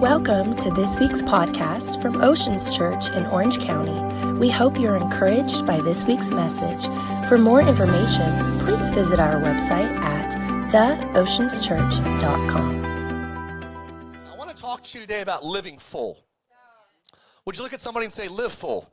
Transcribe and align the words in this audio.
Welcome 0.00 0.56
to 0.56 0.70
this 0.70 0.98
week's 0.98 1.22
podcast 1.22 2.00
from 2.00 2.22
Oceans 2.22 2.74
Church 2.74 3.10
in 3.10 3.26
Orange 3.26 3.60
County. 3.60 3.92
We 4.38 4.48
hope 4.48 4.80
you're 4.80 4.96
encouraged 4.96 5.66
by 5.66 5.82
this 5.82 6.06
week's 6.06 6.30
message. 6.30 6.86
For 7.28 7.36
more 7.36 7.60
information, 7.60 8.60
please 8.60 8.88
visit 8.88 9.20
our 9.20 9.38
website 9.42 9.94
at 9.98 10.30
theoceanschurch.com. 10.72 12.84
I 14.32 14.36
want 14.38 14.48
to 14.48 14.56
talk 14.56 14.82
to 14.84 14.98
you 14.98 15.04
today 15.04 15.20
about 15.20 15.44
living 15.44 15.76
full. 15.76 16.24
Would 17.44 17.58
you 17.58 17.62
look 17.62 17.74
at 17.74 17.82
somebody 17.82 18.06
and 18.06 18.12
say, 18.12 18.28
Live 18.28 18.52
full? 18.52 18.90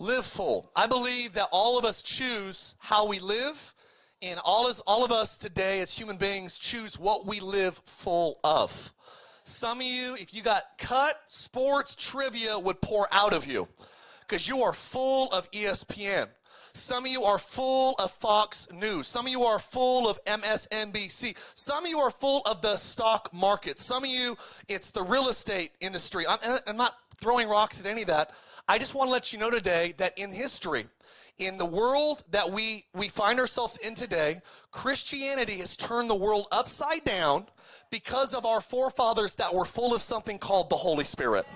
Live 0.00 0.24
full. 0.24 0.70
I 0.74 0.86
believe 0.86 1.34
that 1.34 1.48
all 1.52 1.78
of 1.78 1.84
us 1.84 2.02
choose 2.02 2.76
how 2.78 3.06
we 3.06 3.18
live, 3.18 3.74
and 4.22 4.40
all, 4.42 4.68
is, 4.68 4.80
all 4.86 5.04
of 5.04 5.12
us 5.12 5.36
today 5.36 5.80
as 5.80 5.92
human 5.92 6.16
beings 6.16 6.58
choose 6.58 6.98
what 6.98 7.26
we 7.26 7.40
live 7.40 7.74
full 7.84 8.40
of. 8.42 8.94
Some 9.44 9.78
of 9.80 9.86
you, 9.86 10.14
if 10.14 10.32
you 10.32 10.42
got 10.42 10.62
cut, 10.78 11.20
sports, 11.26 11.96
trivia 11.96 12.58
would 12.58 12.80
pour 12.80 13.08
out 13.12 13.32
of 13.32 13.46
you 13.46 13.68
because 14.20 14.48
you 14.48 14.62
are 14.62 14.72
full 14.72 15.32
of 15.32 15.50
ESPN. 15.50 16.28
Some 16.74 17.04
of 17.04 17.10
you 17.10 17.24
are 17.24 17.38
full 17.38 17.94
of 17.98 18.10
Fox 18.10 18.66
News. 18.72 19.06
Some 19.06 19.26
of 19.26 19.32
you 19.32 19.42
are 19.42 19.58
full 19.58 20.08
of 20.08 20.24
MSNBC. 20.24 21.36
Some 21.54 21.84
of 21.84 21.90
you 21.90 21.98
are 21.98 22.10
full 22.10 22.40
of 22.46 22.62
the 22.62 22.76
stock 22.76 23.32
market. 23.34 23.78
Some 23.78 24.04
of 24.04 24.10
you, 24.10 24.36
it's 24.68 24.90
the 24.90 25.02
real 25.02 25.28
estate 25.28 25.72
industry. 25.80 26.24
I'm, 26.26 26.38
I'm 26.66 26.76
not 26.76 26.94
throwing 27.18 27.48
rocks 27.48 27.80
at 27.80 27.86
any 27.86 28.02
of 28.02 28.08
that. 28.08 28.30
I 28.68 28.78
just 28.78 28.94
want 28.94 29.08
to 29.08 29.12
let 29.12 29.32
you 29.32 29.38
know 29.38 29.50
today 29.50 29.92
that 29.98 30.16
in 30.16 30.32
history, 30.32 30.86
in 31.38 31.58
the 31.58 31.66
world 31.66 32.24
that 32.30 32.50
we, 32.50 32.86
we 32.94 33.08
find 33.08 33.38
ourselves 33.38 33.76
in 33.78 33.94
today, 33.94 34.40
Christianity 34.70 35.58
has 35.58 35.76
turned 35.76 36.08
the 36.08 36.14
world 36.14 36.46
upside 36.52 37.04
down 37.04 37.46
because 37.92 38.34
of 38.34 38.46
our 38.46 38.62
forefathers 38.62 39.36
that 39.36 39.54
were 39.54 39.66
full 39.66 39.94
of 39.94 40.00
something 40.00 40.38
called 40.38 40.70
the 40.70 40.76
Holy 40.76 41.04
Spirit. 41.04 41.46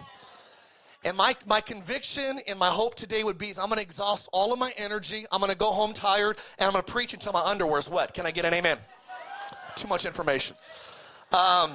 And 1.03 1.17
my, 1.17 1.35
my 1.47 1.63
conviction 1.63 2.39
and 2.47 2.59
my 2.59 2.69
hope 2.69 2.95
today 2.95 3.25
would 3.25 3.39
be 3.39 3.49
I'm 3.51 3.69
going 3.69 3.77
to 3.77 3.83
exhaust 3.83 4.29
all 4.33 4.53
of 4.53 4.59
my 4.59 4.73
energy. 4.77 5.25
I'm 5.33 5.41
going 5.41 5.51
to 5.51 5.59
go 5.59 5.73
home 5.73 5.95
tired 5.95 6.37
and 6.59 6.67
I'm 6.67 6.73
going 6.73 6.85
to 6.85 6.93
preach 6.93 7.15
until 7.15 7.33
my 7.33 7.41
underwear 7.41 7.79
is 7.79 7.89
wet. 7.89 8.13
Can 8.13 8.27
I 8.27 8.33
get 8.33 8.45
an 8.45 8.53
amen? 8.53 8.77
Too 9.77 9.89
much 9.89 10.05
information. 10.05 10.57
Um, 11.33 11.73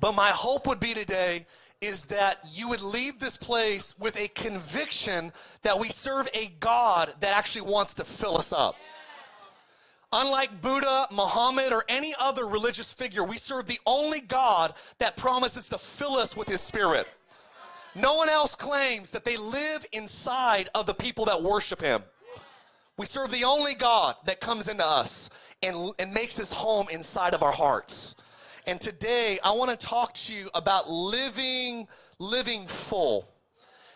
but 0.00 0.12
my 0.12 0.30
hope 0.30 0.66
would 0.66 0.80
be 0.80 0.94
today 0.94 1.46
is 1.82 2.06
that 2.06 2.38
you 2.50 2.70
would 2.70 2.80
leave 2.80 3.18
this 3.18 3.36
place 3.36 3.94
with 3.98 4.18
a 4.18 4.28
conviction 4.28 5.30
that 5.62 5.78
we 5.78 5.90
serve 5.90 6.26
a 6.32 6.54
God 6.58 7.12
that 7.20 7.36
actually 7.36 7.70
wants 7.70 7.94
to 7.94 8.04
fill 8.04 8.38
us 8.38 8.52
up. 8.52 8.76
Unlike 10.18 10.62
Buddha, 10.62 11.08
Muhammad, 11.12 11.74
or 11.74 11.84
any 11.90 12.14
other 12.18 12.46
religious 12.46 12.90
figure, 12.90 13.22
we 13.22 13.36
serve 13.36 13.66
the 13.66 13.78
only 13.84 14.22
God 14.22 14.72
that 14.96 15.18
promises 15.18 15.68
to 15.68 15.76
fill 15.76 16.14
us 16.14 16.34
with 16.34 16.48
His 16.48 16.62
Spirit. 16.62 17.06
No 17.94 18.14
one 18.14 18.30
else 18.30 18.54
claims 18.54 19.10
that 19.10 19.26
they 19.26 19.36
live 19.36 19.84
inside 19.92 20.70
of 20.74 20.86
the 20.86 20.94
people 20.94 21.26
that 21.26 21.42
worship 21.42 21.82
Him. 21.82 22.00
We 22.96 23.04
serve 23.04 23.30
the 23.30 23.44
only 23.44 23.74
God 23.74 24.14
that 24.24 24.40
comes 24.40 24.68
into 24.70 24.86
us 24.86 25.28
and, 25.62 25.92
and 25.98 26.14
makes 26.14 26.38
His 26.38 26.50
home 26.50 26.86
inside 26.90 27.34
of 27.34 27.42
our 27.42 27.52
hearts. 27.52 28.16
And 28.66 28.80
today, 28.80 29.38
I 29.44 29.50
want 29.50 29.78
to 29.78 29.86
talk 29.86 30.14
to 30.14 30.34
you 30.34 30.48
about 30.54 30.88
living, 30.88 31.88
living 32.18 32.66
full. 32.66 33.28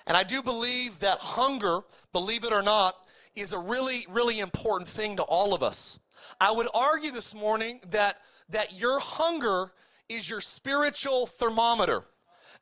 And 0.06 0.18
I 0.18 0.24
do 0.24 0.42
believe 0.42 0.98
that 0.98 1.16
hunger, 1.16 1.80
believe 2.12 2.44
it 2.44 2.52
or 2.52 2.62
not, 2.62 2.94
is 3.34 3.54
a 3.54 3.58
really, 3.58 4.06
really 4.10 4.38
important 4.38 4.90
thing 4.90 5.16
to 5.16 5.22
all 5.22 5.54
of 5.54 5.62
us. 5.62 5.98
I 6.40 6.52
would 6.52 6.68
argue 6.74 7.10
this 7.10 7.34
morning 7.34 7.80
that, 7.90 8.18
that 8.48 8.78
your 8.78 9.00
hunger 9.00 9.72
is 10.08 10.28
your 10.28 10.40
spiritual 10.40 11.26
thermometer. 11.26 12.04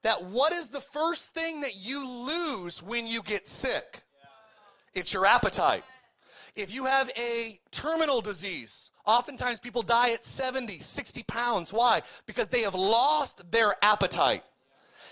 That 0.03 0.25
what 0.25 0.53
is 0.53 0.71
the 0.71 0.81
first 0.81 1.35
thing 1.35 1.63
that 1.63 1.75
you 1.77 2.07
lose 2.07 2.83
when 2.83 3.07
you 3.07 3.23
get 3.23 3.49
sick? 3.49 4.03
It's 4.95 5.13
your 5.13 5.27
appetite. 5.27 5.85
If 6.55 6.75
you 6.75 6.87
have 6.87 7.11
a 7.17 7.61
terminal 7.71 8.21
disease, 8.21 8.91
oftentimes 9.07 9.61
people 9.61 9.83
die 9.83 10.11
at 10.11 10.25
70, 10.25 10.81
60 10.81 11.23
pounds. 11.25 11.73
Why? 11.73 12.03
Because 12.27 12.49
they 12.49 12.63
have 12.63 12.75
lost 12.75 13.51
their 13.51 13.75
appetite. 13.83 14.43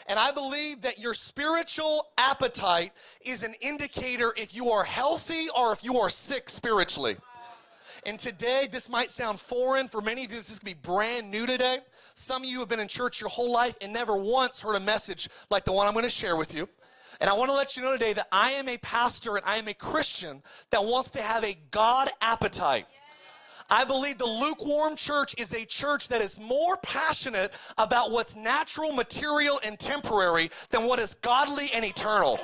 And 0.09 0.19
I 0.19 0.31
believe 0.31 0.83
that 0.83 0.99
your 0.99 1.15
spiritual 1.15 2.07
appetite 2.17 2.93
is 3.21 3.43
an 3.43 3.55
indicator 3.61 4.33
if 4.37 4.55
you 4.55 4.71
are 4.71 4.85
healthy 4.85 5.47
or 5.57 5.73
if 5.73 5.83
you 5.83 5.99
are 5.99 6.11
sick 6.11 6.49
spiritually. 6.49 7.17
And 8.07 8.21
today, 8.21 8.69
this 8.71 8.89
might 8.89 9.11
sound 9.11 9.41
foreign. 9.41 9.89
For 9.89 10.01
many 10.01 10.25
of 10.25 10.31
you, 10.31 10.37
this 10.37 10.49
is 10.49 10.61
going 10.61 10.75
to 10.75 10.79
be 10.79 10.87
brand 10.89 11.29
new 11.29 11.45
today. 11.45 11.79
Some 12.15 12.45
of 12.45 12.49
you 12.49 12.61
have 12.61 12.69
been 12.69 12.79
in 12.79 12.87
church 12.87 13.21
your 13.21 13.29
whole 13.29 13.51
life 13.51 13.77
and 13.83 13.93
never 13.93 14.17
once 14.17 14.63
heard 14.63 14.77
a 14.77 14.81
message 14.81 15.29
like 15.51 15.65
the 15.65 15.73
one 15.73 15.89
I'm 15.89 15.93
going 15.93 16.05
to 16.05 16.11
share 16.11 16.37
with 16.37 16.55
you. 16.55 16.69
And 17.21 17.29
I 17.29 17.33
want 17.33 17.51
to 17.51 17.57
let 17.57 17.77
you 17.77 17.83
know 17.83 17.91
today 17.91 18.13
that 18.13 18.29
I 18.31 18.53
am 18.53 18.69
a 18.69 18.79
pastor 18.79 19.35
and 19.35 19.45
I 19.45 19.57
am 19.57 19.67
a 19.67 19.75
Christian 19.75 20.45
that 20.71 20.85
wants 20.85 21.11
to 21.13 21.23
have 21.23 21.43
a 21.43 21.59
God 21.73 22.09
appetite. 22.21 22.87
I 23.69 23.85
believe 23.85 24.19
the 24.19 24.27
lukewarm 24.27 24.95
church 24.95 25.35
is 25.37 25.53
a 25.53 25.65
church 25.65 26.07
that 26.09 26.21
is 26.21 26.39
more 26.39 26.77
passionate 26.85 27.53
about 27.77 28.13
what's 28.13 28.37
natural, 28.37 28.93
material, 28.93 29.59
and 29.67 29.81
temporary 29.81 30.51
than 30.71 30.85
what 30.85 31.01
is 31.01 31.15
godly 31.15 31.71
and 31.75 31.85
eternal. 31.85 32.39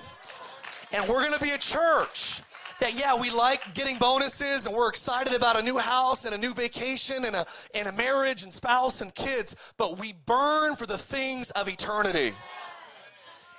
And 0.93 1.09
we're 1.09 1.21
going 1.21 1.35
to 1.35 1.41
be 1.41 1.51
a 1.51 1.59
church 1.59 2.43
that 2.81 2.99
yeah 2.99 3.19
we 3.19 3.31
like 3.31 3.75
getting 3.75 3.99
bonuses 3.99 4.67
and 4.67 4.75
we're 4.75 4.89
excited 4.89 5.33
about 5.35 5.59
a 5.59 5.63
new 5.63 5.79
house 5.79 6.25
and 6.25 6.35
a 6.35 6.39
new 6.39 6.53
vacation 6.55 7.25
and 7.25 7.37
a, 7.37 7.47
and 7.75 7.89
a 7.89 7.93
marriage 7.93 8.43
and 8.43 8.53
spouse 8.53 9.01
and 9.01 9.15
kids 9.15 9.73
but 9.77 9.99
we 9.99 10.15
burn 10.27 10.77
for 10.77 10.87
the 10.87 10.99
things 10.99 11.51
of 11.53 11.69
eternity. 11.69 12.33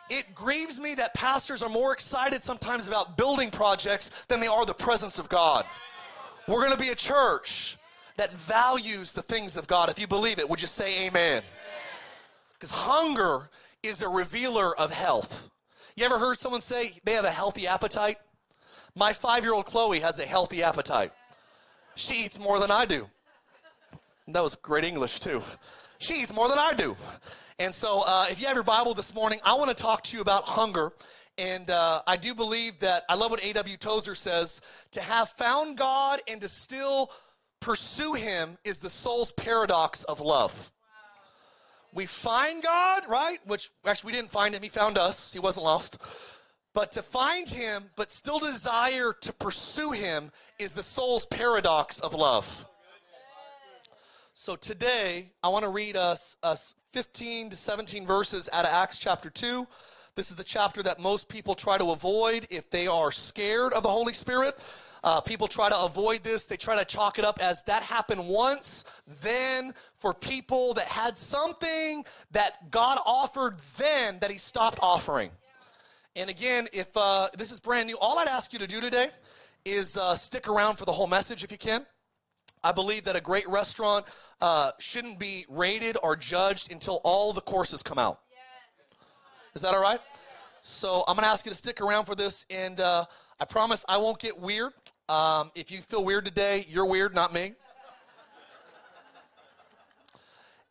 It 0.10 0.36
grieves 0.36 0.80
me 0.80 0.96
that 0.96 1.14
pastors 1.14 1.64
are 1.64 1.70
more 1.70 1.94
excited 1.94 2.44
sometimes 2.44 2.88
about 2.88 3.18
building 3.18 3.50
projects 3.50 4.26
than 4.28 4.40
they 4.40 4.48
are 4.48 4.66
the 4.66 4.74
presence 4.74 5.18
of 5.18 5.30
god. 5.30 5.66
We're 6.48 6.66
going 6.66 6.78
to 6.78 6.84
be 6.84 6.90
a 6.90 6.96
church 6.96 7.78
that 8.18 8.32
values 8.32 9.14
the 9.14 9.22
things 9.22 9.58
of 9.58 9.68
god. 9.68 9.90
If 9.90 10.00
you 10.00 10.08
believe 10.08 10.40
it 10.40 10.50
would 10.50 10.62
you 10.62 10.68
say 10.68 11.08
amen? 11.08 11.42
Because 12.54 12.72
hunger 12.72 13.50
is 13.82 14.02
a 14.02 14.10
revealer 14.10 14.78
of 14.78 14.92
health. 14.92 15.50
You 15.96 16.06
ever 16.06 16.18
heard 16.18 16.38
someone 16.38 16.62
say 16.62 16.92
they 17.04 17.14
have 17.14 17.26
a 17.26 17.32
healthy 17.32 17.68
appetite 17.68 18.18
my 18.96 19.14
five 19.14 19.44
year 19.44 19.54
old 19.54 19.66
Chloe 19.66 20.00
has 20.00 20.20
a 20.20 20.26
healthy 20.26 20.64
appetite. 20.64 21.12
She 21.96 22.24
eats 22.26 22.40
more 22.40 22.60
than 22.60 22.72
I 22.72 22.86
do. 22.86 23.10
That 24.28 24.42
was 24.42 24.56
great 24.56 24.84
English, 24.84 25.20
too. 25.20 25.42
She 26.00 26.22
eats 26.22 26.34
more 26.34 26.48
than 26.48 26.58
I 26.58 26.74
do. 26.74 26.96
And 27.60 27.74
so, 27.74 28.04
uh, 28.06 28.26
if 28.30 28.40
you 28.42 28.48
have 28.48 28.56
your 28.56 28.64
Bible 28.64 28.94
this 28.94 29.14
morning, 29.14 29.40
I 29.46 29.56
want 29.56 29.76
to 29.76 29.82
talk 29.82 30.04
to 30.04 30.16
you 30.16 30.22
about 30.22 30.44
hunger. 30.46 30.92
And 31.38 31.70
uh, 31.70 32.02
I 32.06 32.18
do 32.18 32.34
believe 32.36 32.80
that, 32.80 33.04
I 33.10 33.16
love 33.16 33.32
what 33.32 33.44
A.W. 33.44 33.78
Tozer 33.78 34.16
says 34.16 34.62
to 34.92 35.02
have 35.02 35.30
found 35.30 35.78
God 35.78 36.20
and 36.28 36.40
to 36.42 36.48
still 36.48 37.10
pursue 37.60 38.14
Him 38.14 38.58
is 38.64 38.80
the 38.80 38.90
soul's 38.90 39.32
paradox 39.32 40.04
of 40.04 40.20
love. 40.20 40.72
We 41.94 42.06
find 42.06 42.64
God, 42.64 43.04
right? 43.08 43.38
Which 43.46 43.70
actually 43.86 44.14
we 44.14 44.18
didn't 44.18 44.32
find 44.32 44.56
Him, 44.56 44.64
He 44.64 44.70
found 44.70 44.98
us, 44.98 45.34
He 45.34 45.40
wasn't 45.40 45.66
lost. 45.66 45.98
But 46.74 46.92
to 46.94 47.04
find 47.04 47.48
him, 47.48 47.92
but 47.96 48.12
still 48.12 48.40
desire 48.40 49.14
to 49.22 49.34
pursue 49.34 49.92
him, 49.92 50.32
is 50.58 50.74
the 50.74 50.82
soul's 50.82 51.26
paradox 51.26 52.00
of 52.00 52.16
love. 52.16 52.68
So 54.34 54.56
today, 54.56 55.30
I 55.44 55.50
want 55.50 55.64
to 55.64 55.70
read 55.70 55.96
us, 55.96 56.36
us 56.42 56.74
15 56.94 57.52
to 57.52 57.56
17 57.56 58.08
verses 58.08 58.50
out 58.52 58.66
of 58.66 58.72
Acts 58.72 58.98
chapter 58.98 59.30
2. 59.30 59.68
This 60.16 60.32
is 60.32 60.36
the 60.36 60.44
chapter 60.44 60.82
that 60.82 61.00
most 61.00 61.30
people 61.30 61.54
try 61.54 61.78
to 61.78 61.92
avoid 61.92 62.48
if 62.50 62.70
they 62.72 62.88
are 62.88 63.12
scared 63.12 63.74
of 63.74 63.84
the 63.84 63.90
Holy 63.90 64.14
Spirit. 64.14 64.56
Uh, 65.04 65.22
people 65.22 65.48
try 65.48 65.70
to 65.70 65.80
avoid 65.80 66.24
this. 66.24 66.46
They 66.46 66.58
try 66.58 66.76
to 66.78 66.86
chalk 66.86 67.20
it 67.20 67.26
up 67.26 67.40
as 67.40 67.62
that 67.64 67.84
happened 67.84 68.28
once, 68.28 68.86
then 69.22 69.74
for 69.94 70.14
people 70.14 70.74
that 70.76 70.88
had 70.88 71.18
something 71.18 72.04
that 72.32 72.72
God 72.72 72.98
offered 73.06 73.60
then 73.78 74.18
that 74.20 74.32
He 74.32 74.40
stopped 74.40 74.80
offering. 74.82 75.30
And 76.16 76.30
again, 76.30 76.68
if 76.74 76.96
uh, 76.96 77.28
this 77.36 77.52
is 77.52 77.60
brand 77.60 77.88
new, 77.88 77.98
all 78.00 78.20
I'd 78.20 78.28
ask 78.28 78.54
you 78.54 78.60
to 78.60 78.68
do 78.68 78.80
today 78.80 79.08
is 79.66 79.98
uh, 79.98 80.16
stick 80.16 80.48
around 80.48 80.76
for 80.76 80.86
the 80.86 80.92
whole 80.92 81.08
message 81.08 81.44
if 81.44 81.52
you 81.52 81.58
can. 81.58 81.88
I 82.64 82.72
believe 82.72 83.06
that 83.06 83.16
a 83.16 83.22
great 83.22 83.50
restaurant 83.50 84.06
uh, 84.40 84.72
shouldn't 84.80 85.18
be 85.18 85.46
rated 85.50 85.98
or 86.04 86.16
judged 86.16 86.72
until 86.72 87.02
all 87.04 87.34
the 87.34 87.42
courses 87.42 87.82
come 87.82 87.98
out. 87.98 88.20
Is 89.56 89.64
that 89.64 89.74
all 89.74 89.82
right? 89.82 90.00
So 90.62 91.04
I'm 91.08 91.16
going 91.16 91.24
to 91.24 91.30
ask 91.30 91.48
you 91.48 91.50
to 91.50 91.58
stick 91.58 91.82
around 91.82 92.06
for 92.06 92.14
this, 92.14 92.46
and 92.50 92.80
uh, 92.80 93.06
I 93.40 93.46
promise 93.46 93.84
I 93.90 93.98
won't 93.98 94.20
get 94.20 94.40
weird. 94.40 94.72
Um, 95.10 95.52
if 95.56 95.72
you 95.72 95.82
feel 95.82 96.06
weird 96.06 96.26
today, 96.26 96.64
you're 96.68 96.86
weird, 96.86 97.16
not 97.16 97.34
me. 97.34 97.54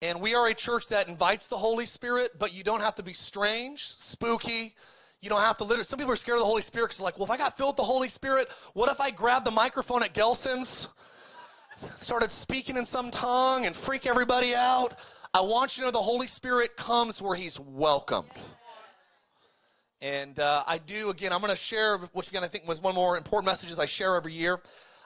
And 0.00 0.20
we 0.20 0.36
are 0.36 0.46
a 0.46 0.54
church 0.54 0.86
that 0.88 1.08
invites 1.08 1.48
the 1.48 1.58
Holy 1.58 1.86
Spirit, 1.86 2.30
but 2.38 2.54
you 2.54 2.62
don't 2.62 2.80
have 2.80 2.94
to 2.96 3.02
be 3.02 3.12
strange, 3.12 3.84
spooky, 3.84 4.74
you 5.22 5.28
don't 5.28 5.40
have 5.40 5.56
to 5.58 5.64
literally. 5.64 5.84
Some 5.84 5.98
people 5.98 6.12
are 6.12 6.16
scared 6.16 6.36
of 6.36 6.40
the 6.40 6.46
Holy 6.46 6.62
Spirit 6.62 6.86
because 6.86 6.98
they're 6.98 7.04
like, 7.04 7.16
well, 7.16 7.24
if 7.24 7.30
I 7.30 7.36
got 7.36 7.56
filled 7.56 7.70
with 7.70 7.76
the 7.76 7.84
Holy 7.84 8.08
Spirit, 8.08 8.48
what 8.74 8.90
if 8.90 9.00
I 9.00 9.10
grabbed 9.10 9.46
the 9.46 9.52
microphone 9.52 10.02
at 10.02 10.12
Gelson's, 10.12 10.88
started 11.96 12.30
speaking 12.30 12.76
in 12.76 12.84
some 12.84 13.10
tongue 13.10 13.64
and 13.64 13.74
freak 13.74 14.04
everybody 14.04 14.54
out? 14.54 14.98
I 15.32 15.40
want 15.40 15.76
you 15.76 15.82
to 15.82 15.86
know 15.86 15.90
the 15.92 15.98
Holy 15.98 16.26
Spirit 16.26 16.76
comes 16.76 17.22
where 17.22 17.36
He's 17.36 17.58
welcomed. 17.58 18.28
And 20.02 20.36
uh, 20.40 20.64
I 20.66 20.78
do, 20.78 21.10
again, 21.10 21.32
I'm 21.32 21.40
going 21.40 21.52
to 21.52 21.56
share, 21.56 21.98
which 21.98 22.28
again 22.28 22.42
I 22.42 22.48
think 22.48 22.66
was 22.66 22.82
one 22.82 22.96
more 22.96 23.16
important 23.16 23.46
messages 23.46 23.78
I 23.78 23.86
share 23.86 24.16
every 24.16 24.32
year. 24.32 24.60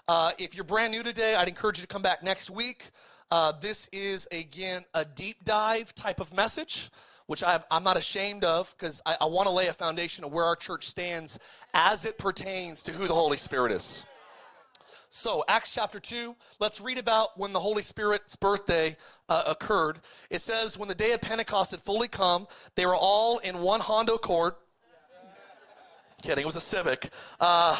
Uh, 0.08 0.30
if 0.38 0.54
you're 0.54 0.64
brand 0.64 0.92
new 0.92 1.02
today, 1.02 1.34
I'd 1.34 1.48
encourage 1.48 1.76
you 1.76 1.82
to 1.82 1.88
come 1.88 2.00
back 2.00 2.22
next 2.22 2.48
week. 2.48 2.90
Uh, 3.30 3.52
this 3.60 3.88
is, 3.92 4.26
again, 4.32 4.84
a 4.94 5.04
deep 5.04 5.44
dive 5.44 5.94
type 5.94 6.20
of 6.20 6.32
message, 6.32 6.90
which 7.26 7.42
i 7.42 7.60
am 7.70 7.84
not 7.84 7.96
ashamed 7.96 8.44
of 8.44 8.74
because 8.76 9.02
I, 9.04 9.16
I 9.20 9.24
want 9.26 9.46
to 9.46 9.54
lay 9.54 9.66
a 9.66 9.72
foundation 9.72 10.24
of 10.24 10.32
where 10.32 10.44
our 10.44 10.56
church 10.56 10.86
stands 10.86 11.38
as 11.74 12.06
it 12.06 12.18
pertains 12.18 12.82
to 12.84 12.92
who 12.92 13.06
the 13.06 13.14
Holy 13.14 13.36
Spirit 13.36 13.72
is. 13.72 14.06
So, 15.10 15.44
Acts 15.48 15.72
chapter 15.72 15.98
2, 15.98 16.36
let's 16.60 16.80
read 16.80 16.98
about 16.98 17.38
when 17.38 17.52
the 17.52 17.60
Holy 17.60 17.82
Spirit's 17.82 18.36
birthday 18.36 18.96
uh, 19.28 19.44
occurred. 19.46 20.00
It 20.30 20.40
says, 20.40 20.78
When 20.78 20.88
the 20.88 20.94
day 20.94 21.12
of 21.12 21.22
Pentecost 21.22 21.70
had 21.70 21.80
fully 21.80 22.08
come, 22.08 22.46
they 22.74 22.84
were 22.84 22.96
all 22.96 23.38
in 23.38 23.60
one 23.60 23.80
Honda 23.80 24.14
Accord. 24.14 24.54
Kidding, 26.22 26.42
it 26.42 26.46
was 26.46 26.56
a 26.56 26.60
Civic. 26.60 27.08
Uh, 27.40 27.76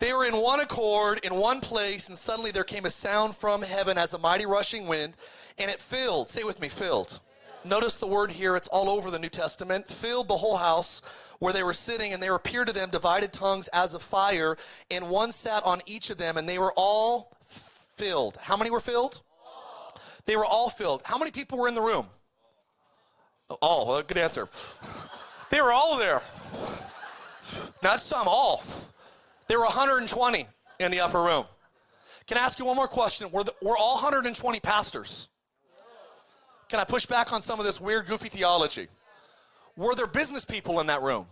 they 0.00 0.12
were 0.12 0.24
in 0.24 0.36
one 0.36 0.60
accord, 0.60 1.20
in 1.24 1.34
one 1.34 1.60
place, 1.60 2.08
and 2.08 2.18
suddenly 2.18 2.50
there 2.50 2.64
came 2.64 2.86
a 2.86 2.90
sound 2.90 3.36
from 3.36 3.62
heaven 3.62 3.96
as 3.96 4.12
a 4.12 4.18
mighty 4.18 4.46
rushing 4.46 4.86
wind, 4.86 5.16
and 5.58 5.70
it 5.70 5.80
filled, 5.80 6.28
say 6.28 6.42
with 6.42 6.60
me, 6.60 6.68
filled. 6.68 7.20
Notice 7.64 7.98
the 7.98 8.06
word 8.06 8.30
here, 8.32 8.56
it's 8.56 8.68
all 8.68 8.88
over 8.88 9.10
the 9.10 9.18
New 9.18 9.28
Testament, 9.28 9.86
filled 9.86 10.28
the 10.28 10.38
whole 10.38 10.56
house 10.56 11.02
where 11.40 11.52
they 11.52 11.62
were 11.62 11.74
sitting, 11.74 12.12
and 12.12 12.22
there 12.22 12.34
appeared 12.34 12.68
to 12.68 12.72
them 12.72 12.88
divided 12.90 13.32
tongues 13.32 13.68
as 13.68 13.92
of 13.92 14.02
fire, 14.02 14.56
and 14.90 15.10
one 15.10 15.30
sat 15.30 15.62
on 15.64 15.80
each 15.84 16.08
of 16.08 16.16
them, 16.16 16.36
and 16.36 16.48
they 16.48 16.58
were 16.58 16.72
all 16.74 17.36
filled. 17.42 18.38
How 18.42 18.56
many 18.56 18.70
were 18.70 18.80
filled? 18.80 19.22
They 20.24 20.36
were 20.36 20.44
all 20.44 20.70
filled. 20.70 21.02
How 21.04 21.18
many 21.18 21.30
people 21.30 21.58
were 21.58 21.68
in 21.68 21.74
the 21.74 21.82
room? 21.82 22.06
All. 23.60 24.00
Good 24.02 24.18
answer. 24.18 24.48
they 25.50 25.60
were 25.60 25.72
all 25.72 25.98
there. 25.98 26.22
Not 27.82 28.00
some, 28.00 28.28
all. 28.28 28.62
There 29.48 29.58
were 29.58 29.64
120 29.64 30.46
in 30.78 30.90
the 30.90 31.00
upper 31.00 31.22
room. 31.22 31.44
Can 32.26 32.38
I 32.38 32.42
ask 32.42 32.58
you 32.58 32.64
one 32.64 32.76
more 32.76 32.86
question? 32.86 33.30
Were, 33.32 33.42
the, 33.42 33.54
were 33.60 33.76
all 33.76 33.94
120 33.94 34.60
pastors? 34.60 35.29
Can 36.70 36.78
I 36.78 36.84
push 36.84 37.04
back 37.04 37.32
on 37.32 37.42
some 37.42 37.58
of 37.58 37.66
this 37.66 37.80
weird, 37.80 38.06
goofy 38.06 38.28
theology? 38.28 38.86
Were 39.76 39.96
there 39.96 40.06
business 40.06 40.44
people 40.44 40.78
in 40.78 40.86
that 40.86 41.02
room? 41.02 41.26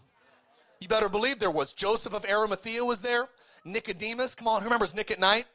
You 0.80 0.88
better 0.88 1.08
believe 1.08 1.38
there 1.38 1.50
was. 1.50 1.72
Joseph 1.72 2.12
of 2.12 2.24
Arimathea 2.28 2.84
was 2.84 3.02
there. 3.02 3.28
Nicodemus, 3.64 4.34
come 4.34 4.48
on, 4.48 4.60
who 4.60 4.64
remembers 4.64 4.96
Nick 4.96 5.12
at 5.12 5.20
Nite? 5.20 5.46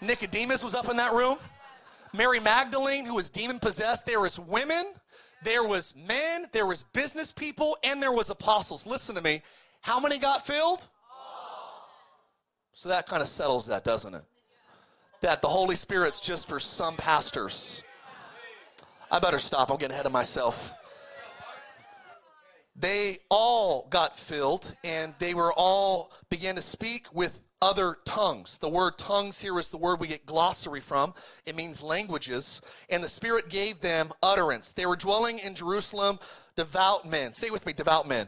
Nicodemus 0.00 0.64
was 0.64 0.74
up 0.74 0.88
in 0.88 0.96
that 0.96 1.12
room. 1.12 1.36
Mary 2.14 2.40
Magdalene, 2.40 3.04
who 3.04 3.14
was 3.14 3.28
demon 3.28 3.58
possessed. 3.58 4.06
There 4.06 4.20
was 4.20 4.40
women, 4.40 4.84
there 5.42 5.66
was 5.66 5.94
men, 5.94 6.46
there 6.52 6.66
was 6.66 6.84
business 6.84 7.32
people, 7.32 7.76
and 7.84 8.02
there 8.02 8.12
was 8.12 8.30
apostles. 8.30 8.86
Listen 8.86 9.14
to 9.14 9.22
me. 9.22 9.42
How 9.82 10.00
many 10.00 10.16
got 10.16 10.46
filled? 10.46 10.88
So 12.72 12.88
that 12.88 13.06
kind 13.06 13.20
of 13.20 13.28
settles 13.28 13.66
that, 13.66 13.84
doesn't 13.84 14.14
it? 14.14 14.24
That 15.20 15.42
the 15.42 15.48
Holy 15.48 15.76
Spirit's 15.76 16.20
just 16.20 16.48
for 16.48 16.58
some 16.58 16.96
pastors. 16.96 17.82
I 19.10 19.18
better 19.18 19.38
stop. 19.38 19.70
I'm 19.70 19.76
getting 19.76 19.94
ahead 19.94 20.06
of 20.06 20.12
myself. 20.12 20.74
They 22.78 23.18
all 23.30 23.86
got 23.88 24.18
filled 24.18 24.74
and 24.84 25.14
they 25.18 25.32
were 25.32 25.52
all 25.52 26.12
began 26.28 26.56
to 26.56 26.62
speak 26.62 27.06
with 27.14 27.40
other 27.62 27.96
tongues. 28.04 28.58
The 28.58 28.68
word 28.68 28.98
tongues 28.98 29.40
here 29.40 29.58
is 29.58 29.70
the 29.70 29.78
word 29.78 30.00
we 30.00 30.08
get 30.08 30.26
glossary 30.26 30.80
from. 30.80 31.14
It 31.46 31.56
means 31.56 31.82
languages. 31.82 32.60
And 32.90 33.02
the 33.02 33.08
Spirit 33.08 33.48
gave 33.48 33.80
them 33.80 34.10
utterance. 34.22 34.72
They 34.72 34.84
were 34.84 34.96
dwelling 34.96 35.38
in 35.38 35.54
Jerusalem, 35.54 36.18
devout 36.54 37.08
men. 37.08 37.32
Say 37.32 37.48
with 37.48 37.64
me, 37.64 37.72
devout 37.72 38.06
men. 38.06 38.26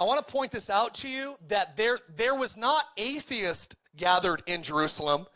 I 0.00 0.04
want 0.04 0.24
to 0.24 0.32
point 0.32 0.52
this 0.52 0.70
out 0.70 0.94
to 0.96 1.08
you 1.08 1.36
that 1.48 1.76
there, 1.76 1.98
there 2.14 2.34
was 2.34 2.56
not 2.56 2.84
atheist 2.96 3.74
gathered 3.96 4.42
in 4.46 4.62
Jerusalem. 4.62 5.26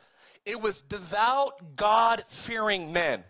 It 0.46 0.62
was 0.62 0.82
devout, 0.82 1.76
God 1.76 2.22
fearing 2.28 2.92
men. 2.92 3.24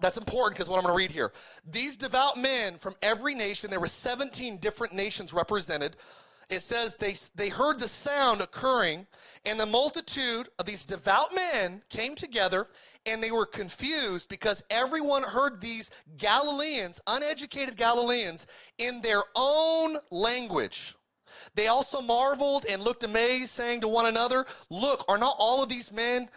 That's 0.00 0.16
important 0.16 0.56
because 0.56 0.68
what 0.68 0.76
I'm 0.76 0.82
going 0.82 0.94
to 0.94 0.98
read 0.98 1.10
here. 1.10 1.32
These 1.68 1.96
devout 1.96 2.38
men 2.38 2.78
from 2.78 2.94
every 3.02 3.34
nation, 3.34 3.70
there 3.70 3.80
were 3.80 3.86
17 3.88 4.56
different 4.58 4.94
nations 4.94 5.32
represented. 5.32 5.96
It 6.48 6.62
says 6.62 6.96
they, 6.96 7.14
they 7.36 7.48
heard 7.48 7.78
the 7.78 7.86
sound 7.86 8.40
occurring, 8.40 9.06
and 9.44 9.60
the 9.60 9.66
multitude 9.66 10.48
of 10.58 10.66
these 10.66 10.84
devout 10.84 11.32
men 11.32 11.82
came 11.88 12.16
together 12.16 12.66
and 13.06 13.22
they 13.22 13.30
were 13.30 13.46
confused 13.46 14.28
because 14.28 14.64
everyone 14.68 15.22
heard 15.22 15.60
these 15.60 15.90
Galileans, 16.18 17.00
uneducated 17.06 17.76
Galileans, 17.76 18.46
in 18.78 19.00
their 19.00 19.22
own 19.36 19.96
language. 20.10 20.96
They 21.54 21.68
also 21.68 22.00
marveled 22.02 22.66
and 22.68 22.82
looked 22.82 23.04
amazed, 23.04 23.50
saying 23.50 23.82
to 23.82 23.88
one 23.88 24.06
another, 24.06 24.44
Look, 24.68 25.04
are 25.08 25.18
not 25.18 25.36
all 25.38 25.62
of 25.62 25.68
these 25.68 25.92
men 25.92 26.28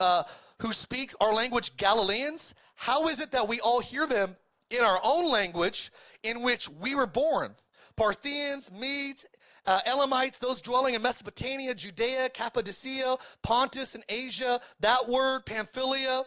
uh, 0.00 0.24
who 0.58 0.72
speak 0.72 1.12
our 1.20 1.34
language 1.34 1.76
Galileans? 1.76 2.54
How 2.82 3.06
is 3.06 3.20
it 3.20 3.30
that 3.30 3.46
we 3.46 3.60
all 3.60 3.78
hear 3.78 4.08
them 4.08 4.34
in 4.68 4.82
our 4.82 4.98
own 5.04 5.30
language 5.30 5.92
in 6.24 6.42
which 6.42 6.68
we 6.68 6.96
were 6.96 7.06
born? 7.06 7.54
Parthians, 7.94 8.72
Medes, 8.72 9.24
uh, 9.68 9.78
Elamites, 9.86 10.40
those 10.40 10.60
dwelling 10.60 10.94
in 10.94 11.02
Mesopotamia, 11.02 11.76
Judea, 11.76 12.28
Cappadocia, 12.30 13.18
Pontus, 13.40 13.94
and 13.94 14.02
Asia, 14.08 14.60
that 14.80 15.08
word, 15.08 15.46
Pamphylia, 15.46 16.24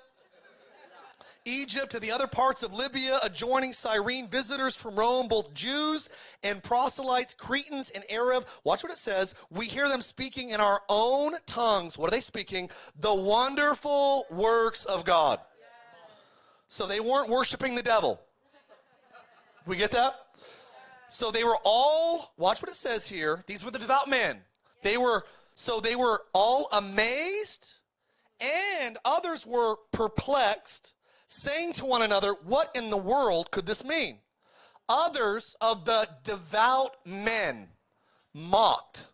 Egypt, 1.44 1.92
to 1.92 2.00
the 2.00 2.14
other 2.14 2.26
parts 2.26 2.64
of 2.64 2.74
Libya, 2.74 3.20
adjoining 3.22 3.74
Cyrene, 3.74 4.30
visitors 4.30 4.78
from 4.78 4.96
Rome, 4.96 5.28
both 5.28 5.54
Jews 5.54 6.10
and 6.42 6.64
proselytes, 6.64 7.34
Cretans 7.34 7.90
and 7.90 8.06
Arab. 8.10 8.48
Watch 8.64 8.82
what 8.82 8.94
it 8.94 8.98
says. 8.98 9.36
We 9.50 9.66
hear 9.66 9.90
them 9.90 10.00
speaking 10.00 10.52
in 10.52 10.62
our 10.62 10.80
own 10.88 11.34
tongues. 11.48 11.98
What 11.98 12.08
are 12.08 12.16
they 12.16 12.22
speaking? 12.22 12.70
The 12.98 13.14
wonderful 13.14 14.26
works 14.32 14.86
of 14.86 15.04
God. 15.04 15.42
So 16.68 16.88
they 16.88 17.00
weren't 17.00 17.30
worshiping 17.30 17.76
the 17.76 17.84
devil. 17.84 18.20
We 19.66 19.78
get 19.78 19.92
that? 19.92 20.16
So 21.08 21.32
they 21.32 21.44
were 21.44 21.58
all, 21.64 22.34
watch 22.38 22.62
what 22.62 22.70
it 22.70 22.76
says 22.76 23.08
here. 23.08 23.44
These 23.48 23.64
were 23.64 23.72
the 23.72 23.80
devout 23.80 24.10
men. 24.10 24.42
They 24.84 24.98
were, 24.98 25.26
so 25.54 25.80
they 25.80 25.96
were 25.96 26.24
all 26.34 26.68
amazed, 26.72 27.80
and 28.40 28.98
others 29.06 29.46
were 29.46 29.78
perplexed, 29.92 30.94
saying 31.28 31.74
to 31.74 31.86
one 31.86 32.02
another, 32.02 32.34
What 32.44 32.70
in 32.76 32.90
the 32.90 32.98
world 32.98 33.52
could 33.52 33.66
this 33.66 33.84
mean? 33.84 34.20
Others 34.88 35.56
of 35.62 35.86
the 35.86 36.08
devout 36.24 36.92
men 37.06 37.70
mocked, 38.34 39.12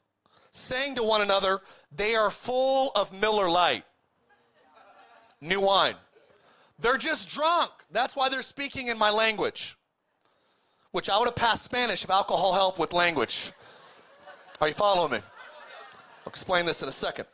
saying 0.51 0.95
to 0.95 1.03
one 1.03 1.21
another, 1.21 1.61
They 1.91 2.15
are 2.15 2.31
full 2.31 2.91
of 2.95 3.13
Miller 3.13 3.49
Lite, 3.49 3.85
new 5.39 5.61
wine. 5.61 5.95
They're 6.81 6.97
just 6.97 7.29
drunk. 7.29 7.71
That's 7.91 8.15
why 8.15 8.29
they're 8.29 8.41
speaking 8.41 8.87
in 8.87 8.97
my 8.97 9.11
language 9.11 9.77
which 10.91 11.09
I 11.09 11.17
would 11.17 11.27
have 11.27 11.35
passed 11.35 11.63
Spanish 11.63 12.03
if 12.03 12.09
alcohol 12.09 12.53
helped 12.53 12.79
with 12.79 12.93
language. 12.93 13.51
Are 14.59 14.67
you 14.67 14.73
following 14.73 15.11
me? 15.13 15.17
I'll 15.17 16.29
explain 16.29 16.65
this 16.65 16.83
in 16.83 16.89
a 16.89 16.93
second. 16.93 17.25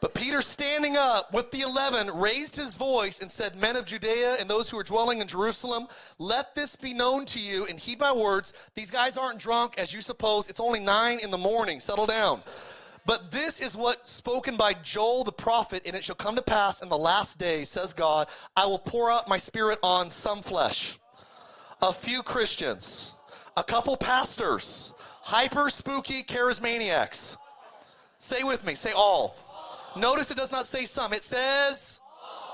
But 0.00 0.14
Peter, 0.14 0.40
standing 0.42 0.96
up 0.96 1.32
with 1.34 1.50
the 1.50 1.62
eleven, 1.62 2.08
raised 2.14 2.54
his 2.54 2.76
voice 2.76 3.20
and 3.20 3.28
said, 3.28 3.56
Men 3.56 3.74
of 3.74 3.84
Judea 3.84 4.36
and 4.38 4.48
those 4.48 4.70
who 4.70 4.78
are 4.78 4.84
dwelling 4.84 5.20
in 5.20 5.26
Jerusalem, 5.26 5.88
let 6.20 6.54
this 6.54 6.76
be 6.76 6.94
known 6.94 7.24
to 7.26 7.40
you 7.40 7.66
and 7.66 7.80
heed 7.80 7.98
my 7.98 8.12
words. 8.12 8.52
These 8.76 8.92
guys 8.92 9.18
aren't 9.18 9.40
drunk 9.40 9.74
as 9.76 9.92
you 9.92 10.00
suppose. 10.00 10.48
It's 10.48 10.60
only 10.60 10.78
nine 10.78 11.18
in 11.18 11.32
the 11.32 11.38
morning. 11.38 11.80
Settle 11.80 12.06
down. 12.06 12.42
But 13.08 13.30
this 13.30 13.58
is 13.58 13.74
what 13.74 14.06
spoken 14.06 14.58
by 14.58 14.74
Joel 14.74 15.24
the 15.24 15.32
prophet, 15.32 15.80
and 15.86 15.96
it 15.96 16.04
shall 16.04 16.14
come 16.14 16.36
to 16.36 16.42
pass 16.42 16.82
in 16.82 16.90
the 16.90 16.98
last 16.98 17.38
day, 17.38 17.64
says 17.64 17.94
God, 17.94 18.28
I 18.54 18.66
will 18.66 18.78
pour 18.78 19.10
out 19.10 19.26
my 19.26 19.38
spirit 19.38 19.78
on 19.82 20.10
some 20.10 20.42
flesh 20.42 20.98
a 21.80 21.90
few 21.90 22.22
Christians, 22.22 23.14
a 23.56 23.64
couple 23.64 23.96
pastors, 23.96 24.92
hyper 25.22 25.70
spooky 25.70 26.22
charismaniacs. 26.22 27.38
Say 28.18 28.42
with 28.42 28.66
me, 28.66 28.74
say 28.74 28.92
all. 28.94 29.36
Notice 29.96 30.30
it 30.30 30.36
does 30.36 30.52
not 30.52 30.66
say 30.66 30.84
some, 30.84 31.14
it 31.14 31.24
says, 31.24 32.02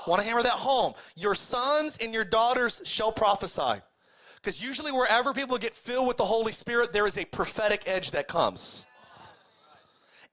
want 0.07 0.21
to 0.21 0.27
hammer 0.27 0.41
that 0.41 0.53
home. 0.53 0.93
Your 1.17 1.35
sons 1.35 1.97
and 1.97 2.13
your 2.13 2.23
daughters 2.23 2.81
shall 2.85 3.11
prophesy. 3.11 3.81
Because 4.37 4.63
usually, 4.63 4.93
wherever 4.93 5.33
people 5.33 5.57
get 5.57 5.73
filled 5.73 6.07
with 6.07 6.15
the 6.15 6.23
Holy 6.23 6.53
Spirit, 6.53 6.93
there 6.93 7.07
is 7.07 7.17
a 7.17 7.25
prophetic 7.25 7.83
edge 7.87 8.11
that 8.11 8.29
comes. 8.29 8.85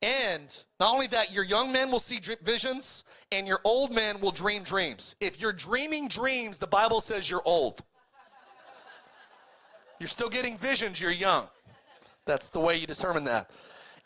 And 0.03 0.65
not 0.81 0.93
only 0.93 1.07
that, 1.09 1.33
your 1.33 1.45
young 1.45 1.73
men 1.73 1.91
will 1.91 2.01
see 2.01 2.21
visions 2.43 3.05
and 3.31 3.47
your 3.47 3.61
old 3.63 3.95
men 3.95 4.21
will 4.21 4.33
dream 4.33 4.65
dreams. 4.65 5.15
If 5.21 5.41
you're 5.41 5.53
dreaming 5.53 6.09
dreams, 6.09 6.59
the 6.59 6.67
Bible 6.67 7.01
says 7.01 7.31
you're 7.31 7.43
old. 7.45 7.83
You're 10.01 10.09
still 10.09 10.29
getting 10.29 10.59
visions, 10.59 11.01
you're 11.01 11.13
young. 11.13 11.47
That's 12.25 12.49
the 12.49 12.59
way 12.59 12.77
you 12.77 12.89
determine 12.89 13.25
that. 13.25 13.51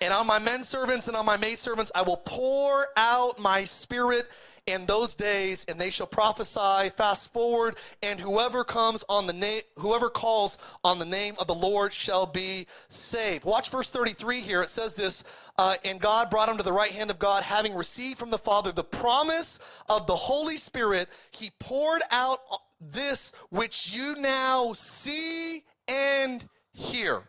And 0.02 0.12
on 0.12 0.26
my 0.26 0.38
men 0.38 0.62
servants 0.62 1.08
and 1.08 1.16
on 1.16 1.24
my 1.24 1.38
maid 1.38 1.58
servants, 1.58 1.90
I 1.94 2.02
will 2.02 2.18
pour 2.18 2.88
out 2.98 3.38
my 3.38 3.64
spirit, 3.64 4.26
in 4.66 4.86
those 4.86 5.14
days, 5.14 5.64
and 5.68 5.80
they 5.80 5.90
shall 5.90 6.06
prophesy. 6.06 6.90
Fast 6.96 7.32
forward, 7.32 7.76
and 8.02 8.20
whoever 8.20 8.64
comes 8.64 9.04
on 9.08 9.26
the 9.26 9.32
name, 9.32 9.62
whoever 9.78 10.10
calls 10.10 10.58
on 10.82 10.98
the 10.98 11.04
name 11.04 11.34
of 11.38 11.46
the 11.46 11.54
Lord 11.54 11.92
shall 11.92 12.26
be 12.26 12.66
saved. 12.88 13.44
Watch 13.44 13.70
verse 13.70 13.90
33 13.90 14.40
here. 14.40 14.62
It 14.62 14.70
says 14.70 14.94
this, 14.94 15.24
uh, 15.56 15.74
and 15.84 16.00
God 16.00 16.30
brought 16.30 16.48
him 16.48 16.56
to 16.56 16.62
the 16.62 16.72
right 16.72 16.90
hand 16.90 17.10
of 17.10 17.18
God, 17.18 17.44
having 17.44 17.74
received 17.74 18.18
from 18.18 18.30
the 18.30 18.38
Father 18.38 18.72
the 18.72 18.84
promise 18.84 19.60
of 19.88 20.06
the 20.06 20.16
Holy 20.16 20.56
Spirit. 20.56 21.08
He 21.30 21.50
poured 21.60 22.02
out 22.10 22.38
this 22.80 23.32
which 23.50 23.94
you 23.94 24.16
now 24.16 24.72
see 24.74 25.62
and 25.88 26.46
hear. 26.72 27.28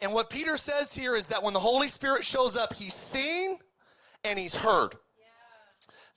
And 0.00 0.12
what 0.14 0.30
Peter 0.30 0.56
says 0.56 0.94
here 0.94 1.14
is 1.14 1.26
that 1.26 1.42
when 1.42 1.52
the 1.52 1.60
Holy 1.60 1.88
Spirit 1.88 2.24
shows 2.24 2.56
up, 2.56 2.74
he's 2.74 2.94
seen 2.94 3.58
and 4.24 4.38
he's 4.38 4.54
heard. 4.54 4.94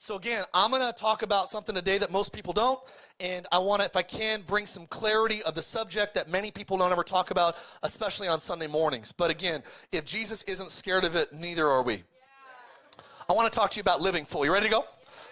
So 0.03 0.17
again, 0.17 0.43
I'm 0.53 0.69
going 0.69 0.85
to 0.85 0.91
talk 0.91 1.21
about 1.21 1.47
something 1.47 1.73
today 1.73 1.97
that 1.97 2.11
most 2.11 2.33
people 2.33 2.51
don't, 2.51 2.77
and 3.21 3.47
I 3.53 3.59
want 3.59 3.83
to, 3.83 3.85
if 3.85 3.95
I 3.95 4.01
can, 4.01 4.41
bring 4.41 4.65
some 4.65 4.85
clarity 4.85 5.41
of 5.43 5.55
the 5.55 5.61
subject 5.61 6.15
that 6.15 6.27
many 6.29 6.51
people 6.51 6.77
don't 6.77 6.91
ever 6.91 7.05
talk 7.05 7.31
about, 7.31 7.55
especially 7.83 8.27
on 8.27 8.41
Sunday 8.41 8.67
mornings. 8.67 9.13
But 9.13 9.31
again, 9.31 9.63
if 9.93 10.03
Jesus 10.03 10.43
isn't 10.43 10.71
scared 10.71 11.05
of 11.05 11.15
it, 11.15 11.31
neither 11.31 11.65
are 11.69 11.83
we. 11.83 12.03
I 13.29 13.31
want 13.31 13.49
to 13.49 13.57
talk 13.57 13.71
to 13.71 13.77
you 13.77 13.81
about 13.81 14.01
living 14.01 14.25
full. 14.25 14.43
You 14.43 14.51
ready 14.51 14.65
to 14.65 14.71
go? 14.73 14.83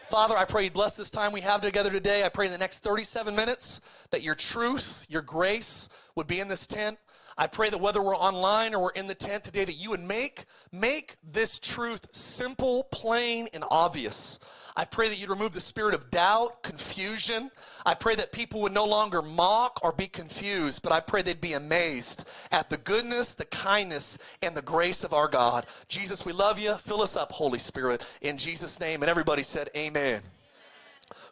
Father, 0.07 0.37
I 0.37 0.45
pray 0.45 0.63
you 0.63 0.71
bless 0.71 0.95
this 0.95 1.09
time 1.09 1.33
we 1.33 1.41
have 1.41 1.59
together 1.59 1.91
today. 1.91 2.23
I 2.23 2.29
pray 2.29 2.45
in 2.45 2.53
the 2.53 2.57
next 2.57 2.79
37 2.79 3.35
minutes 3.35 3.81
that 4.11 4.23
your 4.23 4.35
truth, 4.35 5.05
your 5.09 5.21
grace 5.21 5.89
would 6.15 6.27
be 6.27 6.39
in 6.39 6.47
this 6.47 6.65
tent. 6.65 6.97
I 7.37 7.47
pray 7.47 7.69
that 7.69 7.81
whether 7.81 8.01
we're 8.01 8.15
online 8.15 8.73
or 8.73 8.83
we're 8.83 8.91
in 8.91 9.07
the 9.07 9.15
tent 9.15 9.43
today, 9.43 9.65
that 9.65 9.73
you 9.73 9.89
would 9.89 10.03
make, 10.03 10.45
make 10.71 11.15
this 11.23 11.59
truth 11.59 12.07
simple, 12.15 12.83
plain, 12.83 13.47
and 13.53 13.63
obvious. 13.69 14.39
I 14.75 14.85
pray 14.85 15.09
that 15.09 15.19
you'd 15.19 15.29
remove 15.29 15.51
the 15.51 15.61
spirit 15.61 15.93
of 15.93 16.09
doubt, 16.09 16.63
confusion. 16.63 17.51
I 17.85 17.93
pray 17.93 18.15
that 18.15 18.31
people 18.31 18.61
would 18.61 18.73
no 18.73 18.85
longer 18.85 19.21
mock 19.21 19.79
or 19.83 19.91
be 19.91 20.07
confused, 20.07 20.81
but 20.81 20.91
I 20.91 20.99
pray 20.99 21.21
they'd 21.21 21.41
be 21.41 21.53
amazed 21.53 22.27
at 22.51 22.69
the 22.69 22.77
goodness, 22.77 23.33
the 23.33 23.45
kindness, 23.45 24.17
and 24.41 24.55
the 24.55 24.61
grace 24.61 25.03
of 25.03 25.13
our 25.13 25.27
God. 25.27 25.65
Jesus, 25.87 26.25
we 26.25 26.33
love 26.33 26.59
you. 26.59 26.75
Fill 26.75 27.01
us 27.01 27.17
up, 27.17 27.31
Holy 27.31 27.59
Spirit, 27.59 28.05
in 28.21 28.37
Jesus' 28.37 28.79
name. 28.79 29.01
And 29.01 29.09
everybody 29.09 29.43
said, 29.43 29.69
Amen. 29.75 30.21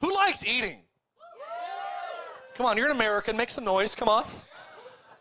Who 0.01 0.13
likes 0.13 0.45
eating? 0.45 0.79
Come 2.55 2.65
on, 2.65 2.75
you're 2.75 2.89
an 2.89 2.95
American. 2.95 3.37
Make 3.37 3.51
some 3.51 3.63
noise. 3.63 3.95
Come 3.95 4.09
on. 4.09 4.25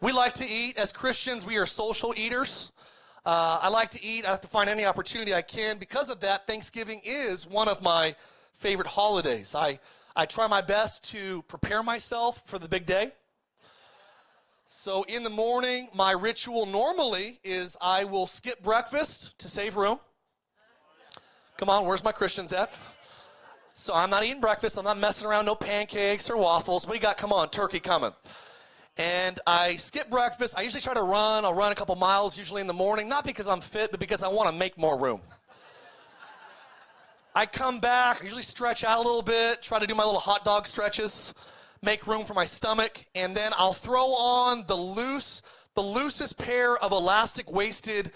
We 0.01 0.13
like 0.13 0.35
to 0.35 0.45
eat. 0.45 0.77
As 0.77 0.93
Christians, 0.93 1.47
we 1.47 1.57
are 1.57 1.67
social 1.67 2.13
eaters. 2.17 2.73
Uh, 3.31 3.59
I 3.65 3.69
like 3.69 3.91
to 3.91 4.03
eat. 4.03 4.25
I 4.25 4.31
have 4.31 4.41
to 4.41 4.49
find 4.49 4.71
any 4.71 4.87
opportunity 4.87 5.35
I 5.35 5.43
can. 5.43 5.77
Because 5.77 6.09
of 6.09 6.21
that, 6.21 6.47
Thanksgiving 6.47 7.03
is 7.05 7.47
one 7.47 7.69
of 7.69 7.83
my 7.83 8.15
favorite 8.55 8.89
holidays. 8.89 9.55
I, 9.55 9.81
I 10.17 10.25
try 10.25 10.47
my 10.47 10.63
best 10.63 11.05
to 11.13 11.43
prepare 11.43 11.83
myself 11.83 12.41
for 12.47 12.59
the 12.59 12.69
big 12.69 12.87
day. 12.87 13.13
So 14.65 15.03
in 15.03 15.25
the 15.25 15.31
morning, 15.31 15.89
my 15.95 16.13
ritual 16.13 16.65
normally 16.65 17.39
is 17.45 17.77
I 17.83 18.05
will 18.05 18.27
skip 18.27 18.63
breakfast 18.63 19.39
to 19.41 19.49
save 19.51 19.77
room. 19.77 19.99
Come 21.59 21.69
on, 21.69 21.85
where's 21.85 22.03
my 22.03 22.13
Christians 22.13 22.55
at? 22.55 22.73
So 23.75 23.93
I'm 23.95 24.09
not 24.09 24.25
eating 24.25 24.41
breakfast. 24.41 24.79
I'm 24.79 24.87
not 24.87 24.97
messing 24.97 25.29
around, 25.29 25.45
no 25.45 25.55
pancakes 25.55 26.31
or 26.31 26.39
waffles. 26.39 26.89
We 26.89 26.99
got, 26.99 27.19
come 27.19 27.35
on, 27.35 27.51
turkey 27.51 27.81
coming 27.81 28.13
and 28.99 29.39
I 29.47 29.77
skip 29.77 30.11
breakfast. 30.11 30.59
I 30.59 30.63
usually 30.63 30.81
try 30.81 30.95
to 30.95 31.03
run. 31.03 31.45
I'll 31.45 31.55
run 31.55 31.71
a 31.71 31.75
couple 31.75 31.95
miles, 31.97 32.37
usually 32.37 32.61
in 32.61 32.67
the 32.67 32.75
morning, 32.75 33.09
not 33.09 33.25
because 33.25 33.47
I'm 33.47 33.61
fit, 33.61 33.93
but 33.93 34.01
because 34.01 34.23
I 34.23 34.29
want 34.29 34.51
to 34.51 34.59
make 34.59 34.77
more 34.77 35.01
room. 35.01 35.21
I 37.35 37.47
come 37.47 37.79
back, 37.79 38.21
I 38.21 38.25
usually 38.25 38.43
stretch 38.43 38.83
out 38.83 38.99
a 38.99 39.03
little 39.03 39.23
bit, 39.23 39.63
try 39.63 39.79
to 39.79 39.87
do 39.87 39.95
my 39.95 40.05
little 40.05 40.19
hot 40.19 40.45
dog 40.45 40.67
stretches, 40.67 41.33
make 41.83 42.05
room 42.09 42.25
for 42.25 42.35
my 42.35 42.45
stomach, 42.45 43.07
and 43.15 43.37
then 43.37 43.53
I'll 43.57 43.73
throw 43.73 44.07
on 44.07 44.65
the 44.67 44.75
loose, 44.75 45.43
the 45.75 45.83
loosest 45.83 46.37
pair 46.37 46.77
of 46.77 46.91
elastic 46.91 47.53
waisted 47.53 48.11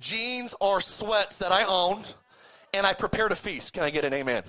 jeans 0.00 0.52
or 0.60 0.80
sweats 0.80 1.38
that 1.38 1.52
I 1.52 1.62
own, 1.62 2.02
and 2.74 2.84
I 2.84 2.92
prepare 2.94 3.28
to 3.28 3.36
feast. 3.36 3.72
Can 3.72 3.84
I 3.84 3.90
get 3.90 4.04
an 4.04 4.12
amen? 4.12 4.42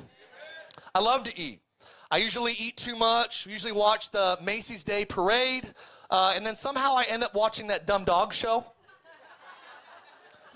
I 0.96 1.00
love 1.00 1.24
to 1.26 1.40
eat. 1.40 1.62
I 2.10 2.18
usually 2.18 2.54
eat 2.54 2.78
too 2.78 2.96
much, 2.96 3.48
usually 3.48 3.74
watch 3.74 4.12
the 4.12 4.38
Macy's 4.42 4.84
Day 4.84 5.04
Parade, 5.04 5.72
uh, 6.10 6.34
and 6.36 6.46
then 6.46 6.56
somehow 6.56 6.96
I 6.96 7.06
end 7.10 7.24
up 7.24 7.34
watching 7.34 7.68
that 7.68 7.86
dumb 7.86 8.06
dog 8.06 8.34
show. 8.34 8.66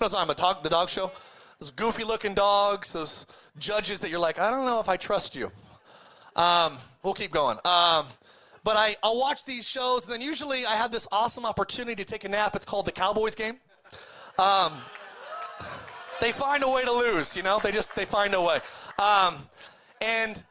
I'm 0.00 0.30
a 0.30 0.34
talk, 0.34 0.62
the 0.62 0.70
dog 0.70 0.88
show? 0.88 1.12
Those 1.60 1.70
goofy 1.70 2.04
looking 2.04 2.34
dogs, 2.34 2.92
those 2.92 3.26
judges 3.58 4.00
that 4.00 4.10
you're 4.10 4.18
like, 4.18 4.38
I 4.38 4.50
don't 4.50 4.64
know 4.64 4.80
if 4.80 4.88
I 4.88 4.96
trust 4.96 5.36
you. 5.36 5.52
Um, 6.34 6.78
we'll 7.02 7.14
keep 7.14 7.30
going. 7.30 7.58
Um, 7.64 8.06
but 8.64 8.76
I, 8.76 8.96
I'll 9.02 9.18
watch 9.18 9.44
these 9.44 9.68
shows, 9.68 10.04
and 10.04 10.12
then 10.12 10.20
usually 10.20 10.64
I 10.64 10.74
have 10.76 10.90
this 10.90 11.06
awesome 11.12 11.44
opportunity 11.44 11.96
to 11.96 12.04
take 12.04 12.24
a 12.24 12.28
nap. 12.28 12.56
It's 12.56 12.64
called 12.64 12.86
the 12.86 12.92
Cowboys 12.92 13.34
game. 13.34 13.56
Um, 14.38 14.72
they 16.20 16.32
find 16.32 16.62
a 16.62 16.68
way 16.68 16.84
to 16.84 16.92
lose, 16.92 17.36
you 17.36 17.42
know? 17.42 17.60
They 17.62 17.72
just, 17.72 17.94
they 17.94 18.04
find 18.04 18.32
a 18.34 18.40
way. 18.40 18.60
Um, 18.98 19.34
and 20.00 20.42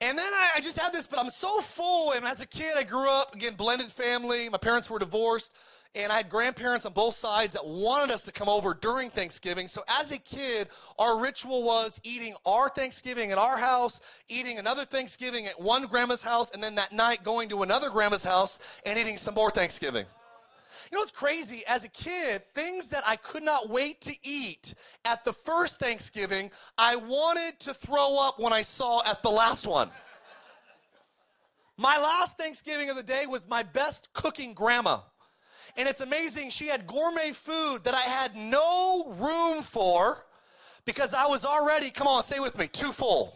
and 0.00 0.16
then 0.16 0.32
I, 0.32 0.50
I, 0.56 0.60
just 0.60 0.78
had 0.78 0.92
this, 0.92 1.08
but 1.08 1.18
I'm 1.18 1.30
so 1.30 1.60
full. 1.60 2.12
And 2.12 2.24
as 2.24 2.40
a 2.40 2.46
kid, 2.46 2.74
I 2.76 2.84
grew 2.84 3.10
up, 3.10 3.34
again, 3.34 3.54
blended 3.54 3.88
family. 3.88 4.48
My 4.48 4.58
parents 4.58 4.88
were 4.88 4.98
divorced. 4.98 5.56
And 5.94 6.12
I 6.12 6.18
had 6.18 6.28
grandparents 6.28 6.86
on 6.86 6.92
both 6.92 7.14
sides 7.14 7.54
that 7.54 7.66
wanted 7.66 8.12
us 8.12 8.22
to 8.24 8.32
come 8.32 8.48
over 8.48 8.74
during 8.74 9.10
Thanksgiving. 9.10 9.66
So 9.66 9.82
as 9.88 10.12
a 10.12 10.18
kid, 10.18 10.68
our 10.98 11.20
ritual 11.20 11.64
was 11.64 12.00
eating 12.04 12.34
our 12.46 12.68
Thanksgiving 12.68 13.32
at 13.32 13.38
our 13.38 13.58
house, 13.58 14.22
eating 14.28 14.58
another 14.58 14.84
Thanksgiving 14.84 15.46
at 15.46 15.60
one 15.60 15.86
grandma's 15.86 16.22
house, 16.22 16.50
and 16.52 16.62
then 16.62 16.74
that 16.76 16.92
night 16.92 17.24
going 17.24 17.48
to 17.48 17.62
another 17.62 17.90
grandma's 17.90 18.24
house 18.24 18.80
and 18.84 18.98
eating 18.98 19.16
some 19.16 19.34
more 19.34 19.50
Thanksgiving. 19.50 20.04
You 20.90 20.96
know 20.96 21.02
what's 21.02 21.10
crazy? 21.10 21.62
As 21.68 21.84
a 21.84 21.88
kid, 21.88 22.42
things 22.54 22.88
that 22.88 23.02
I 23.06 23.16
could 23.16 23.42
not 23.42 23.68
wait 23.68 24.00
to 24.02 24.16
eat 24.22 24.74
at 25.04 25.24
the 25.24 25.32
first 25.32 25.78
Thanksgiving, 25.78 26.50
I 26.78 26.96
wanted 26.96 27.60
to 27.60 27.74
throw 27.74 28.18
up 28.18 28.38
when 28.38 28.52
I 28.52 28.62
saw 28.62 29.02
at 29.06 29.22
the 29.22 29.28
last 29.28 29.66
one. 29.66 29.90
My 31.76 31.98
last 31.98 32.38
Thanksgiving 32.38 32.88
of 32.90 32.96
the 32.96 33.02
day 33.02 33.24
was 33.28 33.46
my 33.48 33.62
best 33.62 34.12
cooking 34.14 34.54
grandma. 34.54 34.98
And 35.76 35.88
it's 35.88 36.00
amazing, 36.00 36.50
she 36.50 36.66
had 36.66 36.86
gourmet 36.86 37.32
food 37.32 37.84
that 37.84 37.94
I 37.94 38.00
had 38.00 38.34
no 38.34 39.14
room 39.18 39.62
for 39.62 40.24
because 40.86 41.12
I 41.12 41.26
was 41.26 41.44
already, 41.44 41.90
come 41.90 42.06
on, 42.06 42.22
say 42.22 42.40
with 42.40 42.58
me, 42.58 42.66
too 42.66 42.92
full. 42.92 43.34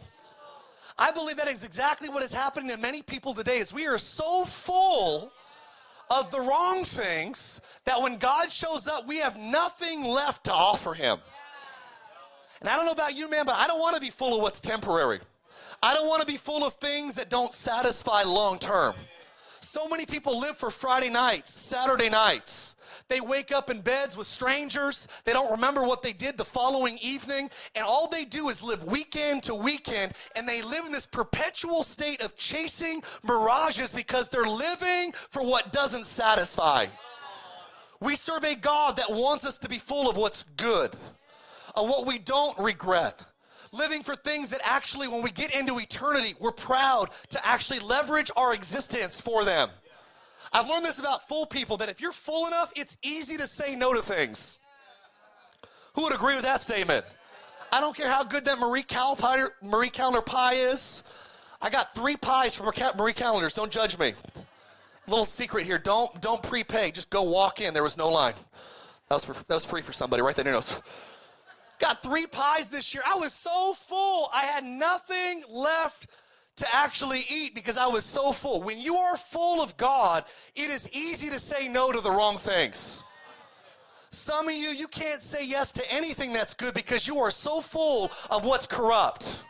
I 0.97 1.11
believe 1.11 1.37
that 1.37 1.47
is 1.47 1.63
exactly 1.63 2.09
what 2.09 2.23
is 2.23 2.33
happening 2.33 2.69
to 2.71 2.77
many 2.77 3.01
people 3.01 3.33
today 3.33 3.59
is 3.59 3.73
we 3.73 3.87
are 3.87 3.97
so 3.97 4.43
full 4.45 5.31
of 6.09 6.31
the 6.31 6.39
wrong 6.39 6.83
things 6.85 7.61
that 7.85 8.01
when 8.01 8.17
God 8.17 8.49
shows 8.49 8.87
up, 8.87 9.07
we 9.07 9.17
have 9.17 9.37
nothing 9.37 10.03
left 10.03 10.45
to 10.45 10.53
offer 10.53 10.93
him. 10.93 11.17
And 12.61 12.69
I 12.69 12.75
don't 12.75 12.85
know 12.85 12.91
about 12.91 13.15
you, 13.15 13.29
man, 13.29 13.45
but 13.45 13.55
I 13.55 13.67
don't 13.67 13.79
want 13.79 13.95
to 13.95 14.01
be 14.01 14.09
full 14.09 14.35
of 14.35 14.41
what's 14.41 14.61
temporary. 14.61 15.19
I 15.81 15.93
don't 15.93 16.07
want 16.07 16.21
to 16.21 16.27
be 16.27 16.37
full 16.37 16.63
of 16.65 16.73
things 16.75 17.15
that 17.15 17.29
don't 17.29 17.51
satisfy 17.51 18.23
long 18.23 18.57
term. 18.57 18.95
So 19.59 19.87
many 19.87 20.05
people 20.05 20.39
live 20.39 20.55
for 20.55 20.69
Friday 20.69 21.09
nights, 21.09 21.51
Saturday 21.51 22.09
nights. 22.09 22.75
They 23.13 23.21
wake 23.21 23.51
up 23.51 23.69
in 23.69 23.81
beds 23.81 24.17
with 24.17 24.25
strangers. 24.25 25.07
They 25.23 25.33
don't 25.33 25.51
remember 25.51 25.83
what 25.85 26.01
they 26.01 26.13
did 26.13 26.35
the 26.35 26.43
following 26.43 26.97
evening. 26.99 27.47
And 27.75 27.85
all 27.85 28.07
they 28.07 28.25
do 28.25 28.49
is 28.49 28.63
live 28.63 28.85
weekend 28.85 29.43
to 29.43 29.53
weekend. 29.53 30.13
And 30.35 30.49
they 30.49 30.63
live 30.63 30.87
in 30.87 30.91
this 30.91 31.05
perpetual 31.05 31.83
state 31.83 32.23
of 32.23 32.35
chasing 32.37 33.03
mirages 33.21 33.93
because 33.93 34.29
they're 34.29 34.49
living 34.49 35.11
for 35.11 35.45
what 35.45 35.71
doesn't 35.71 36.07
satisfy. 36.07 36.87
We 37.99 38.15
serve 38.15 38.45
a 38.45 38.55
God 38.55 38.95
that 38.95 39.11
wants 39.11 39.45
us 39.45 39.59
to 39.59 39.69
be 39.69 39.77
full 39.77 40.09
of 40.09 40.17
what's 40.17 40.41
good, 40.57 40.95
of 41.75 41.87
what 41.87 42.07
we 42.07 42.17
don't 42.17 42.57
regret 42.57 43.21
living 43.71 44.03
for 44.03 44.15
things 44.15 44.49
that 44.49 44.61
actually, 44.63 45.07
when 45.07 45.23
we 45.23 45.31
get 45.31 45.53
into 45.55 45.79
eternity, 45.79 46.35
we're 46.39 46.51
proud 46.51 47.09
to 47.29 47.39
actually 47.43 47.79
leverage 47.79 48.29
our 48.37 48.53
existence 48.53 49.19
for 49.19 49.43
them. 49.43 49.69
I've 50.53 50.67
learned 50.67 50.85
this 50.85 50.99
about 50.99 51.27
full 51.27 51.45
people 51.45 51.77
that 51.77 51.89
if 51.89 51.99
you're 51.99 52.11
full 52.11 52.47
enough, 52.47 52.71
it's 52.75 52.95
easy 53.01 53.37
to 53.37 53.47
say 53.47 53.75
no 53.75 53.93
to 53.93 54.01
things. 54.01 54.59
Who 55.95 56.03
would 56.03 56.13
agree 56.13 56.35
with 56.35 56.43
that 56.43 56.61
statement? 56.61 57.05
I 57.71 57.81
don't 57.81 57.97
care 57.97 58.09
how 58.09 58.23
good 58.23 58.45
that 58.45 58.59
Marie 58.59 58.83
Callender, 58.83 59.55
Marie 59.63 59.89
Callender 59.89 60.21
pie 60.21 60.53
is. 60.53 61.03
I 61.59 61.71
got 61.71 61.95
three 61.95 62.17
pies 62.17 62.53
from 62.55 62.67
Marie 62.97 63.13
Callender's. 63.13 63.55
Don't 63.55 63.71
judge 63.71 63.97
me. 63.97 64.13
Little 65.07 65.25
secret 65.25 65.65
here: 65.65 65.79
don't 65.79 66.21
don't 66.21 66.41
prepay. 66.43 66.91
Just 66.91 67.09
go 67.09 67.23
walk 67.23 67.59
in. 67.61 67.73
There 67.73 67.83
was 67.83 67.97
no 67.97 68.09
line. 68.09 68.35
That 69.09 69.15
was 69.15 69.25
for, 69.25 69.33
that 69.33 69.53
was 69.53 69.65
free 69.65 69.81
for 69.81 69.91
somebody. 69.91 70.21
Right 70.21 70.35
there, 70.35 70.45
nose. 70.45 70.81
Got 71.79 72.03
three 72.03 72.27
pies 72.27 72.67
this 72.67 72.93
year. 72.93 73.03
I 73.05 73.17
was 73.17 73.33
so 73.33 73.73
full. 73.73 74.29
I 74.33 74.45
had 74.45 74.63
nothing 74.63 75.43
left 75.49 76.07
to 76.57 76.67
actually 76.73 77.25
eat 77.29 77.55
because 77.55 77.77
I 77.77 77.87
was 77.87 78.05
so 78.05 78.31
full. 78.31 78.61
When 78.61 78.79
you 78.79 78.95
are 78.95 79.17
full 79.17 79.61
of 79.61 79.75
God, 79.77 80.25
it 80.55 80.69
is 80.69 80.91
easy 80.93 81.29
to 81.29 81.39
say 81.39 81.67
no 81.67 81.91
to 81.91 81.99
the 81.99 82.11
wrong 82.11 82.37
things. 82.37 83.03
Some 84.11 84.47
of 84.47 84.53
you, 84.53 84.69
you 84.69 84.87
can't 84.87 85.23
say 85.23 85.45
yes 85.45 85.73
to 85.73 85.91
anything 85.91 86.33
that's 86.33 86.53
good 86.53 86.75
because 86.75 87.07
you 87.07 87.17
are 87.17 87.31
so 87.31 87.61
full 87.61 88.11
of 88.29 88.45
what's 88.45 88.67
corrupt. 88.67 89.43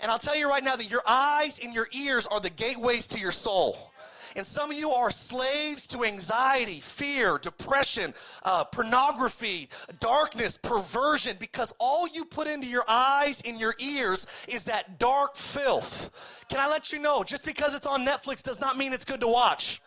And 0.00 0.10
I'll 0.10 0.18
tell 0.18 0.36
you 0.36 0.48
right 0.48 0.62
now 0.62 0.76
that 0.76 0.90
your 0.90 1.02
eyes 1.08 1.58
and 1.62 1.74
your 1.74 1.88
ears 1.92 2.26
are 2.26 2.40
the 2.40 2.50
gateways 2.50 3.06
to 3.08 3.18
your 3.18 3.32
soul. 3.32 3.92
And 4.36 4.46
some 4.46 4.70
of 4.70 4.76
you 4.76 4.90
are 4.90 5.10
slaves 5.10 5.86
to 5.88 6.04
anxiety, 6.04 6.78
fear, 6.80 7.38
depression, 7.38 8.12
uh, 8.44 8.64
pornography, 8.64 9.70
darkness, 9.98 10.58
perversion, 10.58 11.38
because 11.40 11.72
all 11.80 12.06
you 12.06 12.26
put 12.26 12.46
into 12.46 12.66
your 12.66 12.84
eyes 12.86 13.42
and 13.46 13.58
your 13.58 13.74
ears 13.78 14.26
is 14.46 14.64
that 14.64 14.98
dark 14.98 15.36
filth. 15.36 16.44
Can 16.50 16.60
I 16.60 16.68
let 16.68 16.92
you 16.92 16.98
know, 16.98 17.24
just 17.24 17.46
because 17.46 17.74
it's 17.74 17.86
on 17.86 18.04
Netflix 18.04 18.42
does 18.42 18.60
not 18.60 18.76
mean 18.76 18.92
it's 18.92 19.06
good 19.06 19.20
to 19.20 19.28
watch. 19.28 19.80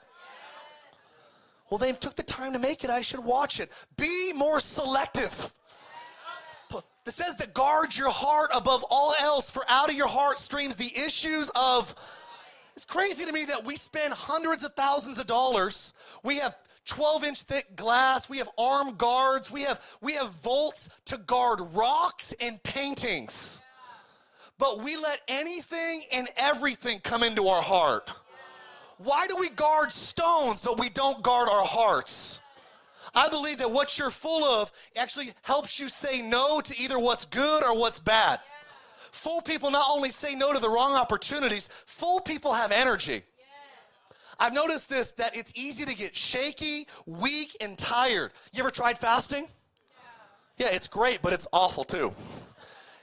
Well, 1.69 1.77
they 1.77 1.91
took 1.91 2.15
the 2.15 2.23
time 2.23 2.53
to 2.53 2.59
make 2.59 2.83
it. 2.83 2.89
I 2.89 3.01
should 3.01 3.23
watch 3.23 3.59
it. 3.59 3.71
Be 3.97 4.33
more 4.33 4.59
selective. 4.59 5.53
It 7.05 7.11
says 7.13 7.37
that 7.37 7.53
guard 7.53 7.95
your 7.95 8.09
heart 8.11 8.49
above 8.53 8.83
all 8.89 9.13
else, 9.19 9.49
for 9.51 9.63
out 9.69 9.89
of 9.89 9.95
your 9.95 10.07
heart 10.07 10.39
streams 10.39 10.75
the 10.75 10.91
issues 10.95 11.51
of. 11.55 11.93
It's 12.79 12.85
crazy 12.85 13.25
to 13.25 13.33
me 13.33 13.43
that 13.43 13.65
we 13.65 13.75
spend 13.75 14.13
hundreds 14.13 14.63
of 14.63 14.73
thousands 14.73 15.19
of 15.19 15.27
dollars. 15.27 15.93
We 16.23 16.37
have 16.37 16.55
12 16.85 17.25
inch 17.25 17.41
thick 17.41 17.75
glass. 17.75 18.29
We 18.29 18.37
have 18.37 18.49
armed 18.57 18.97
guards. 18.97 19.51
We 19.51 19.63
have, 19.63 19.85
we 20.01 20.13
have 20.13 20.31
vaults 20.35 20.89
to 21.07 21.17
guard 21.17 21.59
rocks 21.73 22.33
and 22.39 22.63
paintings. 22.63 23.59
But 24.57 24.81
we 24.81 24.95
let 24.95 25.19
anything 25.27 26.03
and 26.13 26.29
everything 26.37 27.01
come 27.03 27.21
into 27.21 27.49
our 27.49 27.61
heart. 27.61 28.09
Why 28.97 29.27
do 29.27 29.35
we 29.35 29.49
guard 29.49 29.91
stones, 29.91 30.61
but 30.61 30.79
we 30.79 30.87
don't 30.87 31.21
guard 31.21 31.49
our 31.49 31.65
hearts? 31.65 32.39
I 33.13 33.27
believe 33.27 33.57
that 33.57 33.71
what 33.71 33.99
you're 33.99 34.09
full 34.09 34.45
of 34.45 34.71
actually 34.97 35.31
helps 35.41 35.81
you 35.81 35.89
say 35.89 36.21
no 36.21 36.61
to 36.61 36.77
either 36.77 36.97
what's 36.97 37.25
good 37.25 37.61
or 37.61 37.77
what's 37.77 37.99
bad. 37.99 38.39
Full 39.11 39.41
people 39.41 39.71
not 39.71 39.87
only 39.89 40.09
say 40.09 40.35
no 40.35 40.53
to 40.53 40.59
the 40.59 40.69
wrong 40.69 40.93
opportunities, 40.93 41.67
full 41.67 42.19
people 42.21 42.53
have 42.53 42.71
energy. 42.71 43.23
I've 44.39 44.53
noticed 44.53 44.89
this 44.89 45.11
that 45.13 45.35
it's 45.35 45.51
easy 45.55 45.83
to 45.85 45.95
get 45.95 46.15
shaky, 46.15 46.87
weak, 47.05 47.57
and 47.59 47.77
tired. 47.77 48.31
You 48.53 48.61
ever 48.61 48.71
tried 48.71 48.97
fasting? 48.97 49.47
Yeah, 50.57 50.69
it's 50.71 50.87
great, 50.87 51.21
but 51.21 51.33
it's 51.33 51.47
awful 51.51 51.83
too. 51.83 52.13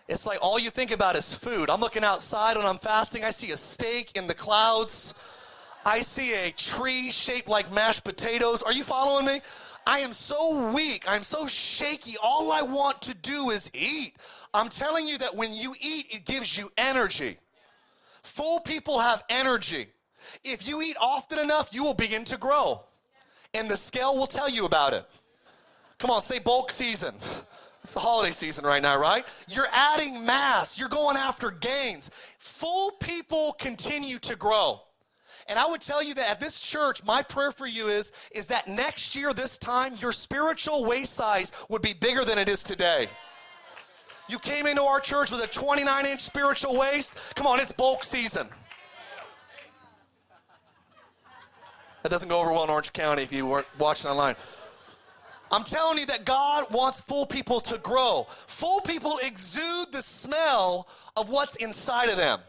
It's 0.09 0.25
like 0.25 0.39
all 0.41 0.59
you 0.59 0.71
think 0.71 0.93
about 0.93 1.17
is 1.17 1.35
food. 1.35 1.69
I'm 1.69 1.81
looking 1.81 2.05
outside 2.05 2.57
when 2.57 2.65
I'm 2.65 2.79
fasting, 2.79 3.25
I 3.25 3.31
see 3.31 3.51
a 3.51 3.57
steak 3.57 4.13
in 4.15 4.27
the 4.27 4.35
clouds. 4.35 5.15
I 5.85 6.01
see 6.01 6.33
a 6.35 6.51
tree 6.53 7.11
shaped 7.11 7.49
like 7.49 7.73
mashed 7.73 8.05
potatoes. 8.05 8.63
Are 8.63 8.73
you 8.73 8.83
following 8.83 9.27
me? 9.27 9.41
I 9.87 10.01
am 10.01 10.13
so 10.13 10.73
weak. 10.73 11.05
I'm 11.07 11.23
so 11.23 11.47
shaky. 11.47 12.17
All 12.21 12.51
I 12.51 12.63
want 12.63 13.03
to 13.03 13.15
do 13.15 13.51
is 13.51 13.71
eat. 13.73 14.17
I'm 14.57 14.71
telling 14.71 15.07
you 15.07 15.19
that 15.19 15.37
when 15.37 15.53
you 15.53 15.75
eat, 15.81 16.07
it 16.11 16.25
gives 16.25 16.57
you 16.57 16.71
energy. 16.79 17.37
Full 18.23 18.61
people 18.61 19.01
have 19.01 19.23
energy. 19.29 19.89
If 20.45 20.67
you 20.67 20.81
eat 20.81 20.97
often 21.01 21.39
enough, 21.39 21.75
you 21.75 21.85
will 21.85 21.95
begin 21.95 22.25
to 22.25 22.39
grow. 22.39 22.83
And 23.53 23.69
the 23.69 23.77
scale 23.77 24.17
will 24.17 24.27
tell 24.27 24.49
you 24.49 24.65
about 24.65 24.95
it. 24.95 25.05
Come 25.99 26.11
on, 26.11 26.23
say 26.23 26.39
bulk 26.39 26.71
season. 26.71 27.15
It's 27.83 27.95
the 27.95 28.01
holiday 28.01 28.33
season 28.33 28.65
right 28.65 28.83
now, 28.83 28.99
right? 28.99 29.25
You're 29.47 29.69
adding 29.73 30.27
mass, 30.27 30.77
you're 30.77 30.89
going 30.89 31.17
after 31.17 31.53
gains. 31.53 32.11
Full 32.41 32.91
people 32.99 33.55
continue 33.61 34.19
to 34.19 34.35
grow. 34.35 34.81
And 35.49 35.57
I 35.57 35.69
would 35.69 35.83
tell 35.83 36.03
you 36.03 36.13
that 36.15 36.29
at 36.29 36.41
this 36.41 36.61
church, 36.61 37.05
my 37.05 37.23
prayer 37.23 37.53
for 37.53 37.65
you 37.69 37.87
is, 37.87 38.13
is 38.35 38.47
that 38.47 38.67
next 38.67 39.15
year, 39.15 39.33
this 39.33 39.57
time, 39.57 39.93
your 40.01 40.11
spiritual 40.11 40.85
waist 40.85 41.15
size 41.15 41.53
would 41.69 41.81
be 41.81 41.93
bigger 41.93 42.25
than 42.25 42.39
it 42.39 42.49
is 42.49 42.65
today. 42.65 43.07
You 44.29 44.39
came 44.39 44.67
into 44.67 44.83
our 44.83 45.01
church 45.01 45.31
with 45.31 45.43
a 45.43 45.47
29 45.47 46.07
inch 46.07 46.21
spiritual 46.21 46.79
waist. 46.79 47.35
Come 47.37 47.47
on, 47.47 47.61
it's 47.61 47.73
bulk 47.73 48.03
season. 48.03 48.49
That 52.03 52.11
doesn't 52.11 52.29
go 52.29 52.41
over 52.41 52.53
well 52.53 52.65
in 52.65 52.71
Orange 52.71 52.93
County 52.93 53.23
if 53.23 53.33
you 53.33 53.47
weren't 53.47 53.67
watching 53.79 54.11
online. 54.11 54.37
I'm 55.51 55.65
telling 55.65 55.99
you 55.99 56.07
that 56.07 56.25
God 56.25 56.73
wants 56.73 57.01
full 57.01 57.27
people 57.27 57.61
to 57.61 57.79
grow. 57.79 58.27
Full 58.29 58.81
people 58.81 59.19
exude 59.23 59.93
the 59.93 60.03
smell 60.03 60.89
of 61.17 61.29
what's 61.29 61.57
inside 61.57 62.09
of 62.09 62.17
them. 62.17 62.41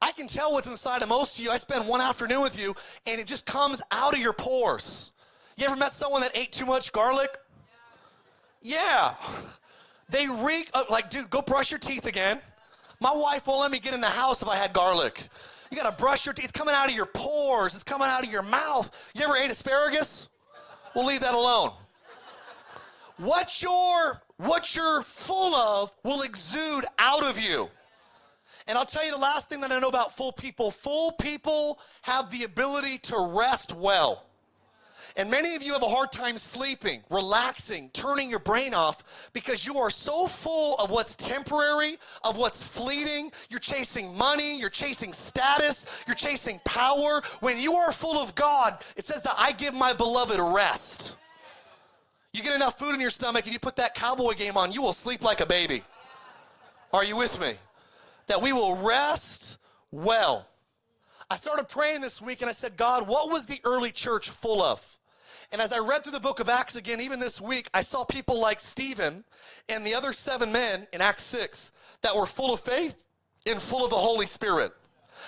I 0.00 0.12
can 0.12 0.28
tell 0.28 0.52
what's 0.52 0.68
inside 0.68 1.02
of 1.02 1.08
most 1.08 1.38
of 1.38 1.44
you. 1.44 1.50
I 1.50 1.56
spend 1.56 1.86
one 1.86 2.00
afternoon 2.00 2.40
with 2.40 2.58
you, 2.58 2.74
and 3.06 3.20
it 3.20 3.26
just 3.26 3.46
comes 3.46 3.82
out 3.90 4.14
of 4.14 4.20
your 4.20 4.32
pores. 4.32 5.12
You 5.56 5.66
ever 5.66 5.76
met 5.76 5.92
someone 5.92 6.20
that 6.22 6.36
ate 6.36 6.52
too 6.52 6.66
much 6.66 6.92
garlic? 6.92 7.30
Yeah. 8.62 9.14
They 10.08 10.26
reek 10.26 10.70
uh, 10.74 10.84
like, 10.90 11.10
dude, 11.10 11.30
go 11.30 11.42
brush 11.42 11.70
your 11.70 11.80
teeth 11.80 12.06
again. 12.06 12.40
My 13.00 13.12
wife 13.14 13.46
won't 13.46 13.60
let 13.60 13.70
me 13.70 13.78
get 13.78 13.94
in 13.94 14.00
the 14.00 14.06
house 14.06 14.42
if 14.42 14.48
I 14.48 14.56
had 14.56 14.72
garlic. 14.72 15.28
You 15.70 15.76
gotta 15.76 15.96
brush 15.96 16.24
your 16.24 16.32
teeth. 16.32 16.46
It's 16.46 16.52
coming 16.52 16.74
out 16.74 16.88
of 16.88 16.94
your 16.94 17.06
pores. 17.06 17.74
It's 17.74 17.84
coming 17.84 18.08
out 18.08 18.24
of 18.24 18.32
your 18.32 18.42
mouth. 18.42 19.12
You 19.14 19.24
ever 19.24 19.36
ate 19.36 19.50
asparagus? 19.50 20.28
We'll 20.94 21.06
leave 21.06 21.20
that 21.20 21.34
alone. 21.34 21.70
What 23.18 23.62
you're 23.62 24.22
what 24.36 24.74
you're 24.74 25.02
full 25.02 25.54
of 25.54 25.92
will 26.04 26.22
exude 26.22 26.84
out 26.98 27.24
of 27.24 27.38
you. 27.38 27.68
And 28.66 28.78
I'll 28.78 28.84
tell 28.84 29.04
you 29.04 29.10
the 29.12 29.18
last 29.18 29.48
thing 29.48 29.60
that 29.60 29.72
I 29.72 29.78
know 29.78 29.88
about 29.88 30.16
full 30.16 30.32
people 30.32 30.70
full 30.70 31.12
people 31.12 31.78
have 32.02 32.30
the 32.30 32.44
ability 32.44 32.98
to 32.98 33.18
rest 33.18 33.74
well. 33.74 34.24
And 35.18 35.30
many 35.30 35.54
of 35.54 35.62
you 35.62 35.74
have 35.74 35.82
a 35.82 35.88
hard 35.88 36.10
time 36.10 36.38
sleeping, 36.38 37.02
relaxing, 37.10 37.90
turning 37.92 38.30
your 38.30 38.38
brain 38.38 38.72
off 38.72 39.30
because 39.34 39.66
you 39.66 39.76
are 39.78 39.90
so 39.90 40.26
full 40.26 40.76
of 40.76 40.88
what's 40.90 41.14
temporary, 41.14 41.98
of 42.24 42.38
what's 42.38 42.66
fleeting. 42.66 43.30
You're 43.50 43.60
chasing 43.60 44.16
money, 44.16 44.58
you're 44.58 44.70
chasing 44.70 45.12
status, 45.12 46.04
you're 46.06 46.14
chasing 46.14 46.60
power. 46.64 47.20
When 47.40 47.60
you 47.60 47.74
are 47.74 47.92
full 47.92 48.16
of 48.16 48.34
God, 48.34 48.78
it 48.96 49.04
says 49.04 49.20
that 49.22 49.34
I 49.38 49.52
give 49.52 49.74
my 49.74 49.92
beloved 49.92 50.38
rest. 50.38 51.16
You 52.32 52.42
get 52.42 52.54
enough 52.54 52.78
food 52.78 52.94
in 52.94 53.00
your 53.00 53.10
stomach 53.10 53.44
and 53.44 53.52
you 53.52 53.58
put 53.58 53.76
that 53.76 53.94
cowboy 53.94 54.32
game 54.32 54.56
on, 54.56 54.72
you 54.72 54.80
will 54.80 54.94
sleep 54.94 55.22
like 55.22 55.40
a 55.40 55.46
baby. 55.46 55.82
Are 56.94 57.04
you 57.04 57.16
with 57.16 57.38
me? 57.38 57.54
that 58.28 58.40
we 58.40 58.52
will 58.52 58.76
rest 58.76 59.58
well. 59.90 60.46
I 61.30 61.36
started 61.36 61.68
praying 61.68 62.00
this 62.00 62.22
week 62.22 62.40
and 62.40 62.48
I 62.48 62.52
said, 62.52 62.76
God, 62.76 63.08
what 63.08 63.30
was 63.30 63.46
the 63.46 63.60
early 63.64 63.90
church 63.90 64.30
full 64.30 64.62
of? 64.62 64.97
And 65.50 65.62
as 65.62 65.72
I 65.72 65.78
read 65.78 66.04
through 66.04 66.12
the 66.12 66.20
book 66.20 66.40
of 66.40 66.48
Acts 66.48 66.76
again, 66.76 67.00
even 67.00 67.20
this 67.20 67.40
week, 67.40 67.68
I 67.72 67.80
saw 67.80 68.04
people 68.04 68.38
like 68.38 68.60
Stephen 68.60 69.24
and 69.68 69.86
the 69.86 69.94
other 69.94 70.12
seven 70.12 70.52
men 70.52 70.86
in 70.92 71.00
Acts 71.00 71.22
6 71.24 71.72
that 72.02 72.14
were 72.14 72.26
full 72.26 72.52
of 72.52 72.60
faith 72.60 73.04
and 73.46 73.60
full 73.60 73.84
of 73.84 73.90
the 73.90 73.96
Holy 73.96 74.26
Spirit. 74.26 74.72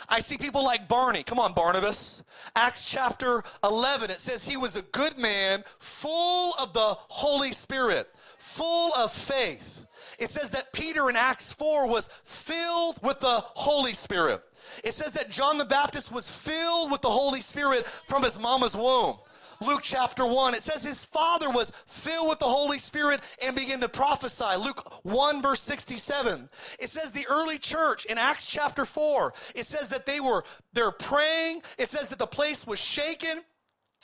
I 0.08 0.20
see 0.20 0.36
people 0.36 0.62
like 0.62 0.88
Barney. 0.88 1.22
Come 1.22 1.38
on, 1.38 1.54
Barnabas. 1.54 2.22
Acts 2.54 2.84
chapter 2.84 3.42
11, 3.64 4.10
it 4.10 4.20
says 4.20 4.46
he 4.46 4.56
was 4.56 4.76
a 4.76 4.82
good 4.82 5.16
man, 5.18 5.64
full 5.78 6.52
of 6.60 6.72
the 6.72 6.96
Holy 7.08 7.52
Spirit, 7.52 8.08
full 8.14 8.92
of 8.94 9.12
faith. 9.12 9.86
It 10.18 10.30
says 10.30 10.50
that 10.50 10.72
Peter 10.72 11.08
in 11.08 11.16
Acts 11.16 11.54
4 11.54 11.88
was 11.88 12.08
filled 12.24 13.02
with 13.02 13.20
the 13.20 13.40
Holy 13.54 13.94
Spirit. 13.94 14.42
It 14.84 14.92
says 14.92 15.12
that 15.12 15.30
John 15.30 15.58
the 15.58 15.64
Baptist 15.64 16.12
was 16.12 16.30
filled 16.30 16.90
with 16.90 17.00
the 17.00 17.10
Holy 17.10 17.40
Spirit 17.40 17.86
from 17.86 18.22
his 18.22 18.38
mama's 18.38 18.76
womb. 18.76 19.16
Luke 19.62 19.80
chapter 19.82 20.24
1, 20.24 20.54
it 20.54 20.62
says 20.62 20.84
his 20.84 21.04
father 21.04 21.50
was 21.50 21.70
filled 21.86 22.28
with 22.30 22.38
the 22.38 22.46
Holy 22.46 22.78
Spirit 22.78 23.20
and 23.44 23.54
began 23.54 23.80
to 23.80 23.88
prophesy. 23.88 24.56
Luke 24.58 25.04
1, 25.04 25.42
verse 25.42 25.60
67. 25.60 26.48
It 26.78 26.88
says 26.88 27.12
the 27.12 27.26
early 27.28 27.58
church 27.58 28.06
in 28.06 28.16
Acts 28.16 28.46
chapter 28.46 28.86
4, 28.86 29.34
it 29.54 29.66
says 29.66 29.88
that 29.88 30.06
they 30.06 30.18
were 30.18 30.44
they're 30.72 30.90
praying. 30.90 31.62
It 31.78 31.90
says 31.90 32.08
that 32.08 32.18
the 32.18 32.26
place 32.26 32.66
was 32.66 32.80
shaken. 32.80 33.42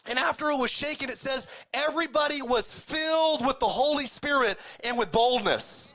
And 0.08 0.18
after 0.18 0.50
it 0.50 0.58
was 0.58 0.70
shaken, 0.70 1.08
it 1.08 1.18
says 1.18 1.48
everybody 1.74 2.42
was 2.42 2.72
filled 2.72 3.44
with 3.44 3.58
the 3.58 3.66
Holy 3.66 4.06
Spirit 4.06 4.58
and 4.84 4.96
with 4.96 5.10
boldness. 5.10 5.94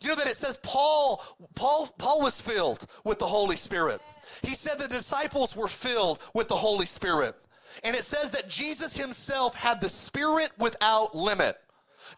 Do 0.00 0.08
you 0.08 0.14
know 0.14 0.22
that 0.22 0.30
it 0.30 0.36
says 0.36 0.58
Paul, 0.62 1.22
Paul, 1.54 1.86
Paul 1.98 2.22
was 2.22 2.40
filled 2.40 2.86
with 3.04 3.18
the 3.18 3.26
Holy 3.26 3.56
Spirit. 3.56 4.00
He 4.42 4.54
said 4.54 4.78
the 4.78 4.88
disciples 4.88 5.54
were 5.54 5.68
filled 5.68 6.18
with 6.34 6.48
the 6.48 6.56
Holy 6.56 6.86
Spirit. 6.86 7.36
And 7.84 7.96
it 7.96 8.04
says 8.04 8.30
that 8.30 8.48
Jesus 8.48 8.96
himself 8.96 9.54
had 9.54 9.80
the 9.80 9.88
Spirit 9.88 10.50
without 10.58 11.14
limit. 11.14 11.58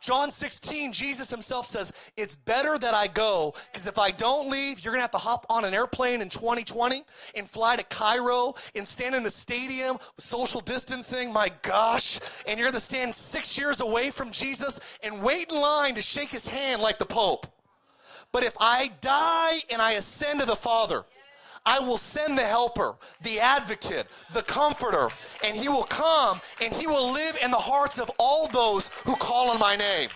John 0.00 0.30
16, 0.30 0.92
Jesus 0.92 1.30
himself 1.30 1.66
says, 1.66 1.92
It's 2.16 2.36
better 2.36 2.78
that 2.78 2.94
I 2.94 3.06
go, 3.06 3.54
because 3.72 3.86
if 3.86 3.98
I 3.98 4.10
don't 4.10 4.50
leave, 4.50 4.80
you're 4.84 4.92
gonna 4.92 5.02
have 5.02 5.10
to 5.12 5.18
hop 5.18 5.46
on 5.50 5.64
an 5.64 5.74
airplane 5.74 6.20
in 6.20 6.28
2020 6.28 7.02
and 7.34 7.48
fly 7.48 7.76
to 7.76 7.84
Cairo 7.84 8.54
and 8.74 8.86
stand 8.86 9.14
in 9.14 9.24
a 9.26 9.30
stadium 9.30 9.94
with 10.16 10.24
social 10.24 10.60
distancing, 10.60 11.32
my 11.32 11.50
gosh, 11.62 12.20
and 12.46 12.58
you're 12.58 12.68
gonna 12.68 12.80
stand 12.80 13.14
six 13.14 13.58
years 13.58 13.80
away 13.80 14.10
from 14.10 14.30
Jesus 14.30 14.98
and 15.02 15.22
wait 15.22 15.50
in 15.50 15.60
line 15.60 15.94
to 15.94 16.02
shake 16.02 16.30
his 16.30 16.48
hand 16.48 16.82
like 16.82 16.98
the 16.98 17.06
Pope. 17.06 17.46
But 18.30 18.44
if 18.44 18.56
I 18.60 18.90
die 19.00 19.60
and 19.70 19.80
I 19.80 19.92
ascend 19.92 20.40
to 20.40 20.46
the 20.46 20.56
Father, 20.56 21.04
I 21.68 21.80
will 21.80 21.98
send 21.98 22.38
the 22.38 22.44
helper, 22.44 22.96
the 23.20 23.40
advocate, 23.40 24.06
the 24.32 24.40
comforter, 24.40 25.08
and 25.44 25.54
he 25.54 25.68
will 25.68 25.84
come 25.84 26.40
and 26.62 26.72
he 26.72 26.86
will 26.86 27.12
live 27.12 27.36
in 27.44 27.50
the 27.50 27.58
hearts 27.58 28.00
of 28.00 28.10
all 28.18 28.48
those 28.48 28.90
who 29.04 29.14
call 29.16 29.50
on 29.50 29.58
my 29.58 29.76
name. 29.76 30.08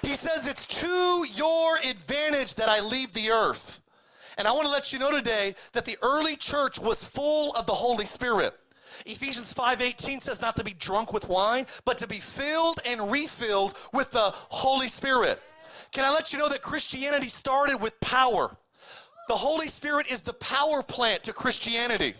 He 0.00 0.14
says, 0.14 0.46
It's 0.46 0.66
to 0.80 1.26
your 1.34 1.78
advantage 1.78 2.54
that 2.54 2.68
I 2.68 2.78
leave 2.78 3.12
the 3.12 3.30
earth. 3.30 3.80
And 4.38 4.46
I 4.46 4.52
want 4.52 4.66
to 4.66 4.72
let 4.72 4.92
you 4.92 5.00
know 5.00 5.10
today 5.10 5.56
that 5.72 5.86
the 5.86 5.98
early 6.02 6.36
church 6.36 6.78
was 6.78 7.04
full 7.04 7.52
of 7.56 7.66
the 7.66 7.74
Holy 7.74 8.06
Spirit. 8.06 8.54
Ephesians 9.06 9.52
5:18 9.52 10.20
says 10.20 10.40
not 10.40 10.54
to 10.54 10.62
be 10.62 10.72
drunk 10.72 11.12
with 11.12 11.28
wine, 11.28 11.66
but 11.84 11.98
to 11.98 12.06
be 12.06 12.20
filled 12.20 12.78
and 12.86 13.10
refilled 13.10 13.76
with 13.92 14.12
the 14.12 14.30
Holy 14.50 14.86
Spirit. 14.86 15.42
Can 15.90 16.04
I 16.04 16.10
let 16.10 16.32
you 16.32 16.38
know 16.38 16.48
that 16.48 16.62
Christianity 16.62 17.28
started 17.28 17.78
with 17.78 17.98
power? 17.98 18.56
The 19.30 19.36
Holy 19.36 19.68
Spirit 19.68 20.08
is 20.10 20.22
the 20.22 20.32
power 20.32 20.82
plant 20.82 21.22
to 21.22 21.32
Christianity. 21.32 22.14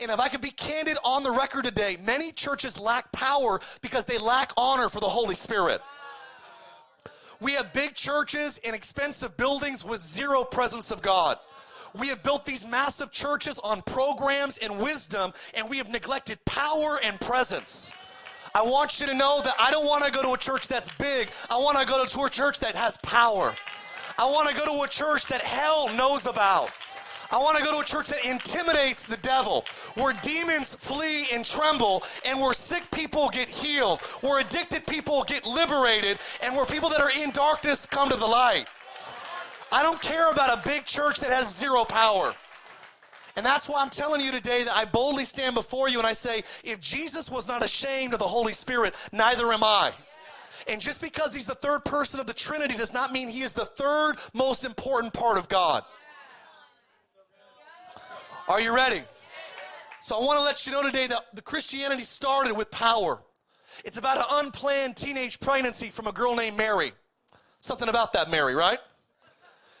And 0.00 0.10
if 0.10 0.18
I 0.18 0.26
could 0.26 0.40
be 0.40 0.50
candid 0.50 0.96
on 1.04 1.22
the 1.22 1.30
record 1.30 1.62
today, 1.62 1.96
many 2.04 2.32
churches 2.32 2.80
lack 2.80 3.12
power 3.12 3.60
because 3.80 4.06
they 4.06 4.18
lack 4.18 4.50
honor 4.56 4.88
for 4.88 4.98
the 4.98 5.08
Holy 5.08 5.36
Spirit. 5.36 5.80
We 7.40 7.52
have 7.52 7.72
big 7.72 7.94
churches 7.94 8.58
and 8.66 8.74
expensive 8.74 9.36
buildings 9.36 9.84
with 9.84 10.00
zero 10.00 10.42
presence 10.42 10.90
of 10.90 11.00
God. 11.00 11.38
We 11.96 12.08
have 12.08 12.24
built 12.24 12.44
these 12.44 12.66
massive 12.66 13.12
churches 13.12 13.60
on 13.60 13.80
programs 13.82 14.58
and 14.58 14.80
wisdom, 14.80 15.32
and 15.54 15.70
we 15.70 15.78
have 15.78 15.88
neglected 15.88 16.44
power 16.44 16.98
and 17.04 17.20
presence. 17.20 17.92
I 18.52 18.62
want 18.62 19.00
you 19.00 19.06
to 19.06 19.14
know 19.14 19.40
that 19.44 19.54
I 19.60 19.70
don't 19.70 19.86
want 19.86 20.04
to 20.06 20.10
go 20.10 20.22
to 20.24 20.32
a 20.32 20.38
church 20.38 20.66
that's 20.66 20.90
big. 20.96 21.30
I 21.50 21.56
want 21.56 21.78
to 21.78 21.86
go 21.86 22.04
to 22.04 22.22
a 22.24 22.28
church 22.28 22.58
that 22.58 22.74
has 22.74 22.96
power. 22.96 23.54
I 24.18 24.24
want 24.26 24.48
to 24.48 24.56
go 24.56 24.76
to 24.76 24.82
a 24.82 24.88
church 24.88 25.26
that 25.28 25.42
hell 25.42 25.94
knows 25.94 26.26
about. 26.26 26.70
I 27.30 27.38
want 27.38 27.56
to 27.58 27.64
go 27.64 27.72
to 27.72 27.78
a 27.80 27.84
church 27.84 28.08
that 28.08 28.24
intimidates 28.24 29.06
the 29.06 29.18
devil, 29.18 29.64
where 29.94 30.14
demons 30.22 30.74
flee 30.74 31.26
and 31.32 31.44
tremble, 31.44 32.02
and 32.26 32.40
where 32.40 32.52
sick 32.52 32.90
people 32.90 33.28
get 33.28 33.48
healed, 33.48 34.00
where 34.22 34.40
addicted 34.40 34.86
people 34.86 35.22
get 35.24 35.44
liberated, 35.46 36.18
and 36.42 36.56
where 36.56 36.66
people 36.66 36.88
that 36.88 37.00
are 37.00 37.10
in 37.10 37.30
darkness 37.30 37.86
come 37.86 38.08
to 38.08 38.16
the 38.16 38.26
light. 38.26 38.66
I 39.70 39.82
don't 39.82 40.00
care 40.00 40.30
about 40.32 40.58
a 40.58 40.68
big 40.68 40.84
church 40.84 41.20
that 41.20 41.30
has 41.30 41.54
zero 41.54 41.84
power. 41.84 42.34
And 43.36 43.46
that's 43.46 43.68
why 43.68 43.82
I'm 43.82 43.90
telling 43.90 44.20
you 44.20 44.32
today 44.32 44.64
that 44.64 44.76
I 44.76 44.84
boldly 44.84 45.24
stand 45.24 45.54
before 45.54 45.88
you 45.88 45.98
and 45.98 46.06
I 46.06 46.14
say, 46.14 46.42
if 46.64 46.80
Jesus 46.80 47.30
was 47.30 47.46
not 47.46 47.64
ashamed 47.64 48.14
of 48.14 48.18
the 48.18 48.26
Holy 48.26 48.52
Spirit, 48.52 48.94
neither 49.12 49.52
am 49.52 49.62
I. 49.62 49.92
And 50.68 50.80
just 50.80 51.00
because 51.00 51.34
he's 51.34 51.46
the 51.46 51.54
third 51.54 51.84
person 51.84 52.20
of 52.20 52.26
the 52.26 52.34
Trinity 52.34 52.76
does 52.76 52.92
not 52.92 53.12
mean 53.12 53.28
he 53.28 53.40
is 53.40 53.52
the 53.52 53.64
third 53.64 54.16
most 54.34 54.64
important 54.64 55.14
part 55.14 55.38
of 55.38 55.48
God. 55.48 55.82
Are 58.48 58.60
you 58.60 58.74
ready? 58.74 59.02
So 60.00 60.16
I 60.16 60.24
want 60.24 60.38
to 60.38 60.42
let 60.42 60.66
you 60.66 60.72
know 60.72 60.82
today 60.82 61.06
that 61.06 61.34
the 61.34 61.42
Christianity 61.42 62.04
started 62.04 62.56
with 62.56 62.70
power. 62.70 63.20
It's 63.84 63.98
about 63.98 64.18
an 64.18 64.44
unplanned 64.44 64.96
teenage 64.96 65.40
pregnancy 65.40 65.90
from 65.90 66.06
a 66.06 66.12
girl 66.12 66.34
named 66.36 66.56
Mary. 66.56 66.92
Something 67.60 67.88
about 67.88 68.12
that 68.12 68.30
Mary, 68.30 68.54
right? 68.54 68.78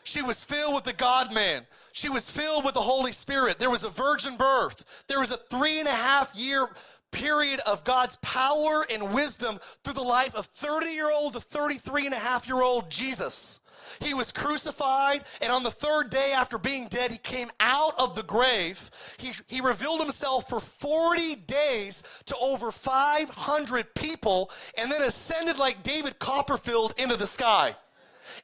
She 0.04 0.22
was 0.22 0.42
filled 0.42 0.74
with 0.74 0.84
the 0.84 0.92
God 0.92 1.32
man. 1.32 1.66
She 1.92 2.08
was 2.08 2.30
filled 2.30 2.64
with 2.64 2.74
the 2.74 2.80
Holy 2.80 3.12
Spirit. 3.12 3.58
There 3.58 3.70
was 3.70 3.84
a 3.84 3.90
virgin 3.90 4.36
birth. 4.36 5.04
There 5.06 5.20
was 5.20 5.32
a 5.32 5.36
three 5.36 5.78
and 5.78 5.88
a 5.88 5.92
half 5.92 6.34
year 6.34 6.68
period 7.10 7.60
of 7.66 7.84
God's 7.84 8.16
power 8.18 8.84
and 8.90 9.12
wisdom 9.14 9.58
through 9.82 9.94
the 9.94 10.02
life 10.02 10.34
of 10.34 10.46
30 10.46 10.90
year 10.90 11.10
old 11.10 11.34
to 11.34 11.40
33 11.40 12.06
and 12.06 12.14
a 12.14 12.18
half 12.18 12.46
year 12.46 12.62
old 12.62 12.90
Jesus. 12.90 13.60
He 14.00 14.14
was 14.14 14.32
crucified, 14.32 15.24
and 15.40 15.52
on 15.52 15.62
the 15.62 15.70
third 15.70 16.10
day 16.10 16.32
after 16.34 16.58
being 16.58 16.88
dead, 16.88 17.10
he 17.10 17.18
came 17.18 17.48
out 17.60 17.98
of 17.98 18.14
the 18.14 18.22
grave. 18.22 18.90
He, 19.18 19.32
he 19.46 19.60
revealed 19.60 20.00
himself 20.00 20.48
for 20.48 20.60
40 20.60 21.36
days 21.36 22.02
to 22.26 22.36
over 22.40 22.70
500 22.70 23.94
people, 23.94 24.50
and 24.76 24.90
then 24.90 25.02
ascended 25.02 25.58
like 25.58 25.82
David 25.82 26.18
Copperfield 26.18 26.94
into 26.98 27.16
the 27.16 27.26
sky. 27.26 27.76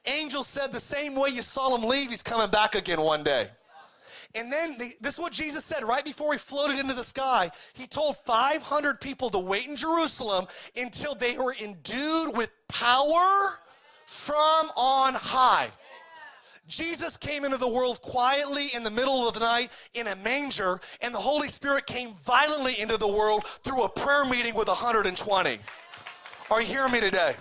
Angels 0.05 0.47
said 0.47 0.71
the 0.71 0.79
same 0.79 1.15
way 1.15 1.29
you 1.29 1.41
saw 1.41 1.75
him 1.75 1.87
leave, 1.87 2.09
he's 2.09 2.23
coming 2.23 2.49
back 2.49 2.75
again 2.75 3.01
one 3.01 3.23
day. 3.23 3.49
And 4.35 4.51
then 4.51 4.77
the, 4.77 4.91
this 4.99 5.13
is 5.13 5.19
what 5.19 5.31
Jesus 5.31 5.63
said 5.63 5.83
right 5.83 6.03
before 6.03 6.33
he 6.33 6.39
floated 6.39 6.77
into 6.77 6.93
the 6.93 7.03
sky. 7.03 7.49
He 7.73 7.87
told 7.87 8.17
500 8.17 8.99
people 8.99 9.29
to 9.29 9.39
wait 9.39 9.67
in 9.67 9.77
Jerusalem 9.77 10.47
until 10.75 11.15
they 11.15 11.37
were 11.37 11.55
endued 11.61 12.35
with 12.35 12.51
power 12.67 13.59
from 14.05 14.69
on 14.75 15.13
high. 15.13 15.69
Jesus 16.67 17.15
came 17.15 17.45
into 17.45 17.57
the 17.57 17.67
world 17.67 18.01
quietly 18.01 18.69
in 18.73 18.83
the 18.83 18.89
middle 18.89 19.27
of 19.27 19.35
the 19.35 19.39
night 19.39 19.71
in 19.93 20.07
a 20.07 20.15
manger, 20.17 20.81
and 21.01 21.13
the 21.13 21.19
Holy 21.19 21.47
Spirit 21.47 21.85
came 21.85 22.13
violently 22.13 22.79
into 22.79 22.97
the 22.97 23.07
world 23.07 23.45
through 23.45 23.83
a 23.83 23.89
prayer 23.89 24.25
meeting 24.25 24.55
with 24.55 24.67
120. 24.67 25.59
Are 26.51 26.61
you 26.61 26.67
hearing 26.67 26.91
me 26.91 26.99
today? 26.99 27.35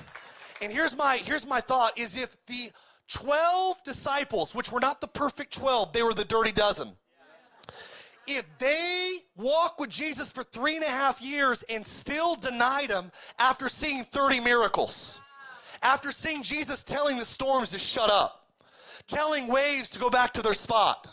And 0.63 0.71
here's 0.71 0.97
my 0.97 1.17
here's 1.17 1.47
my 1.47 1.61
thought 1.61 1.99
is 1.99 2.17
if 2.17 2.37
the 2.47 2.71
12 3.15 3.85
disciples, 3.85 4.55
which 4.55 4.73
were 4.73 4.81
not 4.81 5.01
the 5.01 5.07
perfect 5.07 5.53
12, 5.55 5.93
they 5.93 6.03
were 6.03 6.15
the 6.15 6.25
dirty 6.25 6.51
dozen. 6.51 6.93
If 8.27 8.45
they 8.59 9.19
walked 9.37 9.79
with 9.79 9.91
Jesus 9.91 10.33
for 10.33 10.43
three 10.43 10.75
and 10.75 10.85
a 10.85 10.89
half 10.89 11.23
years 11.23 11.63
and 11.69 11.87
still 11.87 12.35
denied 12.35 12.91
him 12.91 13.13
after 13.39 13.69
seeing 13.69 14.03
30 14.03 14.41
miracles, 14.41 15.21
after 15.83 16.11
seeing 16.11 16.43
Jesus 16.43 16.83
telling 16.83 17.17
the 17.17 17.25
storms 17.25 17.71
to 17.71 17.79
shut 17.79 18.11
up, 18.11 18.49
telling 19.07 19.47
waves 19.47 19.91
to 19.91 20.01
go 20.01 20.11
back 20.11 20.33
to 20.33 20.43
their 20.43 20.55
spot, 20.55 21.07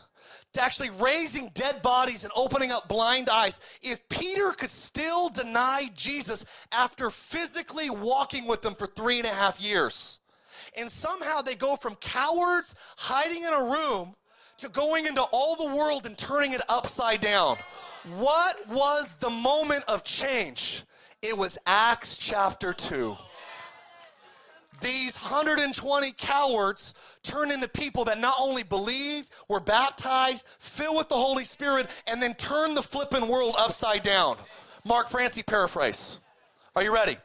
to 0.54 0.62
actually 0.62 0.90
raising 0.90 1.50
dead 1.54 1.82
bodies 1.82 2.24
and 2.24 2.34
opening 2.36 2.72
up 2.72 2.88
blind 2.88 3.30
eyes, 3.30 3.62
if 3.84 4.08
Peter 4.10 4.54
could 4.54 4.72
still 4.72 5.30
deny 5.30 5.90
Jesus 5.94 6.46
after 6.72 7.12
physically 7.12 7.90
walking 7.90 8.48
with 8.48 8.64
them 8.64 8.74
for 8.74 8.88
three 8.88 9.20
and 9.20 9.28
a 9.28 9.34
half 9.34 9.62
years, 9.62 10.21
and 10.78 10.90
somehow 10.90 11.42
they 11.42 11.56
go 11.56 11.76
from 11.76 11.96
cowards 11.96 12.76
hiding 12.98 13.44
in 13.44 13.54
a 13.54 13.64
room 13.64 14.16
to 14.58 14.70
going 14.70 15.06
into 15.06 15.22
all 15.32 15.56
the 15.56 15.76
world 15.76 16.06
and 16.06 16.18
turning 16.18 16.54
it 16.54 16.62
upside 16.70 17.22
down. 17.22 17.58
What 18.18 18.68
was 18.70 19.16
the 19.16 19.30
moment 19.30 19.84
of 19.88 20.04
change? 20.04 20.84
It 21.22 21.38
was 21.38 21.58
Acts 21.66 22.18
chapter 22.18 22.74
2 22.74 23.16
these 24.82 25.18
120 25.18 26.12
cowards 26.14 26.94
turned 27.24 27.52
into 27.52 27.70
people 27.70 28.04
that 28.06 28.20
not 28.20 28.36
only 28.40 28.64
believed, 28.64 29.32
were 29.48 29.60
baptized, 29.60 30.48
filled 30.60 30.98
with 30.98 31.08
the 31.08 31.16
Holy 31.16 31.46
Spirit, 31.46 31.88
and 32.08 32.22
then 32.22 32.34
turned 32.34 32.76
the 32.76 32.82
flipping 32.82 33.28
world 33.28 33.56
upside 33.58 34.04
down. 34.04 34.38
Mark 34.84 35.10
Francey 35.10 35.44
paraphrase. 35.44 36.20
Are 36.76 36.84
you 36.84 36.94
ready? 36.94 37.18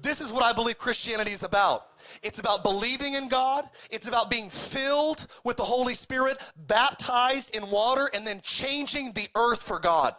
This 0.00 0.20
is 0.20 0.32
what 0.32 0.42
I 0.42 0.52
believe 0.52 0.78
Christianity 0.78 1.32
is 1.32 1.42
about. 1.42 1.86
It's 2.22 2.38
about 2.38 2.62
believing 2.62 3.14
in 3.14 3.28
God. 3.28 3.68
It's 3.90 4.08
about 4.08 4.30
being 4.30 4.50
filled 4.50 5.26
with 5.44 5.56
the 5.56 5.64
Holy 5.64 5.94
Spirit, 5.94 6.38
baptized 6.56 7.54
in 7.54 7.70
water, 7.70 8.10
and 8.14 8.26
then 8.26 8.40
changing 8.42 9.12
the 9.12 9.28
earth 9.34 9.62
for 9.62 9.78
God. 9.78 10.14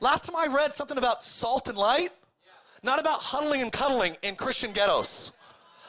Last 0.00 0.26
time 0.26 0.36
I 0.36 0.52
read 0.52 0.74
something 0.74 0.98
about 0.98 1.22
salt 1.22 1.68
and 1.68 1.78
light, 1.78 2.10
not 2.82 3.00
about 3.00 3.20
huddling 3.20 3.62
and 3.62 3.72
cuddling 3.72 4.16
in 4.22 4.34
Christian 4.34 4.72
ghettos. 4.72 5.32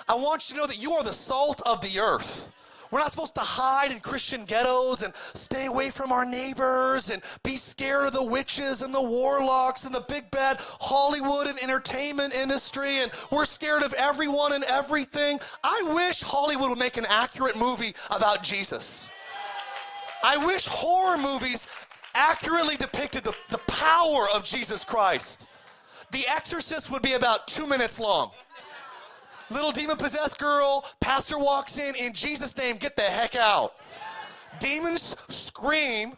I 0.08 0.15
want 0.15 0.49
you 0.49 0.56
to 0.56 0.62
know 0.62 0.67
that 0.67 0.82
you 0.82 0.93
are 0.93 1.04
the 1.04 1.13
salt 1.13 1.62
of 1.65 1.82
the 1.82 1.99
earth. 1.99 2.52
We're 2.93 2.99
not 2.99 3.12
supposed 3.12 3.34
to 3.36 3.41
hide 3.41 3.91
in 3.91 4.01
Christian 4.01 4.45
ghettos 4.45 5.01
and 5.01 5.15
stay 5.15 5.65
away 5.65 5.89
from 5.89 6.12
our 6.12 6.25
neighbors 6.25 7.10
and 7.10 7.23
be 7.41 7.58
scared 7.58 8.06
of 8.06 8.13
the 8.13 8.23
witches 8.23 8.84
and 8.84 8.93
the 8.93 9.01
warlocks 9.01 9.86
and 9.86 9.95
the 9.95 10.06
big 10.08 10.29
bad 10.29 10.58
Hollywood 10.60 11.47
and 11.47 11.58
entertainment 11.58 12.36
industry. 12.36 12.97
And 12.97 13.12
we're 13.32 13.45
scared 13.45 13.82
of 13.82 13.93
everyone 13.93 14.53
and 14.53 14.63
everything. 14.65 15.39
I 15.63 15.91
wish 15.95 16.21
Hollywood 16.21 16.69
would 16.69 16.77
make 16.77 16.97
an 16.97 17.08
accurate 17.10 17.58
movie 17.58 17.95
about 18.15 18.43
Jesus. 18.43 19.10
I 20.23 20.45
wish 20.45 20.67
horror 20.67 21.17
movies 21.17 21.67
accurately 22.13 22.75
depicted 22.75 23.23
the, 23.23 23.36
the 23.49 23.58
power 23.58 24.27
of 24.36 24.43
Jesus 24.43 24.84
Christ. 24.84 25.47
The 26.12 26.25
Exorcist 26.29 26.91
would 26.91 27.01
be 27.01 27.13
about 27.13 27.47
two 27.47 27.65
minutes 27.65 27.99
long 27.99 28.29
little 29.53 29.71
demon 29.71 29.97
possessed 29.97 30.39
girl, 30.39 30.85
pastor 30.99 31.37
walks 31.37 31.77
in, 31.77 31.95
in 31.95 32.13
Jesus' 32.13 32.57
name, 32.57 32.77
get 32.77 32.95
the 32.95 33.03
heck 33.03 33.35
out. 33.35 33.73
Demons 34.59 35.15
scream, 35.29 36.13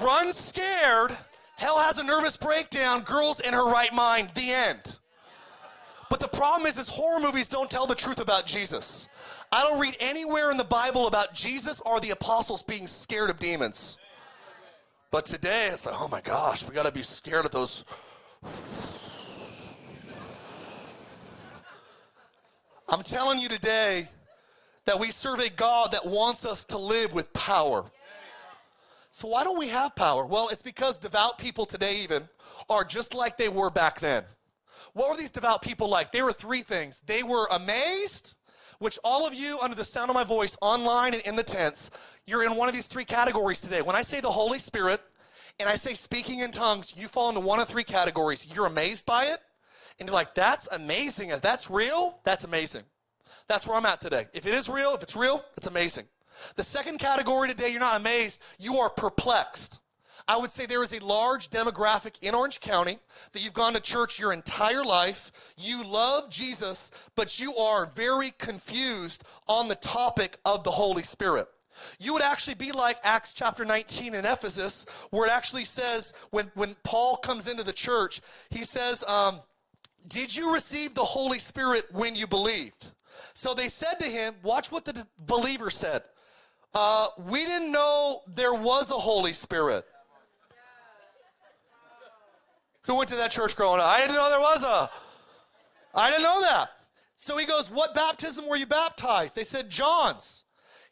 run 0.00 0.32
scared, 0.32 1.16
hell 1.56 1.78
has 1.78 1.98
a 1.98 2.04
nervous 2.04 2.36
breakdown, 2.36 3.02
girl's 3.02 3.40
in 3.40 3.52
her 3.52 3.70
right 3.70 3.92
mind, 3.92 4.30
the 4.34 4.50
end. 4.50 4.98
But 6.08 6.20
the 6.20 6.28
problem 6.28 6.66
is, 6.66 6.78
is 6.78 6.88
horror 6.88 7.20
movies 7.20 7.48
don't 7.48 7.70
tell 7.70 7.86
the 7.86 7.94
truth 7.94 8.20
about 8.20 8.46
Jesus. 8.46 9.08
I 9.50 9.62
don't 9.62 9.80
read 9.80 9.96
anywhere 10.00 10.50
in 10.50 10.56
the 10.56 10.64
Bible 10.64 11.06
about 11.06 11.34
Jesus 11.34 11.80
or 11.80 12.00
the 12.00 12.10
apostles 12.10 12.62
being 12.62 12.86
scared 12.86 13.30
of 13.30 13.38
demons. 13.38 13.98
But 15.10 15.26
today, 15.26 15.68
it's 15.72 15.86
like, 15.86 15.96
oh 15.98 16.08
my 16.08 16.20
gosh, 16.20 16.68
we 16.68 16.74
got 16.74 16.86
to 16.86 16.92
be 16.92 17.02
scared 17.02 17.44
of 17.44 17.50
those 17.50 17.84
I'm 22.88 23.02
telling 23.02 23.40
you 23.40 23.48
today 23.48 24.06
that 24.84 25.00
we 25.00 25.10
serve 25.10 25.40
a 25.40 25.50
God 25.50 25.90
that 25.90 26.06
wants 26.06 26.46
us 26.46 26.64
to 26.66 26.78
live 26.78 27.12
with 27.12 27.32
power. 27.32 27.84
So, 29.10 29.26
why 29.26 29.42
don't 29.42 29.58
we 29.58 29.68
have 29.68 29.96
power? 29.96 30.24
Well, 30.24 30.48
it's 30.50 30.62
because 30.62 30.98
devout 30.98 31.36
people 31.38 31.66
today, 31.66 31.96
even, 32.02 32.28
are 32.70 32.84
just 32.84 33.12
like 33.12 33.36
they 33.36 33.48
were 33.48 33.70
back 33.70 33.98
then. 33.98 34.22
What 34.92 35.10
were 35.10 35.16
these 35.16 35.32
devout 35.32 35.62
people 35.62 35.88
like? 35.88 36.12
They 36.12 36.22
were 36.22 36.32
three 36.32 36.62
things 36.62 37.00
they 37.00 37.24
were 37.24 37.48
amazed, 37.50 38.34
which 38.78 39.00
all 39.02 39.26
of 39.26 39.34
you 39.34 39.58
under 39.60 39.74
the 39.74 39.84
sound 39.84 40.10
of 40.10 40.14
my 40.14 40.24
voice, 40.24 40.56
online 40.62 41.14
and 41.14 41.22
in 41.24 41.34
the 41.34 41.42
tents, 41.42 41.90
you're 42.24 42.44
in 42.44 42.54
one 42.54 42.68
of 42.68 42.74
these 42.74 42.86
three 42.86 43.04
categories 43.04 43.60
today. 43.60 43.82
When 43.82 43.96
I 43.96 44.02
say 44.02 44.20
the 44.20 44.30
Holy 44.30 44.60
Spirit 44.60 45.00
and 45.58 45.68
I 45.68 45.74
say 45.74 45.94
speaking 45.94 46.38
in 46.38 46.52
tongues, 46.52 46.94
you 46.96 47.08
fall 47.08 47.30
into 47.30 47.40
one 47.40 47.58
of 47.58 47.66
three 47.66 47.84
categories. 47.84 48.54
You're 48.54 48.66
amazed 48.66 49.06
by 49.06 49.24
it, 49.24 49.38
and 49.98 50.08
you're 50.08 50.14
like, 50.14 50.34
that's 50.34 50.68
amazing. 50.68 51.30
If 51.30 51.40
that's 51.40 51.70
real, 51.70 52.18
that's 52.24 52.44
amazing. 52.44 52.82
That's 53.48 53.66
where 53.66 53.76
I'm 53.76 53.86
at 53.86 54.00
today. 54.00 54.26
If 54.34 54.46
it 54.46 54.54
is 54.54 54.68
real, 54.68 54.94
if 54.94 55.02
it's 55.02 55.16
real, 55.16 55.44
it's 55.56 55.66
amazing. 55.66 56.06
The 56.56 56.64
second 56.64 56.98
category 56.98 57.48
today, 57.48 57.70
you're 57.70 57.80
not 57.80 58.00
amazed, 58.00 58.42
you 58.58 58.76
are 58.78 58.90
perplexed. 58.90 59.80
I 60.28 60.36
would 60.36 60.50
say 60.50 60.66
there 60.66 60.82
is 60.82 60.92
a 60.92 61.04
large 61.04 61.50
demographic 61.50 62.16
in 62.20 62.34
Orange 62.34 62.60
County 62.60 62.98
that 63.32 63.44
you've 63.44 63.54
gone 63.54 63.74
to 63.74 63.80
church 63.80 64.18
your 64.18 64.32
entire 64.32 64.82
life. 64.82 65.54
You 65.56 65.86
love 65.86 66.30
Jesus, 66.30 66.90
but 67.14 67.38
you 67.38 67.54
are 67.54 67.86
very 67.86 68.32
confused 68.36 69.24
on 69.46 69.68
the 69.68 69.76
topic 69.76 70.38
of 70.44 70.64
the 70.64 70.72
Holy 70.72 71.04
Spirit. 71.04 71.46
You 72.00 72.12
would 72.14 72.22
actually 72.22 72.54
be 72.54 72.72
like 72.72 72.98
Acts 73.04 73.34
chapter 73.34 73.64
19 73.64 74.14
in 74.14 74.24
Ephesus, 74.24 74.84
where 75.10 75.28
it 75.28 75.32
actually 75.32 75.64
says, 75.64 76.12
when, 76.30 76.50
when 76.54 76.74
Paul 76.82 77.18
comes 77.18 77.46
into 77.46 77.62
the 77.62 77.72
church, 77.72 78.20
he 78.50 78.64
says, 78.64 79.04
um, 79.04 79.40
Did 80.08 80.34
you 80.34 80.52
receive 80.52 80.94
the 80.94 81.04
Holy 81.04 81.38
Spirit 81.38 81.84
when 81.92 82.14
you 82.14 82.26
believed? 82.26 82.92
So 83.34 83.54
they 83.54 83.68
said 83.68 83.94
to 84.00 84.06
him, 84.06 84.34
Watch 84.42 84.70
what 84.70 84.84
the 84.84 85.06
believer 85.18 85.70
said. 85.70 86.02
Uh, 86.74 87.08
we 87.18 87.44
didn't 87.44 87.72
know 87.72 88.20
there 88.26 88.54
was 88.54 88.90
a 88.90 88.94
Holy 88.94 89.32
Spirit. 89.32 89.84
Who 92.82 92.96
went 92.96 93.08
to 93.08 93.16
that 93.16 93.30
church 93.30 93.56
growing 93.56 93.80
up? 93.80 93.86
I 93.86 93.98
didn't 94.00 94.14
know 94.14 94.30
there 94.30 94.40
was 94.40 94.64
a. 94.64 94.90
I 95.98 96.10
didn't 96.10 96.22
know 96.22 96.40
that. 96.42 96.68
So 97.16 97.36
he 97.36 97.46
goes, 97.46 97.70
What 97.70 97.94
baptism 97.94 98.48
were 98.48 98.56
you 98.56 98.66
baptized? 98.66 99.34
They 99.34 99.44
said, 99.44 99.70
John's. 99.70 100.44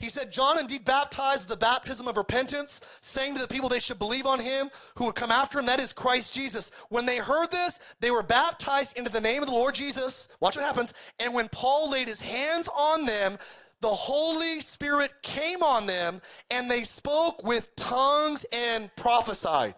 He 0.04 0.10
said, 0.10 0.30
John 0.30 0.58
indeed 0.58 0.84
baptized 0.84 1.48
the 1.48 1.56
baptism 1.56 2.06
of 2.06 2.18
repentance, 2.18 2.82
saying 3.00 3.36
to 3.36 3.40
the 3.40 3.48
people 3.48 3.70
they 3.70 3.78
should 3.78 3.98
believe 3.98 4.26
on 4.26 4.38
him 4.38 4.68
who 4.96 5.06
would 5.06 5.14
come 5.14 5.30
after 5.30 5.58
him, 5.58 5.64
that 5.64 5.80
is 5.80 5.94
Christ 5.94 6.34
Jesus. 6.34 6.70
When 6.90 7.06
they 7.06 7.16
heard 7.16 7.50
this, 7.50 7.80
they 8.00 8.10
were 8.10 8.22
baptized 8.22 8.98
into 8.98 9.10
the 9.10 9.22
name 9.22 9.40
of 9.40 9.48
the 9.48 9.54
Lord 9.54 9.74
Jesus. 9.74 10.28
Watch 10.40 10.56
what 10.56 10.66
happens. 10.66 10.92
And 11.18 11.32
when 11.32 11.48
Paul 11.48 11.90
laid 11.90 12.08
his 12.08 12.20
hands 12.20 12.68
on 12.68 13.06
them, 13.06 13.38
the 13.80 13.88
Holy 13.88 14.60
Spirit 14.60 15.10
came 15.22 15.62
on 15.62 15.86
them, 15.86 16.20
and 16.50 16.70
they 16.70 16.84
spoke 16.84 17.42
with 17.42 17.74
tongues 17.74 18.44
and 18.52 18.94
prophesied. 18.96 19.74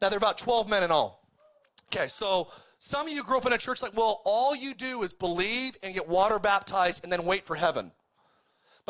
Now, 0.00 0.08
there 0.08 0.16
are 0.16 0.18
about 0.18 0.38
12 0.38 0.66
men 0.66 0.82
in 0.82 0.90
all. 0.90 1.22
Okay, 1.94 2.08
so 2.08 2.48
some 2.78 3.06
of 3.06 3.12
you 3.12 3.22
grew 3.22 3.36
up 3.36 3.44
in 3.44 3.52
a 3.52 3.58
church 3.58 3.82
like, 3.82 3.94
well, 3.94 4.22
all 4.24 4.56
you 4.56 4.72
do 4.72 5.02
is 5.02 5.12
believe 5.12 5.76
and 5.82 5.92
get 5.92 6.08
water 6.08 6.38
baptized 6.38 7.04
and 7.04 7.12
then 7.12 7.26
wait 7.26 7.44
for 7.44 7.54
heaven. 7.54 7.92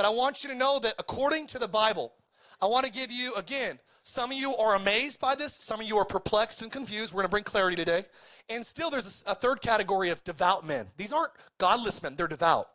But 0.01 0.07
I 0.07 0.13
want 0.13 0.43
you 0.43 0.49
to 0.49 0.57
know 0.57 0.79
that 0.79 0.95
according 0.99 1.47
to 1.49 1.59
the 1.59 1.69
Bible, 1.69 2.15
I 2.63 2.65
want 2.65 2.87
to 2.87 2.91
give 2.91 3.13
you, 3.13 3.35
again, 3.35 3.79
some 4.03 4.31
of 4.31 4.39
you 4.39 4.57
are 4.57 4.75
amazed 4.75 5.21
by 5.21 5.35
this, 5.35 5.53
some 5.53 5.79
of 5.79 5.87
you 5.87 5.99
are 5.99 6.07
perplexed 6.07 6.63
and 6.63 6.73
confused. 6.73 7.13
We're 7.13 7.19
going 7.19 7.27
to 7.27 7.31
bring 7.31 7.45
clarity 7.45 7.77
today. 7.77 8.07
And 8.49 8.65
still, 8.65 8.89
there's 8.89 9.23
a, 9.27 9.35
third 9.35 9.61
category 9.61 10.09
of 10.09 10.25
devout 10.25 10.67
men. 10.67 10.87
These 10.97 11.13
aren't 11.13 11.33
godless 11.59 12.03
men, 12.03 12.17
they're 12.17 12.29
devout. 12.29 12.71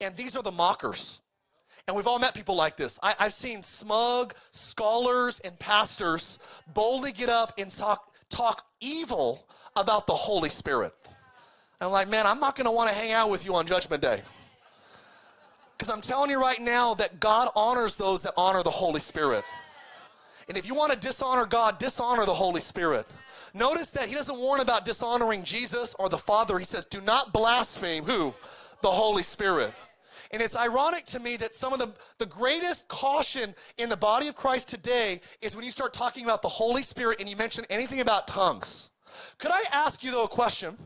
And 0.00 0.16
these 0.16 0.36
are 0.36 0.42
the 0.42 0.50
mockers. 0.50 1.22
And 1.86 1.96
we've 1.96 2.08
all 2.08 2.18
met 2.18 2.34
people 2.34 2.56
like 2.56 2.76
this. 2.76 2.98
I, 3.04 3.14
have 3.20 3.32
seen 3.32 3.62
smug 3.62 4.34
scholars 4.50 5.38
and 5.44 5.56
pastors 5.56 6.40
boldly 6.74 7.12
get 7.12 7.28
up 7.28 7.52
and 7.56 7.70
talk, 7.70 8.12
talk 8.30 8.66
evil 8.80 9.46
about 9.76 10.08
the 10.08 10.14
Holy 10.14 10.50
Spirit. 10.50 10.92
And 11.06 11.86
I'm 11.86 11.92
like, 11.92 12.08
man, 12.08 12.26
I'm 12.26 12.40
not 12.40 12.56
going 12.56 12.66
to 12.66 12.72
want 12.72 12.90
to 12.90 12.96
hang 12.96 13.12
out 13.12 13.30
with 13.30 13.44
you 13.44 13.54
on 13.54 13.64
Judgment 13.64 14.02
Day. 14.02 14.22
Because 15.76 15.90
I'm 15.90 16.00
telling 16.00 16.30
you 16.30 16.40
right 16.40 16.60
now 16.60 16.94
that 16.94 17.20
God 17.20 17.48
honors 17.56 17.96
those 17.96 18.22
that 18.22 18.34
honor 18.36 18.62
the 18.62 18.70
Holy 18.70 19.00
Spirit. 19.00 19.44
And 20.48 20.56
if 20.56 20.66
you 20.66 20.74
want 20.74 20.92
to 20.92 20.98
dishonor 20.98 21.46
God, 21.46 21.78
dishonor 21.78 22.24
the 22.26 22.34
Holy 22.34 22.60
Spirit. 22.60 23.06
Notice 23.54 23.90
that 23.90 24.08
he 24.08 24.14
doesn't 24.14 24.38
warn 24.38 24.60
about 24.60 24.84
dishonoring 24.84 25.44
Jesus 25.44 25.94
or 25.98 26.08
the 26.08 26.18
Father. 26.18 26.58
He 26.58 26.64
says, 26.64 26.84
do 26.84 27.00
not 27.00 27.32
blaspheme 27.32 28.04
who? 28.04 28.34
The 28.82 28.90
Holy 28.90 29.22
Spirit. 29.22 29.72
And 30.32 30.42
it's 30.42 30.56
ironic 30.56 31.06
to 31.06 31.20
me 31.20 31.36
that 31.36 31.54
some 31.54 31.72
of 31.72 31.78
the, 31.78 31.92
the 32.18 32.26
greatest 32.26 32.88
caution 32.88 33.54
in 33.78 33.88
the 33.88 33.96
body 33.96 34.26
of 34.26 34.34
Christ 34.34 34.68
today 34.68 35.20
is 35.40 35.54
when 35.54 35.64
you 35.64 35.70
start 35.70 35.92
talking 35.92 36.24
about 36.24 36.42
the 36.42 36.48
Holy 36.48 36.82
Spirit 36.82 37.20
and 37.20 37.28
you 37.28 37.36
mention 37.36 37.64
anything 37.70 38.00
about 38.00 38.26
tongues. 38.26 38.90
Could 39.38 39.52
I 39.52 39.62
ask 39.72 40.02
you, 40.02 40.10
though, 40.10 40.24
a 40.24 40.28
question? 40.28 40.76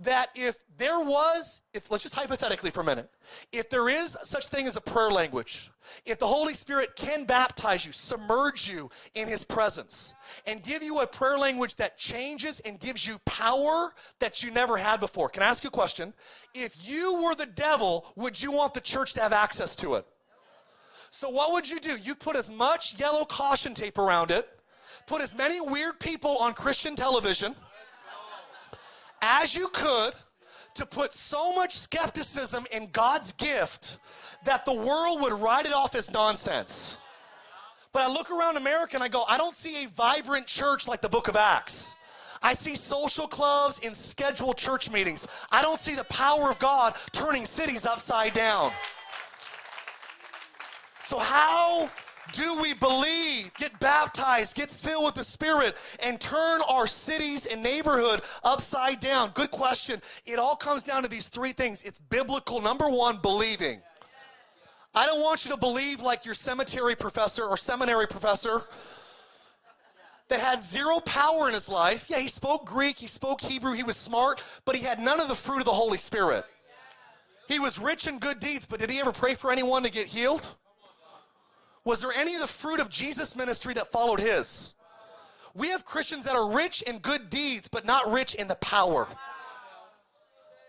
That 0.00 0.28
if 0.36 0.62
there 0.76 1.00
was, 1.00 1.60
if 1.74 1.90
let's 1.90 2.04
just 2.04 2.14
hypothetically 2.14 2.70
for 2.70 2.82
a 2.82 2.84
minute, 2.84 3.10
if 3.52 3.68
there 3.68 3.88
is 3.88 4.16
such 4.22 4.46
thing 4.46 4.68
as 4.68 4.76
a 4.76 4.80
prayer 4.80 5.10
language, 5.10 5.70
if 6.06 6.20
the 6.20 6.26
Holy 6.26 6.54
Spirit 6.54 6.94
can 6.94 7.24
baptize 7.24 7.84
you, 7.84 7.90
submerge 7.90 8.70
you 8.70 8.90
in 9.16 9.26
His 9.26 9.44
presence, 9.44 10.14
and 10.46 10.62
give 10.62 10.84
you 10.84 11.00
a 11.00 11.06
prayer 11.06 11.36
language 11.36 11.74
that 11.76 11.98
changes 11.98 12.60
and 12.60 12.78
gives 12.78 13.08
you 13.08 13.18
power 13.24 13.92
that 14.20 14.44
you 14.44 14.52
never 14.52 14.76
had 14.76 15.00
before. 15.00 15.28
Can 15.28 15.42
I 15.42 15.46
ask 15.46 15.64
you 15.64 15.68
a 15.68 15.72
question? 15.72 16.14
If 16.54 16.88
you 16.88 17.20
were 17.22 17.34
the 17.34 17.46
devil, 17.46 18.06
would 18.14 18.40
you 18.40 18.52
want 18.52 18.74
the 18.74 18.80
church 18.80 19.14
to 19.14 19.20
have 19.20 19.32
access 19.32 19.74
to 19.76 19.94
it? 19.94 20.06
So, 21.10 21.28
what 21.28 21.52
would 21.52 21.68
you 21.68 21.80
do? 21.80 21.96
You 21.96 22.14
put 22.14 22.36
as 22.36 22.52
much 22.52 23.00
yellow 23.00 23.24
caution 23.24 23.74
tape 23.74 23.98
around 23.98 24.30
it, 24.30 24.48
put 25.06 25.22
as 25.22 25.34
many 25.34 25.60
weird 25.60 25.98
people 25.98 26.36
on 26.38 26.54
Christian 26.54 26.94
television 26.94 27.54
as 29.22 29.54
you 29.54 29.68
could 29.68 30.14
to 30.74 30.86
put 30.86 31.12
so 31.12 31.54
much 31.54 31.76
skepticism 31.76 32.64
in 32.72 32.88
God's 32.92 33.32
gift 33.32 33.98
that 34.44 34.64
the 34.64 34.74
world 34.74 35.20
would 35.22 35.32
write 35.32 35.66
it 35.66 35.72
off 35.72 35.94
as 35.94 36.10
nonsense. 36.12 36.98
But 37.92 38.02
I 38.02 38.12
look 38.12 38.30
around 38.30 38.56
America 38.56 38.94
and 38.94 39.02
I 39.02 39.08
go, 39.08 39.24
I 39.28 39.36
don't 39.38 39.54
see 39.54 39.84
a 39.84 39.88
vibrant 39.88 40.46
church 40.46 40.86
like 40.86 41.02
the 41.02 41.08
book 41.08 41.28
of 41.28 41.36
Acts. 41.36 41.96
I 42.42 42.54
see 42.54 42.76
social 42.76 43.26
clubs 43.26 43.80
and 43.84 43.96
scheduled 43.96 44.56
church 44.56 44.90
meetings. 44.90 45.26
I 45.50 45.62
don't 45.62 45.80
see 45.80 45.94
the 45.94 46.04
power 46.04 46.50
of 46.50 46.58
God 46.58 46.94
turning 47.12 47.44
cities 47.44 47.84
upside 47.84 48.34
down. 48.34 48.70
So, 51.02 51.18
how 51.18 51.90
do 52.32 52.60
we 52.60 52.74
believe, 52.74 53.52
get 53.54 53.78
baptized, 53.80 54.56
get 54.56 54.70
filled 54.70 55.04
with 55.04 55.14
the 55.14 55.24
Spirit, 55.24 55.74
and 56.02 56.20
turn 56.20 56.60
our 56.68 56.86
cities 56.86 57.46
and 57.46 57.62
neighborhood 57.62 58.20
upside 58.44 59.00
down? 59.00 59.30
Good 59.30 59.50
question. 59.50 60.00
It 60.26 60.38
all 60.38 60.56
comes 60.56 60.82
down 60.82 61.02
to 61.02 61.08
these 61.08 61.28
three 61.28 61.52
things 61.52 61.82
it's 61.82 62.00
biblical, 62.00 62.60
number 62.60 62.88
one, 62.88 63.18
believing. 63.18 63.80
I 64.94 65.06
don't 65.06 65.20
want 65.20 65.44
you 65.44 65.52
to 65.52 65.56
believe 65.56 66.00
like 66.00 66.24
your 66.24 66.34
cemetery 66.34 66.96
professor 66.96 67.44
or 67.44 67.56
seminary 67.56 68.06
professor 68.06 68.62
that 70.28 70.40
had 70.40 70.60
zero 70.60 71.00
power 71.00 71.48
in 71.48 71.54
his 71.54 71.68
life. 71.68 72.06
Yeah, 72.08 72.18
he 72.18 72.28
spoke 72.28 72.66
Greek, 72.66 72.98
he 72.98 73.06
spoke 73.06 73.40
Hebrew, 73.40 73.72
he 73.72 73.82
was 73.82 73.96
smart, 73.96 74.42
but 74.64 74.76
he 74.76 74.82
had 74.82 74.98
none 74.98 75.20
of 75.20 75.28
the 75.28 75.34
fruit 75.34 75.58
of 75.58 75.64
the 75.64 75.72
Holy 75.72 75.98
Spirit. 75.98 76.44
He 77.48 77.58
was 77.58 77.78
rich 77.78 78.06
in 78.06 78.18
good 78.18 78.40
deeds, 78.40 78.66
but 78.66 78.78
did 78.78 78.90
he 78.90 79.00
ever 79.00 79.12
pray 79.12 79.34
for 79.34 79.50
anyone 79.50 79.82
to 79.84 79.90
get 79.90 80.06
healed? 80.06 80.54
Was 81.84 82.02
there 82.02 82.12
any 82.12 82.34
of 82.34 82.40
the 82.40 82.46
fruit 82.46 82.80
of 82.80 82.88
Jesus' 82.88 83.36
ministry 83.36 83.74
that 83.74 83.88
followed 83.88 84.20
his? 84.20 84.74
We 85.54 85.68
have 85.70 85.84
Christians 85.84 86.24
that 86.24 86.34
are 86.34 86.50
rich 86.50 86.82
in 86.82 86.98
good 86.98 87.30
deeds, 87.30 87.68
but 87.68 87.84
not 87.84 88.12
rich 88.12 88.34
in 88.34 88.48
the 88.48 88.56
power. 88.56 89.08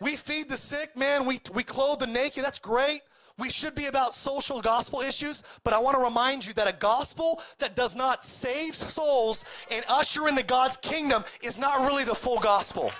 We 0.01 0.15
feed 0.15 0.49
the 0.49 0.57
sick, 0.57 0.95
man. 0.95 1.25
We, 1.25 1.41
we 1.53 1.63
clothe 1.63 1.99
the 1.99 2.07
naked. 2.07 2.43
That's 2.43 2.59
great. 2.59 3.01
We 3.37 3.49
should 3.49 3.75
be 3.75 3.85
about 3.85 4.13
social 4.13 4.61
gospel 4.61 4.99
issues, 4.99 5.43
but 5.63 5.73
I 5.73 5.79
want 5.79 5.95
to 5.95 6.03
remind 6.03 6.45
you 6.45 6.53
that 6.53 6.67
a 6.67 6.77
gospel 6.77 7.41
that 7.59 7.75
does 7.75 7.95
not 7.95 8.25
save 8.25 8.75
souls 8.75 9.45
and 9.71 9.83
usher 9.87 10.27
into 10.27 10.43
God's 10.43 10.75
kingdom 10.77 11.23
is 11.41 11.57
not 11.57 11.85
really 11.87 12.03
the 12.03 12.15
full 12.15 12.39
gospel. 12.39 12.91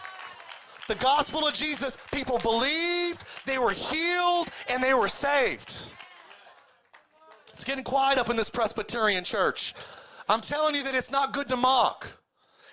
The 0.88 0.96
gospel 0.96 1.46
of 1.46 1.54
Jesus, 1.54 1.98
people 2.12 2.40
believed, 2.40 3.26
they 3.46 3.58
were 3.60 3.72
healed, 3.72 4.48
and 4.70 4.82
they 4.82 4.94
were 4.94 5.10
saved. 5.10 5.94
It's 7.60 7.66
getting 7.66 7.84
quiet 7.84 8.18
up 8.18 8.30
in 8.30 8.38
this 8.38 8.50
Presbyterian 8.50 9.26
church. 9.26 9.74
I'm 10.30 10.40
telling 10.40 10.76
you 10.76 10.84
that 10.86 10.96
it's 10.96 11.12
not 11.12 11.34
good 11.34 11.50
to 11.50 11.58
mock. 11.58 12.08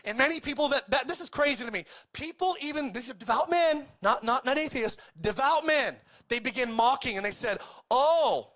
And 0.05 0.17
many 0.17 0.39
people 0.39 0.69
that, 0.69 0.89
that 0.93 1.09
this 1.09 1.21
is 1.21 1.29
crazy 1.29 1.65
to 1.65 1.73
me. 1.73 1.87
People 2.13 2.55
even 2.63 2.93
these 2.93 3.11
are 3.11 3.15
devout 3.15 3.51
men, 3.51 3.83
not 4.01 4.23
not 4.23 4.45
not 4.45 4.59
atheists, 4.59 5.03
devout 5.21 5.67
men. 5.67 5.97
They 6.29 6.39
begin 6.39 6.73
mocking 6.73 7.17
and 7.17 7.27
they 7.27 7.33
said, 7.33 7.59
"Oh, 7.91 8.53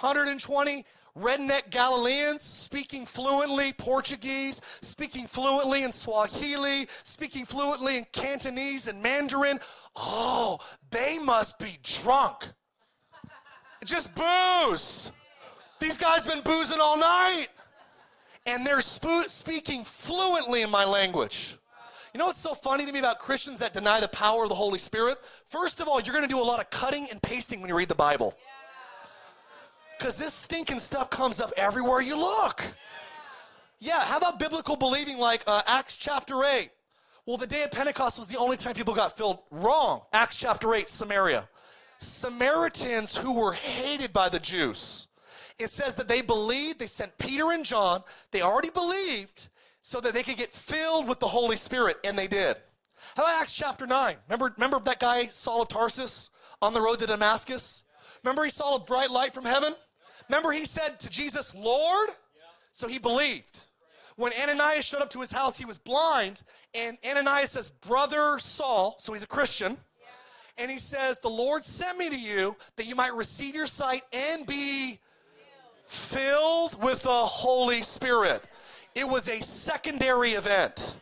120 0.00 0.86
redneck 1.14 1.68
Galileans 1.68 2.40
speaking 2.40 3.04
fluently 3.04 3.74
Portuguese, 3.74 4.62
speaking 4.80 5.26
fluently 5.26 5.82
in 5.82 5.92
Swahili, 5.92 6.86
speaking 7.02 7.44
fluently 7.44 7.98
in 7.98 8.06
Cantonese 8.10 8.88
and 8.88 9.02
Mandarin. 9.02 9.60
Oh, 9.94 10.60
they 10.90 11.18
must 11.18 11.58
be 11.58 11.78
drunk. 11.82 12.46
Just 13.84 14.14
booze. 14.14 15.12
These 15.84 15.98
guys 15.98 16.26
been 16.26 16.40
boozing 16.40 16.80
all 16.80 16.96
night. 16.96 17.48
And 18.46 18.66
they're 18.66 18.80
sp- 18.80 19.28
speaking 19.28 19.84
fluently 19.84 20.62
in 20.62 20.70
my 20.70 20.86
language. 20.86 21.58
You 22.14 22.18
know 22.18 22.26
what's 22.26 22.40
so 22.40 22.54
funny 22.54 22.86
to 22.86 22.92
me 22.92 23.00
about 23.00 23.18
Christians 23.18 23.58
that 23.58 23.74
deny 23.74 24.00
the 24.00 24.08
power 24.08 24.44
of 24.44 24.48
the 24.48 24.54
Holy 24.54 24.78
Spirit? 24.78 25.18
First 25.44 25.82
of 25.82 25.88
all, 25.88 26.00
you're 26.00 26.14
going 26.14 26.26
to 26.26 26.34
do 26.34 26.40
a 26.40 26.42
lot 26.42 26.58
of 26.58 26.70
cutting 26.70 27.06
and 27.10 27.20
pasting 27.20 27.60
when 27.60 27.68
you 27.68 27.76
read 27.76 27.90
the 27.90 27.94
Bible. 27.94 28.34
Because 29.98 30.16
this 30.16 30.32
stinking 30.32 30.78
stuff 30.78 31.10
comes 31.10 31.38
up 31.38 31.52
everywhere 31.54 32.00
you 32.00 32.16
look. 32.16 32.64
Yeah, 33.78 34.00
how 34.00 34.16
about 34.16 34.38
biblical 34.38 34.76
believing 34.76 35.18
like 35.18 35.44
uh, 35.46 35.60
Acts 35.66 35.98
chapter 35.98 36.44
8? 36.44 36.70
Well, 37.26 37.36
the 37.36 37.46
day 37.46 37.62
of 37.62 37.72
Pentecost 37.72 38.18
was 38.18 38.28
the 38.28 38.38
only 38.38 38.56
time 38.56 38.72
people 38.72 38.94
got 38.94 39.18
filled. 39.18 39.40
Wrong. 39.50 40.00
Acts 40.14 40.36
chapter 40.36 40.72
8, 40.72 40.88
Samaria. 40.88 41.46
Samaritans 41.98 43.18
who 43.18 43.34
were 43.34 43.52
hated 43.52 44.14
by 44.14 44.30
the 44.30 44.38
Jews. 44.38 45.08
It 45.58 45.70
says 45.70 45.94
that 45.96 46.08
they 46.08 46.20
believed, 46.20 46.80
they 46.80 46.86
sent 46.86 47.16
Peter 47.18 47.52
and 47.52 47.64
John, 47.64 48.02
they 48.32 48.42
already 48.42 48.70
believed 48.70 49.48
so 49.82 50.00
that 50.00 50.14
they 50.14 50.22
could 50.22 50.36
get 50.36 50.50
filled 50.50 51.08
with 51.08 51.20
the 51.20 51.28
Holy 51.28 51.56
Spirit, 51.56 51.98
and 52.04 52.18
they 52.18 52.26
did. 52.26 52.56
How 53.16 53.22
about 53.22 53.42
Acts 53.42 53.54
chapter 53.54 53.86
9? 53.86 54.16
Remember, 54.28 54.52
remember 54.56 54.80
that 54.80 54.98
guy, 54.98 55.26
Saul 55.26 55.62
of 55.62 55.68
Tarsus, 55.68 56.30
on 56.62 56.72
the 56.72 56.80
road 56.80 56.98
to 57.00 57.06
Damascus? 57.06 57.84
Remember 58.22 58.44
he 58.44 58.50
saw 58.50 58.76
a 58.76 58.80
bright 58.80 59.10
light 59.10 59.34
from 59.34 59.44
heaven? 59.44 59.74
Remember 60.28 60.52
he 60.52 60.64
said 60.64 60.98
to 61.00 61.10
Jesus, 61.10 61.54
Lord? 61.54 62.08
So 62.72 62.88
he 62.88 62.98
believed. 62.98 63.66
When 64.16 64.32
Ananias 64.32 64.84
showed 64.84 65.02
up 65.02 65.10
to 65.10 65.20
his 65.20 65.32
house, 65.32 65.58
he 65.58 65.64
was 65.64 65.78
blind, 65.78 66.42
and 66.74 66.96
Ananias 67.08 67.50
says, 67.50 67.70
Brother 67.70 68.38
Saul, 68.38 68.96
so 68.98 69.12
he's 69.12 69.22
a 69.22 69.28
Christian, 69.28 69.76
and 70.56 70.70
he 70.70 70.78
says, 70.78 71.18
The 71.18 71.28
Lord 71.28 71.64
sent 71.64 71.98
me 71.98 72.08
to 72.10 72.18
you 72.18 72.56
that 72.76 72.86
you 72.86 72.94
might 72.94 73.14
receive 73.14 73.54
your 73.54 73.66
sight 73.66 74.02
and 74.12 74.46
be 74.46 75.00
filled 75.84 76.82
with 76.82 77.02
the 77.02 77.08
Holy 77.10 77.82
Spirit. 77.82 78.42
It 78.94 79.08
was 79.08 79.28
a 79.28 79.40
secondary 79.42 80.30
event. 80.30 80.98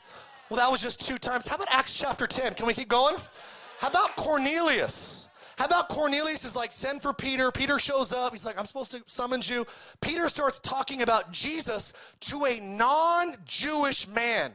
Well, 0.49 0.59
that 0.59 0.71
was 0.71 0.83
just 0.83 1.01
two 1.01 1.19
times. 1.19 1.47
How 1.47 1.57
about 1.57 1.69
Acts 1.71 1.99
chapter 1.99 2.27
10? 2.27 2.55
Can 2.55 2.67
we 2.67 2.75
keep 2.75 2.89
going? 2.89 3.17
How 3.79 3.89
about 3.89 4.17
Cornelius? 4.17 5.29
How 5.57 5.67
about 5.67 5.89
Cornelius 5.89 6.45
is 6.45 6.57
like, 6.57 6.73
send 6.73 7.03
for 7.03 7.13
Peter. 7.13 7.53
Peter 7.53 7.79
shows 7.79 8.13
up. 8.13 8.33
He's 8.33 8.45
like, 8.45 8.59
I'm 8.59 8.67
supposed 8.67 8.93
to 8.93 9.03
summon 9.07 9.41
you. 9.45 9.67
Peter 10.01 10.29
starts 10.29 10.59
talking 10.59 11.03
about 11.03 11.31
Jesus 11.33 11.93
to 12.21 12.45
a 12.47 12.59
non 12.61 13.37
Jewish 13.45 14.09
man. 14.09 14.53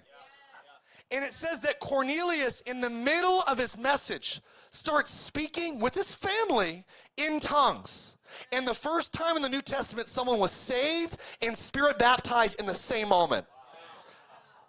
And 1.09 1.23
it 1.23 1.31
says 1.31 1.61
that 1.61 1.79
Cornelius, 1.79 2.61
in 2.61 2.81
the 2.81 2.89
middle 2.89 3.41
of 3.47 3.57
his 3.57 3.77
message, 3.77 4.41
starts 4.71 5.09
speaking 5.09 5.79
with 5.79 5.93
his 5.93 6.13
family 6.13 6.83
in 7.15 7.39
tongues. 7.39 8.16
And 8.51 8.67
the 8.67 8.73
first 8.73 9.13
time 9.13 9.35
in 9.35 9.41
the 9.41 9.49
New 9.49 9.61
Testament, 9.61 10.07
someone 10.07 10.39
was 10.39 10.51
saved 10.51 11.17
and 11.41 11.57
spirit 11.57 11.97
baptized 11.99 12.59
in 12.59 12.65
the 12.65 12.75
same 12.75 13.09
moment. 13.09 13.45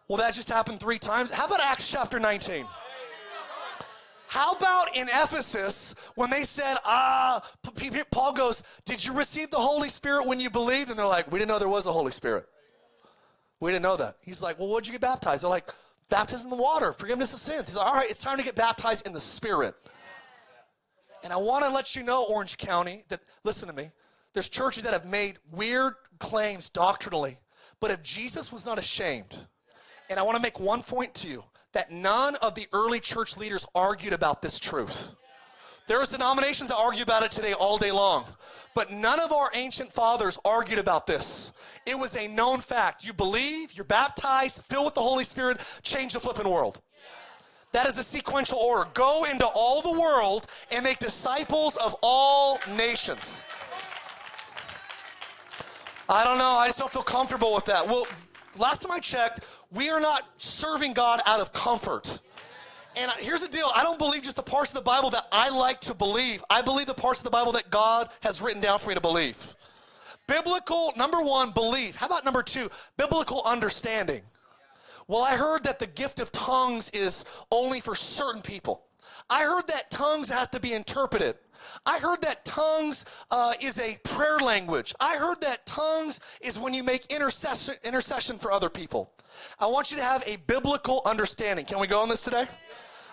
Well, 0.09 0.19
that 0.19 0.35
just 0.35 0.49
happened 0.49 0.81
three 0.81 0.99
times. 0.99 1.31
How 1.31 1.47
about 1.47 1.61
Acts 1.61 1.91
chapter 1.91 2.19
19? 2.19 2.67
How 4.29 4.53
about 4.53 4.95
in 4.95 5.09
Ephesus 5.09 5.95
when 6.15 6.29
they 6.29 6.45
said, 6.45 6.77
ah, 6.85 7.43
Paul 8.11 8.35
goes, 8.35 8.63
Did 8.85 9.05
you 9.05 9.15
receive 9.15 9.51
the 9.51 9.57
Holy 9.57 9.89
Spirit 9.89 10.27
when 10.27 10.39
you 10.39 10.51
believed? 10.51 10.91
And 10.91 10.99
they're 10.99 11.07
like, 11.07 11.33
We 11.33 11.39
didn't 11.39 11.49
know 11.49 11.59
there 11.59 11.69
was 11.69 11.87
a 11.87 11.93
Holy 11.93 12.13
Spirit. 12.13 12.45
We 13.59 13.71
didn't 13.71 13.83
know 13.83 13.97
that. 13.97 14.17
He's 14.21 14.43
like, 14.43 14.59
Well, 14.59 14.69
what'd 14.69 14.87
you 14.87 14.93
get 14.93 15.01
baptized? 15.01 15.43
They're 15.43 15.51
like, 15.51 15.71
Baptism 16.11 16.51
in 16.51 16.57
the 16.57 16.63
water, 16.63 16.93
forgiveness 16.93 17.33
of 17.33 17.39
sins. 17.39 17.69
He's 17.69 17.77
like, 17.77 17.87
All 17.87 17.95
right, 17.95 18.11
it's 18.11 18.23
time 18.23 18.37
to 18.37 18.45
get 18.45 18.55
baptized 18.55 19.07
in 19.07 19.15
the 19.15 19.21
Spirit. 19.21 19.75
And 21.29 21.35
I 21.35 21.37
want 21.37 21.63
to 21.63 21.71
let 21.71 21.95
you 21.95 22.03
know, 22.03 22.25
Orange 22.27 22.57
County, 22.57 23.05
that, 23.11 23.21
listen 23.45 23.69
to 23.69 23.75
me, 23.75 23.91
there's 24.33 24.49
churches 24.49 24.85
that 24.85 24.95
have 24.95 25.05
made 25.05 25.37
weird 25.53 25.93
claims 26.19 26.71
doctrinally. 26.71 27.37
But 27.81 27.91
if 27.91 28.03
Jesus 28.03 28.51
was 28.51 28.65
not 28.65 28.79
ashamed, 28.79 29.37
and 30.09 30.19
I 30.19 30.23
want 30.23 30.37
to 30.37 30.43
make 30.43 30.59
one 30.59 30.83
point 30.83 31.15
to 31.17 31.29
you 31.29 31.45
that 31.75 31.93
none 31.93 32.37
of 32.37 32.55
the 32.55 32.67
early 32.73 32.99
church 32.99 33.37
leaders 33.37 33.67
argued 33.75 34.15
about 34.15 34.41
this 34.41 34.59
truth. 34.59 35.17
There's 35.87 36.09
denominations 36.09 36.71
that 36.71 36.77
argue 36.77 37.03
about 37.03 37.23
it 37.23 37.31
today 37.31 37.53
all 37.53 37.77
day 37.77 37.93
long, 37.93 38.25
but 38.75 38.91
none 38.91 39.21
of 39.21 39.31
our 39.31 39.51
ancient 39.55 39.93
fathers 39.93 40.39
argued 40.47 40.79
about 40.79 41.07
this. 41.07 41.53
It 41.85 41.99
was 41.99 42.17
a 42.17 42.27
known 42.27 42.61
fact. 42.61 43.07
You 43.07 43.13
believe, 43.13 43.75
you're 43.75 43.85
baptized, 43.85 44.63
filled 44.63 44.87
with 44.87 44.95
the 44.95 45.03
Holy 45.03 45.25
Spirit, 45.25 45.61
change 45.83 46.15
the 46.15 46.21
flipping 46.21 46.51
world. 46.51 46.81
That 47.73 47.87
is 47.87 47.99
a 47.99 48.03
sequential 48.03 48.59
order. 48.59 48.89
Go 48.95 49.25
into 49.31 49.47
all 49.55 49.83
the 49.83 50.01
world 50.01 50.47
and 50.73 50.83
make 50.83 50.99
disciples 50.99 51.77
of 51.77 51.95
all 52.03 52.59
nations. 52.77 53.45
I 56.09 56.25
don't 56.25 56.39
know. 56.39 56.57
I 56.57 56.69
just 56.69 56.79
don't 56.79 56.91
feel 56.91 57.03
comfortable 57.03 57.55
with 57.55 57.67
that. 57.67 57.87
Well, 57.87 58.07
last 58.57 58.83
time 58.83 58.93
I 58.93 58.99
checked, 58.99 59.41
we 59.71 59.91
are 59.91 60.01
not 60.01 60.23
serving 60.39 60.95
God 60.95 61.21
out 61.27 61.41
of 61.41 61.53
comfort. 61.53 62.21
And 62.97 63.13
here's 63.19 63.43
the 63.43 63.49
deal 63.49 63.71
I 63.77 63.83
don't 63.83 63.99
believe 63.99 64.23
just 64.23 64.37
the 64.37 64.43
parts 64.43 64.71
of 64.71 64.77
the 64.77 64.85
Bible 64.85 65.11
that 65.11 65.27
I 65.31 65.51
like 65.51 65.81
to 65.83 65.95
believe. 65.95 66.43
I 66.49 66.63
believe 66.63 66.87
the 66.87 66.95
parts 66.95 67.21
of 67.21 67.25
the 67.25 67.31
Bible 67.31 67.53
that 67.53 67.71
God 67.71 68.09
has 68.23 68.41
written 68.41 68.63
down 68.63 68.79
for 68.79 68.89
me 68.89 68.95
to 68.95 69.01
believe. 69.01 69.55
Biblical, 70.27 70.93
number 70.97 71.23
one, 71.23 71.53
belief. 71.53 71.97
How 71.97 72.07
about 72.07 72.25
number 72.25 72.43
two, 72.43 72.71
biblical 72.97 73.43
understanding? 73.45 74.23
Well, 75.09 75.23
I 75.23 75.37
heard 75.37 75.65
that 75.65 75.79
the 75.79 75.87
gift 75.87 76.21
of 76.21 76.31
tongues 76.31 76.91
is 76.91 77.25
only 77.51 77.81
for 77.81 77.95
certain 77.95 78.43
people. 78.43 78.85
I 79.31 79.43
heard 79.43 79.67
that 79.69 79.91
tongues 79.91 80.29
has 80.29 80.49
to 80.49 80.61
be 80.61 80.75
interpreted. 80.75 81.37
I 81.87 81.99
heard 81.99 82.21
that 82.21 82.45
tongues 82.45 83.07
uh, 83.31 83.55
is 83.61 83.81
a 83.81 83.97
prayer 84.05 84.39
language. 84.39 84.95
I 85.01 85.17
heard 85.17 85.41
that 85.41 85.65
tongues 85.65 86.21
is 86.43 86.59
when 86.59 86.75
you 86.75 86.85
make 86.85 87.07
intercession, 87.07 87.77
intercession 87.85 88.39
for 88.39 88.53
other 88.53 88.69
people. 88.69 89.11
I 89.59 89.67
want 89.67 89.91
you 89.91 89.97
to 89.97 90.03
have 90.03 90.23
a 90.27 90.37
biblical 90.47 91.01
understanding. 91.07 91.65
Can 91.65 91.79
we 91.79 91.87
go 91.87 92.01
on 92.01 92.11
this 92.11 92.23
today? 92.23 92.47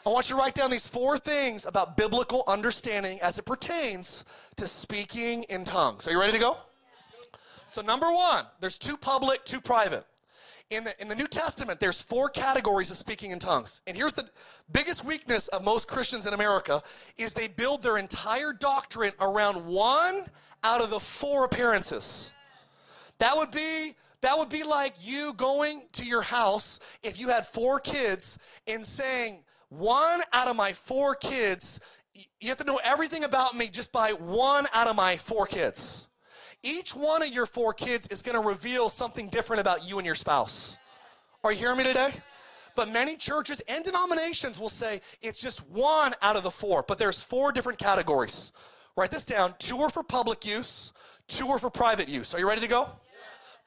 I 0.05 0.09
want 0.09 0.29
you 0.29 0.35
to 0.35 0.41
write 0.41 0.53
down 0.53 0.69
these 0.71 0.87
four 0.87 1.17
things 1.17 1.65
about 1.65 1.95
biblical 1.95 2.43
understanding 2.47 3.19
as 3.21 3.39
it 3.39 3.45
pertains 3.45 4.25
to 4.57 4.67
speaking 4.67 5.43
in 5.43 5.63
tongues. 5.63 6.07
Are 6.07 6.11
you 6.11 6.19
ready 6.19 6.33
to 6.33 6.39
go? 6.39 6.57
So, 7.65 7.81
number 7.81 8.07
one, 8.07 8.45
there's 8.59 8.77
two 8.77 8.97
public, 8.97 9.43
two 9.45 9.59
private. 9.59 10.05
In 10.71 10.83
the, 10.83 10.99
in 10.99 11.07
the 11.07 11.15
New 11.15 11.27
Testament, 11.27 11.79
there's 11.79 12.01
four 12.01 12.27
categories 12.27 12.89
of 12.89 12.97
speaking 12.97 13.29
in 13.29 13.37
tongues. 13.37 13.81
And 13.85 13.95
here's 13.95 14.15
the 14.15 14.27
biggest 14.71 15.05
weakness 15.05 15.47
of 15.49 15.63
most 15.63 15.87
Christians 15.87 16.25
in 16.25 16.33
America 16.33 16.81
is 17.17 17.33
they 17.33 17.47
build 17.47 17.83
their 17.83 17.97
entire 17.97 18.51
doctrine 18.51 19.11
around 19.21 19.65
one 19.65 20.25
out 20.63 20.81
of 20.81 20.89
the 20.89 20.99
four 20.99 21.45
appearances. 21.45 22.33
That 23.19 23.37
would 23.37 23.51
be 23.51 23.93
that 24.21 24.39
would 24.39 24.49
be 24.49 24.63
like 24.63 24.95
you 25.01 25.33
going 25.37 25.83
to 25.93 26.05
your 26.05 26.23
house 26.23 26.79
if 27.03 27.19
you 27.19 27.29
had 27.29 27.45
four 27.45 27.79
kids 27.79 28.39
and 28.65 28.83
saying, 28.83 29.43
one 29.69 30.21
out 30.33 30.47
of 30.47 30.55
my 30.55 30.73
four 30.73 31.13
kids, 31.13 31.79
you 32.39 32.47
have 32.49 32.57
to 32.57 32.63
know 32.63 32.79
everything 32.83 33.23
about 33.23 33.55
me 33.55 33.67
just 33.67 33.91
by 33.91 34.13
one 34.13 34.65
out 34.73 34.87
of 34.87 34.95
my 34.95 35.17
four 35.17 35.45
kids. 35.45 36.09
Each 36.65 36.95
one 36.95 37.21
of 37.21 37.29
your 37.29 37.45
four 37.45 37.75
kids 37.75 38.07
is 38.07 38.23
going 38.23 38.41
to 38.41 38.45
reveal 38.45 38.89
something 38.89 39.29
different 39.29 39.61
about 39.61 39.87
you 39.87 39.97
and 39.97 40.05
your 40.05 40.15
spouse. 40.15 40.79
Are 41.43 41.51
you 41.51 41.59
hearing 41.59 41.77
me 41.77 41.83
today? 41.83 42.09
But 42.75 42.91
many 42.91 43.15
churches 43.17 43.61
and 43.69 43.83
denominations 43.83 44.59
will 44.59 44.69
say 44.69 45.01
it's 45.21 45.39
just 45.39 45.59
one 45.69 46.13
out 46.23 46.35
of 46.35 46.41
the 46.41 46.49
four, 46.49 46.83
but 46.87 46.97
there's 46.97 47.21
four 47.21 47.51
different 47.51 47.77
categories. 47.77 48.51
Write 48.97 49.11
this 49.11 49.25
down. 49.25 49.53
Two 49.59 49.77
are 49.81 49.91
for 49.91 50.01
public 50.01 50.43
use, 50.43 50.91
two 51.27 51.47
are 51.49 51.59
for 51.59 51.69
private 51.69 52.09
use. 52.09 52.33
Are 52.33 52.39
you 52.39 52.49
ready 52.49 52.61
to 52.61 52.67
go? 52.67 52.89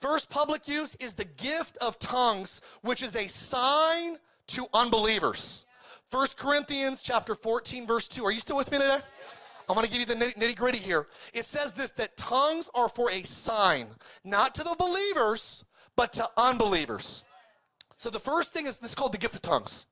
First 0.00 0.28
public 0.28 0.66
use 0.66 0.96
is 0.96 1.12
the 1.12 1.24
gift 1.24 1.78
of 1.80 2.00
tongues, 2.00 2.60
which 2.82 3.04
is 3.04 3.14
a 3.14 3.28
sign 3.28 4.16
to 4.48 4.66
unbelievers. 4.74 5.66
First 6.10 6.36
Corinthians 6.36 7.00
chapter 7.02 7.36
14 7.36 7.86
verse 7.86 8.08
2. 8.08 8.24
Are 8.24 8.32
you 8.32 8.40
still 8.40 8.56
with 8.56 8.72
me 8.72 8.78
today? 8.78 8.98
I'm 9.68 9.74
going 9.74 9.86
to 9.86 9.92
give 9.92 10.00
you 10.00 10.06
the 10.06 10.14
nitty 10.14 10.56
gritty 10.56 10.78
here. 10.78 11.06
It 11.34 11.44
says 11.44 11.74
this 11.74 11.90
that 11.92 12.16
tongues 12.16 12.70
are 12.74 12.88
for 12.88 13.10
a 13.10 13.22
sign, 13.22 13.88
not 14.24 14.54
to 14.54 14.64
the 14.64 14.74
believers, 14.78 15.64
but 15.94 16.12
to 16.14 16.26
unbelievers. 16.36 17.24
So 17.96 18.08
the 18.08 18.20
first 18.20 18.52
thing 18.52 18.66
is 18.66 18.78
this 18.78 18.90
is 18.90 18.94
called 18.94 19.12
the 19.12 19.18
gift 19.18 19.34
of 19.34 19.42
tongues. 19.42 19.86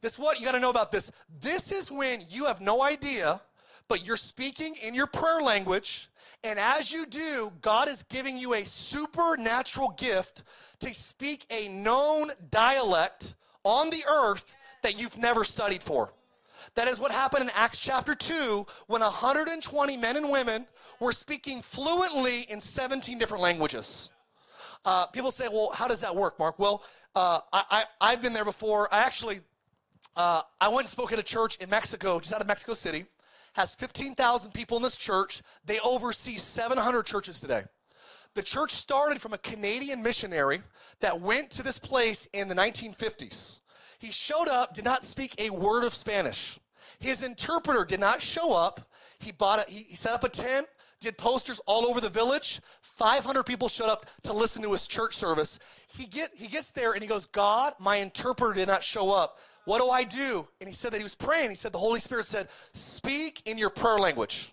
This 0.00 0.18
what 0.18 0.40
you 0.40 0.46
got 0.46 0.52
to 0.52 0.60
know 0.60 0.70
about 0.70 0.90
this. 0.90 1.12
This 1.40 1.70
is 1.70 1.92
when 1.92 2.22
you 2.28 2.46
have 2.46 2.60
no 2.60 2.82
idea, 2.82 3.40
but 3.86 4.06
you're 4.06 4.16
speaking 4.16 4.74
in 4.82 4.94
your 4.94 5.06
prayer 5.06 5.42
language, 5.42 6.08
and 6.42 6.58
as 6.58 6.92
you 6.92 7.06
do, 7.06 7.52
God 7.60 7.88
is 7.88 8.02
giving 8.04 8.36
you 8.36 8.54
a 8.54 8.64
supernatural 8.64 9.94
gift 9.98 10.44
to 10.80 10.94
speak 10.94 11.44
a 11.50 11.68
known 11.68 12.30
dialect 12.50 13.34
on 13.62 13.90
the 13.90 14.02
earth 14.10 14.56
that 14.82 14.98
you've 14.98 15.18
never 15.18 15.44
studied 15.44 15.82
for. 15.82 16.12
That 16.74 16.88
is 16.88 17.00
what 17.00 17.12
happened 17.12 17.44
in 17.44 17.50
Acts 17.54 17.78
chapter 17.78 18.14
2 18.14 18.66
when 18.86 19.02
120 19.02 19.96
men 19.96 20.16
and 20.16 20.30
women 20.30 20.66
were 21.00 21.12
speaking 21.12 21.62
fluently 21.62 22.42
in 22.42 22.60
17 22.60 23.18
different 23.18 23.42
languages. 23.42 24.10
Uh, 24.84 25.06
people 25.06 25.30
say, 25.30 25.48
well, 25.48 25.70
how 25.74 25.88
does 25.88 26.00
that 26.00 26.14
work, 26.14 26.38
Mark? 26.38 26.58
Well, 26.58 26.82
uh, 27.14 27.40
I, 27.52 27.84
I, 28.00 28.10
have 28.12 28.22
been 28.22 28.32
there 28.32 28.44
before. 28.44 28.92
I 28.92 29.00
actually, 29.00 29.40
uh, 30.16 30.42
I 30.60 30.68
went 30.68 30.80
and 30.80 30.88
spoke 30.88 31.12
at 31.12 31.18
a 31.18 31.24
church 31.24 31.56
in 31.56 31.68
Mexico, 31.68 32.18
just 32.18 32.32
out 32.32 32.40
of 32.40 32.46
Mexico 32.46 32.74
City. 32.74 33.04
Has 33.54 33.74
15,000 33.74 34.52
people 34.52 34.76
in 34.76 34.82
this 34.82 34.96
church. 34.96 35.42
They 35.64 35.80
oversee 35.80 36.36
700 36.36 37.04
churches 37.04 37.40
today. 37.40 37.64
The 38.34 38.42
church 38.42 38.70
started 38.70 39.20
from 39.20 39.32
a 39.32 39.38
Canadian 39.38 40.02
missionary 40.02 40.62
that 41.00 41.20
went 41.20 41.50
to 41.50 41.62
this 41.64 41.80
place 41.80 42.28
in 42.32 42.46
the 42.48 42.54
1950s. 42.54 43.59
He 44.00 44.10
showed 44.10 44.48
up, 44.48 44.74
did 44.74 44.84
not 44.84 45.04
speak 45.04 45.34
a 45.38 45.50
word 45.50 45.84
of 45.84 45.92
Spanish. 45.92 46.58
His 46.98 47.22
interpreter 47.22 47.84
did 47.84 48.00
not 48.00 48.22
show 48.22 48.54
up. 48.54 48.90
He 49.18 49.30
bought 49.30 49.68
a, 49.68 49.70
he, 49.70 49.82
he 49.84 49.94
set 49.94 50.14
up 50.14 50.24
a 50.24 50.30
tent, 50.30 50.66
did 51.00 51.18
posters 51.18 51.60
all 51.66 51.84
over 51.84 52.00
the 52.00 52.08
village. 52.08 52.60
500 52.80 53.44
people 53.44 53.68
showed 53.68 53.90
up 53.90 54.06
to 54.22 54.32
listen 54.32 54.62
to 54.62 54.72
his 54.72 54.88
church 54.88 55.14
service. 55.14 55.58
He 55.94 56.06
get 56.06 56.30
he 56.34 56.48
gets 56.48 56.70
there 56.70 56.92
and 56.92 57.02
he 57.02 57.08
goes, 57.08 57.26
"God, 57.26 57.74
my 57.78 57.96
interpreter 57.96 58.54
did 58.54 58.68
not 58.68 58.82
show 58.82 59.10
up. 59.10 59.38
What 59.66 59.80
do 59.80 59.88
I 59.90 60.04
do?" 60.04 60.48
And 60.60 60.68
he 60.68 60.74
said 60.74 60.92
that 60.92 60.98
he 60.98 61.04
was 61.04 61.14
praying. 61.14 61.50
He 61.50 61.56
said 61.56 61.72
the 61.72 61.78
Holy 61.78 62.00
Spirit 62.00 62.24
said, 62.24 62.48
"Speak 62.72 63.42
in 63.44 63.58
your 63.58 63.70
prayer 63.70 63.98
language." 63.98 64.52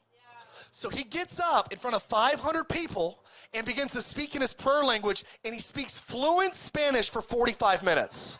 So 0.72 0.90
he 0.90 1.06
gets 1.06 1.40
up 1.40 1.72
in 1.72 1.80
front 1.80 1.96
of 1.96 2.04
500 2.04 2.66
people 2.66 3.24
and 3.54 3.66
begins 3.66 3.94
to 3.94 4.02
speak 4.02 4.36
in 4.36 4.42
his 4.42 4.54
prayer 4.54 4.84
language, 4.84 5.24
and 5.46 5.54
he 5.54 5.62
speaks 5.62 5.98
fluent 5.98 6.54
Spanish 6.54 7.10
for 7.10 7.22
45 7.22 7.82
minutes. 7.82 8.38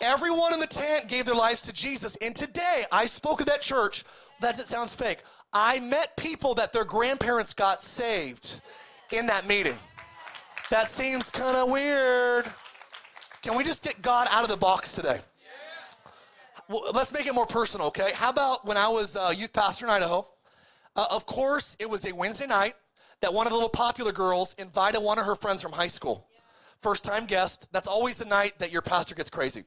Everyone 0.00 0.52
in 0.52 0.60
the 0.60 0.66
tent 0.66 1.08
gave 1.08 1.24
their 1.24 1.34
lives 1.34 1.62
to 1.62 1.72
Jesus. 1.72 2.16
And 2.22 2.34
today, 2.34 2.84
I 2.92 3.06
spoke 3.06 3.40
at 3.40 3.46
that 3.48 3.60
church. 3.60 4.04
That 4.40 4.56
sounds 4.56 4.94
fake. 4.94 5.18
I 5.52 5.80
met 5.80 6.16
people 6.16 6.54
that 6.54 6.72
their 6.72 6.84
grandparents 6.84 7.54
got 7.54 7.82
saved 7.82 8.60
in 9.10 9.26
that 9.26 9.48
meeting. 9.48 9.76
That 10.70 10.88
seems 10.88 11.30
kind 11.30 11.56
of 11.56 11.70
weird. 11.70 12.46
Can 13.42 13.56
we 13.56 13.64
just 13.64 13.82
get 13.82 14.00
God 14.02 14.28
out 14.30 14.44
of 14.44 14.50
the 14.50 14.56
box 14.56 14.94
today? 14.94 15.20
Well, 16.68 16.92
let's 16.92 17.12
make 17.12 17.26
it 17.26 17.34
more 17.34 17.46
personal, 17.46 17.86
okay? 17.88 18.10
How 18.14 18.28
about 18.28 18.66
when 18.66 18.76
I 18.76 18.88
was 18.88 19.16
a 19.16 19.34
youth 19.34 19.52
pastor 19.54 19.86
in 19.86 19.90
Idaho? 19.90 20.28
Uh, 20.94 21.06
of 21.10 21.24
course, 21.24 21.76
it 21.80 21.88
was 21.88 22.04
a 22.04 22.14
Wednesday 22.14 22.46
night 22.46 22.74
that 23.20 23.32
one 23.32 23.46
of 23.46 23.50
the 23.50 23.56
little 23.56 23.70
popular 23.70 24.12
girls 24.12 24.54
invited 24.58 25.00
one 25.00 25.18
of 25.18 25.24
her 25.24 25.34
friends 25.34 25.62
from 25.62 25.72
high 25.72 25.88
school. 25.88 26.26
First 26.82 27.04
time 27.04 27.24
guest. 27.24 27.68
That's 27.72 27.88
always 27.88 28.18
the 28.18 28.26
night 28.26 28.58
that 28.58 28.70
your 28.70 28.82
pastor 28.82 29.14
gets 29.14 29.30
crazy. 29.30 29.64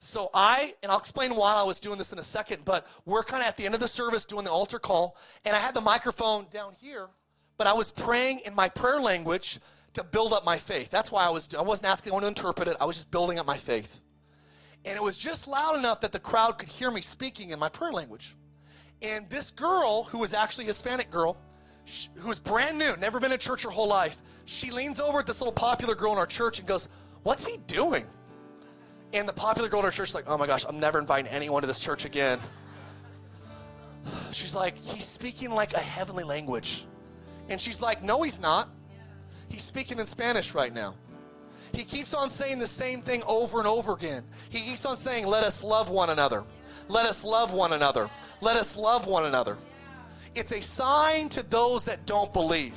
So 0.00 0.30
I, 0.32 0.72
and 0.82 0.92
I'll 0.92 0.98
explain 0.98 1.34
why 1.34 1.54
I 1.56 1.64
was 1.64 1.80
doing 1.80 1.98
this 1.98 2.12
in 2.12 2.18
a 2.18 2.22
second, 2.22 2.64
but 2.64 2.86
we're 3.04 3.24
kind 3.24 3.42
of 3.42 3.48
at 3.48 3.56
the 3.56 3.66
end 3.66 3.74
of 3.74 3.80
the 3.80 3.88
service 3.88 4.24
doing 4.24 4.44
the 4.44 4.50
altar 4.50 4.78
call, 4.78 5.16
and 5.44 5.56
I 5.56 5.58
had 5.58 5.74
the 5.74 5.80
microphone 5.80 6.46
down 6.50 6.72
here, 6.80 7.08
but 7.56 7.66
I 7.66 7.72
was 7.72 7.90
praying 7.90 8.42
in 8.46 8.54
my 8.54 8.68
prayer 8.68 9.00
language 9.00 9.58
to 9.94 10.04
build 10.04 10.32
up 10.32 10.44
my 10.44 10.56
faith. 10.56 10.90
That's 10.90 11.10
why 11.10 11.26
I 11.26 11.30
was, 11.30 11.52
I 11.52 11.62
wasn't 11.62 11.88
asking 11.88 12.10
anyone 12.10 12.22
to 12.22 12.28
interpret 12.28 12.68
it, 12.68 12.76
I 12.80 12.84
was 12.84 12.96
just 12.96 13.10
building 13.10 13.38
up 13.40 13.46
my 13.46 13.56
faith. 13.56 14.00
And 14.84 14.96
it 14.96 15.02
was 15.02 15.18
just 15.18 15.48
loud 15.48 15.76
enough 15.76 16.00
that 16.00 16.12
the 16.12 16.20
crowd 16.20 16.58
could 16.58 16.68
hear 16.68 16.90
me 16.92 17.00
speaking 17.00 17.50
in 17.50 17.58
my 17.58 17.68
prayer 17.68 17.92
language. 17.92 18.36
And 19.02 19.28
this 19.28 19.50
girl, 19.50 20.04
who 20.04 20.18
was 20.18 20.32
actually 20.32 20.64
a 20.64 20.68
Hispanic 20.68 21.10
girl, 21.10 21.36
who 22.18 22.28
was 22.28 22.38
brand 22.38 22.78
new, 22.78 22.96
never 22.98 23.18
been 23.18 23.30
to 23.30 23.38
church 23.38 23.64
her 23.64 23.70
whole 23.70 23.88
life, 23.88 24.22
she 24.44 24.70
leans 24.70 25.00
over 25.00 25.18
at 25.18 25.26
this 25.26 25.40
little 25.40 25.52
popular 25.52 25.96
girl 25.96 26.12
in 26.12 26.18
our 26.18 26.26
church 26.26 26.60
and 26.60 26.68
goes, 26.68 26.88
What's 27.24 27.46
he 27.46 27.56
doing? 27.66 28.06
And 29.12 29.28
the 29.28 29.32
popular 29.32 29.68
girl 29.68 29.80
in 29.80 29.86
our 29.86 29.90
church 29.90 30.10
is 30.10 30.14
like, 30.14 30.28
oh 30.28 30.36
my 30.36 30.46
gosh, 30.46 30.64
I'm 30.68 30.80
never 30.80 30.98
inviting 30.98 31.30
anyone 31.30 31.62
to 31.62 31.66
this 31.66 31.80
church 31.80 32.04
again. 32.04 32.38
She's 34.32 34.54
like, 34.54 34.76
he's 34.76 35.06
speaking 35.06 35.50
like 35.50 35.72
a 35.74 35.80
heavenly 35.80 36.24
language. 36.24 36.84
And 37.48 37.60
she's 37.60 37.80
like, 37.80 38.02
no, 38.02 38.22
he's 38.22 38.40
not. 38.40 38.68
He's 39.48 39.62
speaking 39.62 39.98
in 39.98 40.06
Spanish 40.06 40.54
right 40.54 40.72
now. 40.72 40.94
He 41.72 41.84
keeps 41.84 42.14
on 42.14 42.28
saying 42.28 42.58
the 42.58 42.66
same 42.66 43.02
thing 43.02 43.22
over 43.26 43.58
and 43.58 43.66
over 43.66 43.92
again. 43.92 44.24
He 44.50 44.60
keeps 44.60 44.84
on 44.86 44.96
saying, 44.96 45.26
let 45.26 45.44
us 45.44 45.62
love 45.62 45.90
one 45.90 46.10
another. 46.10 46.44
Let 46.88 47.06
us 47.06 47.24
love 47.24 47.52
one 47.52 47.72
another. 47.72 48.08
Let 48.40 48.56
us 48.56 48.76
love 48.76 49.06
one 49.06 49.24
another. 49.24 49.56
It's 50.34 50.52
a 50.52 50.62
sign 50.62 51.28
to 51.30 51.42
those 51.42 51.84
that 51.84 52.06
don't 52.06 52.32
believe. 52.32 52.76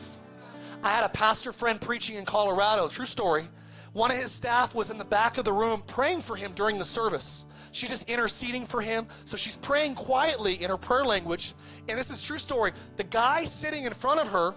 I 0.84 0.90
had 0.90 1.06
a 1.06 1.10
pastor 1.10 1.52
friend 1.52 1.80
preaching 1.80 2.18
in 2.18 2.26
Colorado, 2.26 2.88
true 2.88 3.06
story. 3.06 3.48
One 3.94 4.10
of 4.10 4.18
his 4.18 4.32
staff 4.32 4.74
was 4.74 4.90
in 4.90 4.98
the 4.98 5.06
back 5.06 5.38
of 5.38 5.44
the 5.44 5.52
room 5.52 5.84
praying 5.86 6.22
for 6.22 6.36
him 6.36 6.54
during 6.54 6.78
the 6.78 6.86
service. 6.86 7.46
She's 7.74 7.90
just 7.90 8.10
interceding 8.10 8.66
for 8.66 8.82
him. 8.82 9.08
So 9.26 9.36
she's 9.36 9.58
praying 9.58 9.96
quietly 9.96 10.62
in 10.64 10.70
her 10.70 10.78
prayer 10.78 11.04
language. 11.04 11.54
And 11.90 12.00
this 12.00 12.10
is 12.10 12.24
true 12.24 12.38
story. 12.38 12.72
The 12.96 13.04
guy 13.04 13.44
sitting 13.46 13.84
in 13.84 13.94
front 13.94 14.22
of 14.22 14.30
her 14.30 14.54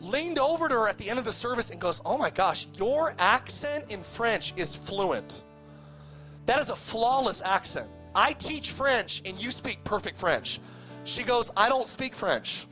leaned 0.00 0.38
over 0.38 0.68
to 0.68 0.74
her 0.74 0.88
at 0.88 0.98
the 0.98 1.08
end 1.08 1.18
of 1.18 1.24
the 1.24 1.32
service 1.32 1.70
and 1.70 1.80
goes, 1.80 2.00
Oh 2.04 2.18
my 2.18 2.30
gosh, 2.30 2.66
your 2.76 3.14
accent 3.18 3.86
in 3.88 4.02
French 4.02 4.52
is 4.56 4.76
fluent. 4.76 5.44
That 6.46 6.60
is 6.60 6.70
a 6.70 6.76
flawless 6.76 7.42
accent. 7.42 7.88
I 8.14 8.32
teach 8.34 8.72
French 8.72 9.22
and 9.24 9.42
you 9.42 9.50
speak 9.50 9.82
perfect 9.84 10.18
French. 10.18 10.60
She 11.04 11.22
goes, 11.22 11.50
I 11.56 11.68
don't 11.68 11.86
speak 11.86 12.14
French. 12.14 12.66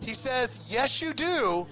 He 0.00 0.14
says, 0.14 0.68
Yes, 0.70 1.02
you 1.02 1.12
do. 1.12 1.66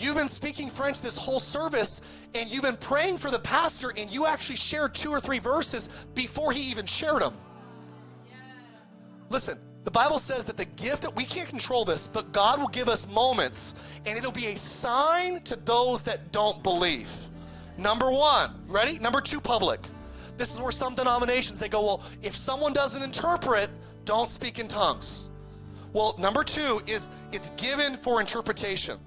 You've 0.00 0.16
been 0.16 0.28
speaking 0.28 0.70
French 0.70 1.02
this 1.02 1.18
whole 1.18 1.40
service 1.40 2.00
and 2.34 2.50
you've 2.50 2.62
been 2.62 2.78
praying 2.78 3.18
for 3.18 3.30
the 3.30 3.38
pastor 3.38 3.92
and 3.94 4.10
you 4.10 4.26
actually 4.26 4.56
shared 4.56 4.94
two 4.94 5.10
or 5.10 5.20
three 5.20 5.38
verses 5.38 5.90
before 6.14 6.52
he 6.52 6.70
even 6.70 6.86
shared 6.86 7.20
them. 7.20 7.34
Listen, 9.28 9.58
the 9.84 9.90
Bible 9.90 10.18
says 10.18 10.46
that 10.46 10.56
the 10.56 10.64
gift, 10.64 11.04
we 11.14 11.26
can't 11.26 11.50
control 11.50 11.84
this, 11.84 12.08
but 12.08 12.32
God 12.32 12.58
will 12.58 12.68
give 12.68 12.88
us 12.88 13.06
moments 13.08 13.74
and 14.06 14.16
it'll 14.16 14.32
be 14.32 14.46
a 14.46 14.56
sign 14.56 15.42
to 15.42 15.56
those 15.56 16.02
that 16.04 16.32
don't 16.32 16.62
believe. 16.62 17.10
Number 17.76 18.10
one, 18.10 18.54
ready? 18.68 18.98
Number 18.98 19.20
two, 19.20 19.40
public. 19.40 19.80
This 20.38 20.54
is 20.54 20.62
where 20.62 20.72
some 20.72 20.94
denominations 20.94 21.60
they 21.60 21.68
go, 21.68 21.84
well, 21.84 22.02
if 22.22 22.34
someone 22.34 22.72
doesn't 22.72 23.02
interpret, 23.02 23.68
don't 24.06 24.30
speak 24.30 24.58
in 24.58 24.66
tongues. 24.66 25.28
Well, 25.92 26.14
number 26.18 26.42
two 26.42 26.80
is 26.86 27.10
it's 27.32 27.50
given 27.50 27.94
for 27.94 28.18
interpretation. 28.18 28.98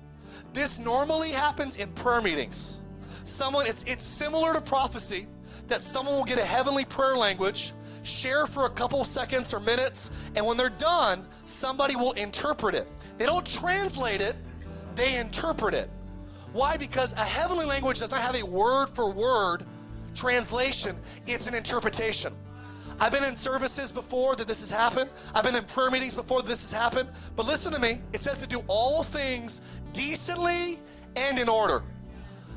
This 0.54 0.78
normally 0.78 1.32
happens 1.32 1.78
in 1.78 1.92
prayer 1.94 2.22
meetings. 2.22 2.82
Someone, 3.24 3.66
it's, 3.66 3.84
it's 3.86 4.04
similar 4.04 4.54
to 4.54 4.62
prophecy 4.62 5.28
that 5.68 5.82
someone 5.82 6.16
will 6.16 6.26
get 6.26 6.38
a 6.38 6.46
heavenly 6.46 6.86
prayer 6.86 7.18
language, 7.18 7.74
share 8.04 8.46
for 8.46 8.66
a 8.66 8.70
couple 8.70 9.04
seconds 9.04 9.54
or 9.54 9.60
minutes, 9.60 10.12
and 10.36 10.46
when 10.46 10.56
they're 10.58 10.70
done, 10.70 11.26
somebody 11.46 11.96
will 11.96 12.12
interpret 12.14 12.76
it. 12.76 12.88
They 13.18 13.26
don't 13.26 13.46
translate 13.46 14.22
it, 14.22 14.36
they 14.96 15.18
interpret 15.18 15.74
it. 15.74 15.90
Why? 16.52 16.78
Because 16.78 17.14
a 17.14 17.24
heavenly 17.24 17.66
language 17.66 18.00
does 18.00 18.12
not 18.12 18.22
have 18.22 18.36
a 18.36 18.46
word 18.46 18.88
for 18.88 19.12
word 19.12 19.66
translation, 20.14 20.96
it's 21.26 21.48
an 21.48 21.56
interpretation. 21.56 22.34
I've 23.00 23.12
been 23.12 23.24
in 23.24 23.36
services 23.36 23.92
before 23.92 24.36
that 24.36 24.48
this 24.48 24.62
has 24.62 24.72
happened. 24.72 25.10
I've 25.34 25.44
been 25.44 25.56
in 25.56 25.64
prayer 25.66 25.92
meetings 25.92 26.16
before 26.16 26.42
this 26.42 26.62
has 26.62 26.72
happened. 26.72 27.10
But 27.36 27.46
listen 27.46 27.74
to 27.74 27.80
me, 27.80 28.02
it 28.14 28.22
says 28.22 28.38
to 28.40 28.48
do 28.48 28.64
all 28.68 29.04
things 29.04 29.62
decently 29.92 30.80
and 31.16 31.40
in 31.40 31.50
order. 31.50 31.84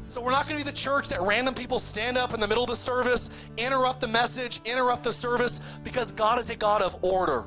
So 0.05 0.21
we're 0.21 0.31
not 0.31 0.47
going 0.49 0.61
to 0.61 0.65
be 0.65 0.71
the 0.71 0.77
church 0.77 1.09
that 1.09 1.21
random 1.21 1.55
people 1.55 1.81
stand 1.81 2.17
up 2.17 2.33
in 2.33 2.39
the 2.39 2.47
middle 2.47 2.63
of 2.63 2.71
the 2.71 2.77
service, 2.77 3.29
interrupt 3.57 4.01
the 4.01 4.07
message, 4.09 4.61
interrupt 4.65 5.03
the 5.03 5.13
service, 5.13 5.61
because 5.83 6.13
God 6.13 6.39
is 6.39 6.49
a 6.49 6.55
God 6.55 6.81
of 6.81 6.97
order. 7.03 7.45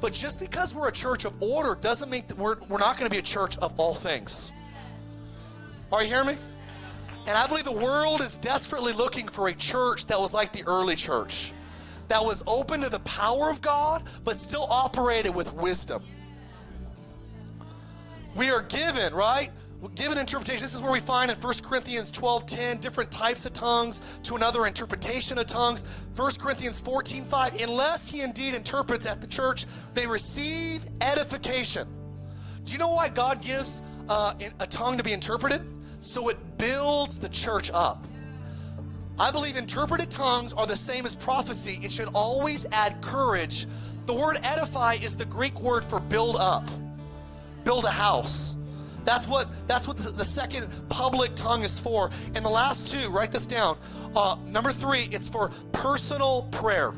But 0.00 0.12
just 0.12 0.40
because 0.40 0.74
we're 0.74 0.88
a 0.88 0.92
church 0.92 1.24
of 1.24 1.40
order 1.40 1.76
doesn't 1.80 2.10
mean 2.10 2.24
that 2.26 2.36
we're, 2.36 2.56
we're 2.68 2.78
not 2.78 2.98
going 2.98 3.08
to 3.08 3.10
be 3.10 3.18
a 3.18 3.22
church 3.22 3.56
of 3.58 3.72
all 3.78 3.94
things. 3.94 4.52
Are 5.92 6.02
you 6.02 6.08
hearing 6.08 6.26
me? 6.26 6.36
And 7.26 7.38
I 7.38 7.46
believe 7.46 7.64
the 7.64 7.72
world 7.72 8.20
is 8.20 8.36
desperately 8.36 8.92
looking 8.92 9.28
for 9.28 9.48
a 9.48 9.54
church 9.54 10.06
that 10.06 10.20
was 10.20 10.34
like 10.34 10.52
the 10.52 10.64
early 10.66 10.96
church, 10.96 11.52
that 12.08 12.24
was 12.24 12.42
open 12.46 12.80
to 12.82 12.88
the 12.88 13.00
power 13.00 13.50
of 13.50 13.60
God, 13.60 14.04
but 14.24 14.38
still 14.38 14.66
operated 14.70 15.34
with 15.34 15.54
wisdom. 15.54 16.02
We 18.34 18.50
are 18.50 18.62
given, 18.62 19.14
right? 19.14 19.50
given 19.94 20.18
interpretation. 20.18 20.62
This 20.62 20.74
is 20.74 20.82
where 20.82 20.92
we 20.92 21.00
find 21.00 21.30
in 21.30 21.36
1 21.36 21.54
Corinthians 21.62 22.10
12 22.10 22.46
10 22.46 22.78
different 22.78 23.10
types 23.10 23.46
of 23.46 23.52
tongues 23.52 24.00
to 24.22 24.34
another 24.34 24.66
interpretation 24.66 25.38
of 25.38 25.46
tongues. 25.46 25.84
1 26.16 26.30
Corinthians 26.38 26.80
14 26.80 27.24
5, 27.24 27.60
unless 27.60 28.10
he 28.10 28.22
indeed 28.22 28.54
interprets 28.54 29.06
at 29.06 29.20
the 29.20 29.26
church, 29.26 29.66
they 29.94 30.06
receive 30.06 30.86
edification. 31.00 31.86
Do 32.64 32.72
you 32.72 32.78
know 32.78 32.90
why 32.90 33.08
God 33.08 33.42
gives 33.42 33.82
uh, 34.08 34.34
a 34.60 34.66
tongue 34.66 34.96
to 34.96 35.04
be 35.04 35.12
interpreted? 35.12 35.62
So 36.00 36.28
it 36.28 36.38
builds 36.58 37.18
the 37.18 37.28
church 37.28 37.70
up. 37.72 38.06
I 39.18 39.30
believe 39.30 39.56
interpreted 39.56 40.10
tongues 40.10 40.52
are 40.52 40.66
the 40.66 40.76
same 40.76 41.06
as 41.06 41.14
prophecy. 41.14 41.78
It 41.82 41.92
should 41.92 42.08
always 42.14 42.66
add 42.72 43.00
courage. 43.00 43.66
The 44.06 44.14
word 44.14 44.38
edify 44.42 44.94
is 44.94 45.16
the 45.16 45.24
Greek 45.24 45.60
word 45.60 45.84
for 45.84 46.00
build 46.00 46.36
up, 46.36 46.68
build 47.64 47.84
a 47.84 47.90
house. 47.90 48.56
That's 49.04 49.28
what 49.28 49.48
that's 49.66 49.86
what 49.86 49.98
the, 49.98 50.24
second 50.24 50.68
public 50.88 51.34
tongue 51.34 51.62
is 51.62 51.78
for. 51.78 52.10
And 52.34 52.44
the 52.44 52.50
last 52.50 52.86
two, 52.88 53.10
write 53.10 53.30
this 53.30 53.46
down. 53.46 53.78
Uh, 54.16 54.36
number 54.46 54.72
three, 54.72 55.08
it's 55.12 55.28
for 55.28 55.50
personal 55.72 56.42
prayer. 56.50 56.94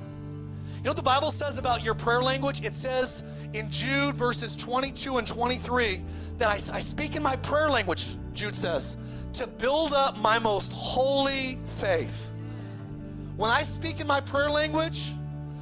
Know 0.87 0.91
what 0.91 0.99
the 0.99 1.03
Bible 1.03 1.33
says 1.33 1.59
about 1.59 1.83
your 1.83 1.95
prayer 1.95 2.23
language? 2.23 2.65
It 2.65 2.73
says 2.73 3.25
in 3.55 3.69
Jude 3.69 4.15
verses 4.15 4.55
22 4.55 5.17
and 5.17 5.27
23 5.27 6.01
that 6.39 6.47
I, 6.47 6.53
I 6.53 6.79
speak 6.79 7.17
in 7.17 7.25
my 7.25 7.35
prayer 7.35 7.69
language, 7.69 8.07
Jude 8.33 8.55
says, 8.55 8.97
to 9.33 9.49
build 9.49 9.93
up 9.93 10.17
my 10.19 10.39
most 10.39 10.73
holy 10.73 11.59
faith. 11.65 12.33
When 13.37 13.51
I 13.51 13.65
speak 13.65 13.99
in 13.99 14.07
my 14.07 14.21
prayer 14.21 14.49
language, 14.49 15.11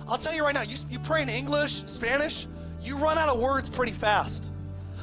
I'll 0.07 0.19
tell 0.19 0.35
you 0.35 0.45
right 0.45 0.53
now, 0.53 0.61
you, 0.61 0.77
you 0.91 0.99
pray 0.99 1.23
in 1.23 1.31
English, 1.31 1.73
Spanish, 1.73 2.47
you 2.83 2.99
run 2.99 3.17
out 3.17 3.31
of 3.31 3.41
words 3.41 3.71
pretty 3.71 3.93
fast. 3.93 4.53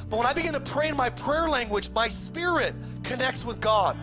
But 0.08 0.18
when 0.18 0.26
I 0.28 0.34
begin 0.34 0.52
to 0.52 0.60
pray 0.60 0.88
in 0.88 0.96
my 0.96 1.10
prayer 1.10 1.48
language, 1.48 1.90
my 1.90 2.06
spirit 2.06 2.76
connects 3.02 3.44
with 3.44 3.60
God. 3.60 3.96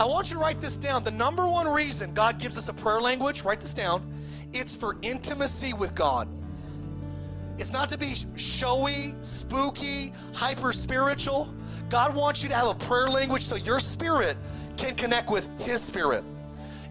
I 0.00 0.06
want 0.06 0.30
you 0.30 0.36
to 0.36 0.40
write 0.40 0.62
this 0.62 0.78
down. 0.78 1.04
The 1.04 1.10
number 1.10 1.46
one 1.46 1.68
reason 1.68 2.14
God 2.14 2.38
gives 2.38 2.56
us 2.56 2.70
a 2.70 2.72
prayer 2.72 3.02
language, 3.02 3.42
write 3.42 3.60
this 3.60 3.74
down, 3.74 4.10
it's 4.52 4.76
for 4.76 4.96
intimacy 5.02 5.72
with 5.72 5.94
God. 5.94 6.28
It's 7.58 7.72
not 7.72 7.88
to 7.88 7.98
be 7.98 8.14
showy, 8.36 9.14
spooky, 9.20 10.12
hyper 10.32 10.72
spiritual. 10.72 11.52
God 11.88 12.14
wants 12.14 12.42
you 12.42 12.48
to 12.48 12.54
have 12.54 12.68
a 12.68 12.74
prayer 12.74 13.10
language 13.10 13.42
so 13.42 13.56
your 13.56 13.80
spirit 13.80 14.36
can 14.76 14.94
connect 14.94 15.28
with 15.28 15.48
His 15.60 15.82
spirit. 15.82 16.24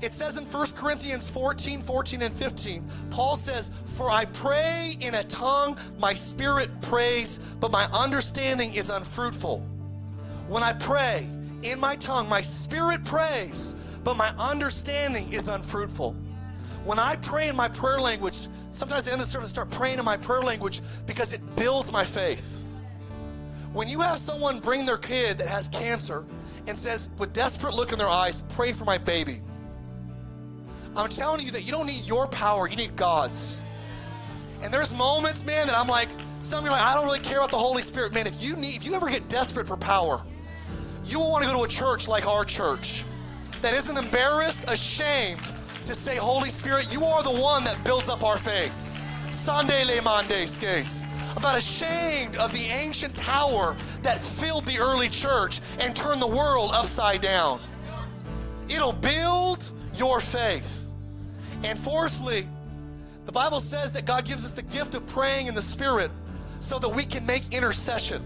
It 0.02 0.14
says 0.14 0.38
in 0.38 0.46
1 0.46 0.72
Corinthians 0.76 1.30
14, 1.30 1.82
14, 1.82 2.22
and 2.22 2.34
15, 2.34 2.86
Paul 3.10 3.36
says, 3.36 3.72
For 3.86 4.12
I 4.12 4.26
pray 4.26 4.96
in 5.00 5.16
a 5.16 5.24
tongue, 5.24 5.78
my 5.98 6.14
spirit 6.14 6.70
prays, 6.82 7.40
but 7.60 7.72
my 7.72 7.86
understanding 7.86 8.76
is 8.76 8.90
unfruitful. 8.90 9.60
When 10.48 10.62
I 10.64 10.74
pray 10.74 11.28
in 11.64 11.80
my 11.80 11.96
tongue, 11.96 12.30
my 12.30 12.42
spirit 12.42 13.04
prays, 13.06 13.74
but 14.04 14.18
my 14.18 14.30
understanding 14.38 15.34
is 15.34 15.48
unfruitful. 15.48 16.16
When 16.88 17.00
I 17.00 17.18
pray 17.18 17.50
in 17.50 17.56
my 17.58 17.68
prayer 17.68 18.00
language, 18.00 18.48
sometimes 18.72 19.02
at 19.02 19.06
the 19.08 19.12
end 19.12 19.20
of 19.20 19.28
the 19.28 19.32
service, 19.32 19.50
I 19.50 19.52
start 19.52 19.70
praying 19.72 20.00
in 20.00 20.06
my 20.06 20.16
prayer 20.16 20.42
language 20.42 20.80
because 21.06 21.34
it 21.34 21.42
builds 21.58 21.92
my 21.92 22.06
faith. 22.06 22.64
When 23.74 23.90
you 23.90 24.00
have 24.00 24.20
someone 24.20 24.62
bring 24.62 24.86
their 24.86 24.98
kid 24.98 25.38
that 25.40 25.50
has 25.50 25.68
cancer 25.68 26.24
and 26.66 26.80
says, 26.80 27.10
with 27.18 27.34
desperate 27.34 27.74
look 27.74 27.92
in 27.92 27.98
their 27.98 28.08
eyes, 28.08 28.46
pray 28.48 28.72
for 28.72 28.86
my 28.86 28.98
baby. 28.98 29.42
I'm 30.96 31.10
telling 31.10 31.46
you 31.46 31.52
that 31.52 31.66
you 31.66 31.74
don't 31.74 31.88
need 31.88 32.06
your 32.06 32.26
power, 32.26 32.70
you 32.70 32.78
need 32.78 32.96
God's. 32.96 33.62
And 34.62 34.74
there's 34.74 34.96
moments, 34.96 35.44
man, 35.44 35.68
that 35.68 35.76
I'm 35.76 35.90
like, 35.90 36.08
some 36.40 36.60
of 36.60 36.64
you 36.64 36.72
are 36.72 36.78
like, 36.78 36.86
I 36.86 36.94
don't 36.94 37.04
really 37.04 37.20
care 37.20 37.40
about 37.40 37.52
the 37.52 37.58
Holy 37.58 37.82
Spirit. 37.82 38.14
Man, 38.14 38.28
if 38.28 38.42
you 38.42 38.56
need, 38.56 38.78
if 38.78 38.86
you 38.86 38.94
ever 38.94 39.10
get 39.10 39.28
desperate 39.28 39.68
for 39.68 39.76
power, 39.76 40.24
you 41.04 41.20
will 41.20 41.32
want 41.32 41.44
to 41.44 41.52
go 41.52 41.58
to 41.58 41.64
a 41.64 41.68
church 41.68 42.08
like 42.08 42.26
our 42.26 42.46
church 42.46 43.04
that 43.60 43.74
isn't 43.74 43.98
embarrassed, 43.98 44.64
ashamed 44.70 45.42
to 45.88 45.96
say, 45.96 46.18
Holy 46.18 46.50
Spirit, 46.50 46.92
you 46.92 47.06
are 47.06 47.24
the 47.24 47.32
one 47.32 47.64
that 47.64 47.82
builds 47.86 48.10
up 48.10 48.22
our 48.22 48.38
faith. 48.38 48.76
Sunday 49.32 49.86
le 49.86 50.02
mandes 50.02 50.58
case. 50.58 51.08
About 51.38 51.58
ashamed 51.58 52.36
of 52.36 52.52
the 52.52 52.66
ancient 52.66 53.16
power 53.16 53.74
that 54.02 54.22
filled 54.22 54.66
the 54.66 54.80
early 54.80 55.08
church 55.08 55.62
and 55.80 55.96
turned 55.96 56.22
the 56.22 56.28
world 56.28 56.72
upside 56.74 57.22
down. 57.22 57.62
It'll 58.68 58.92
build 58.92 59.72
your 59.96 60.20
faith. 60.20 60.88
And 61.64 61.80
fourthly, 61.80 62.46
the 63.26 63.32
Bible 63.32 63.62
says 63.62 63.94
that 63.94 64.06
God 64.06 64.26
gives 64.26 64.44
us 64.44 64.52
the 64.52 64.64
gift 64.64 64.94
of 64.94 65.08
praying 65.08 65.48
in 65.48 65.56
the 65.56 65.62
Spirit 65.62 66.12
so 66.60 66.80
that 66.80 66.90
we 66.90 67.06
can 67.06 67.26
make 67.26 67.54
intercession. 67.54 68.22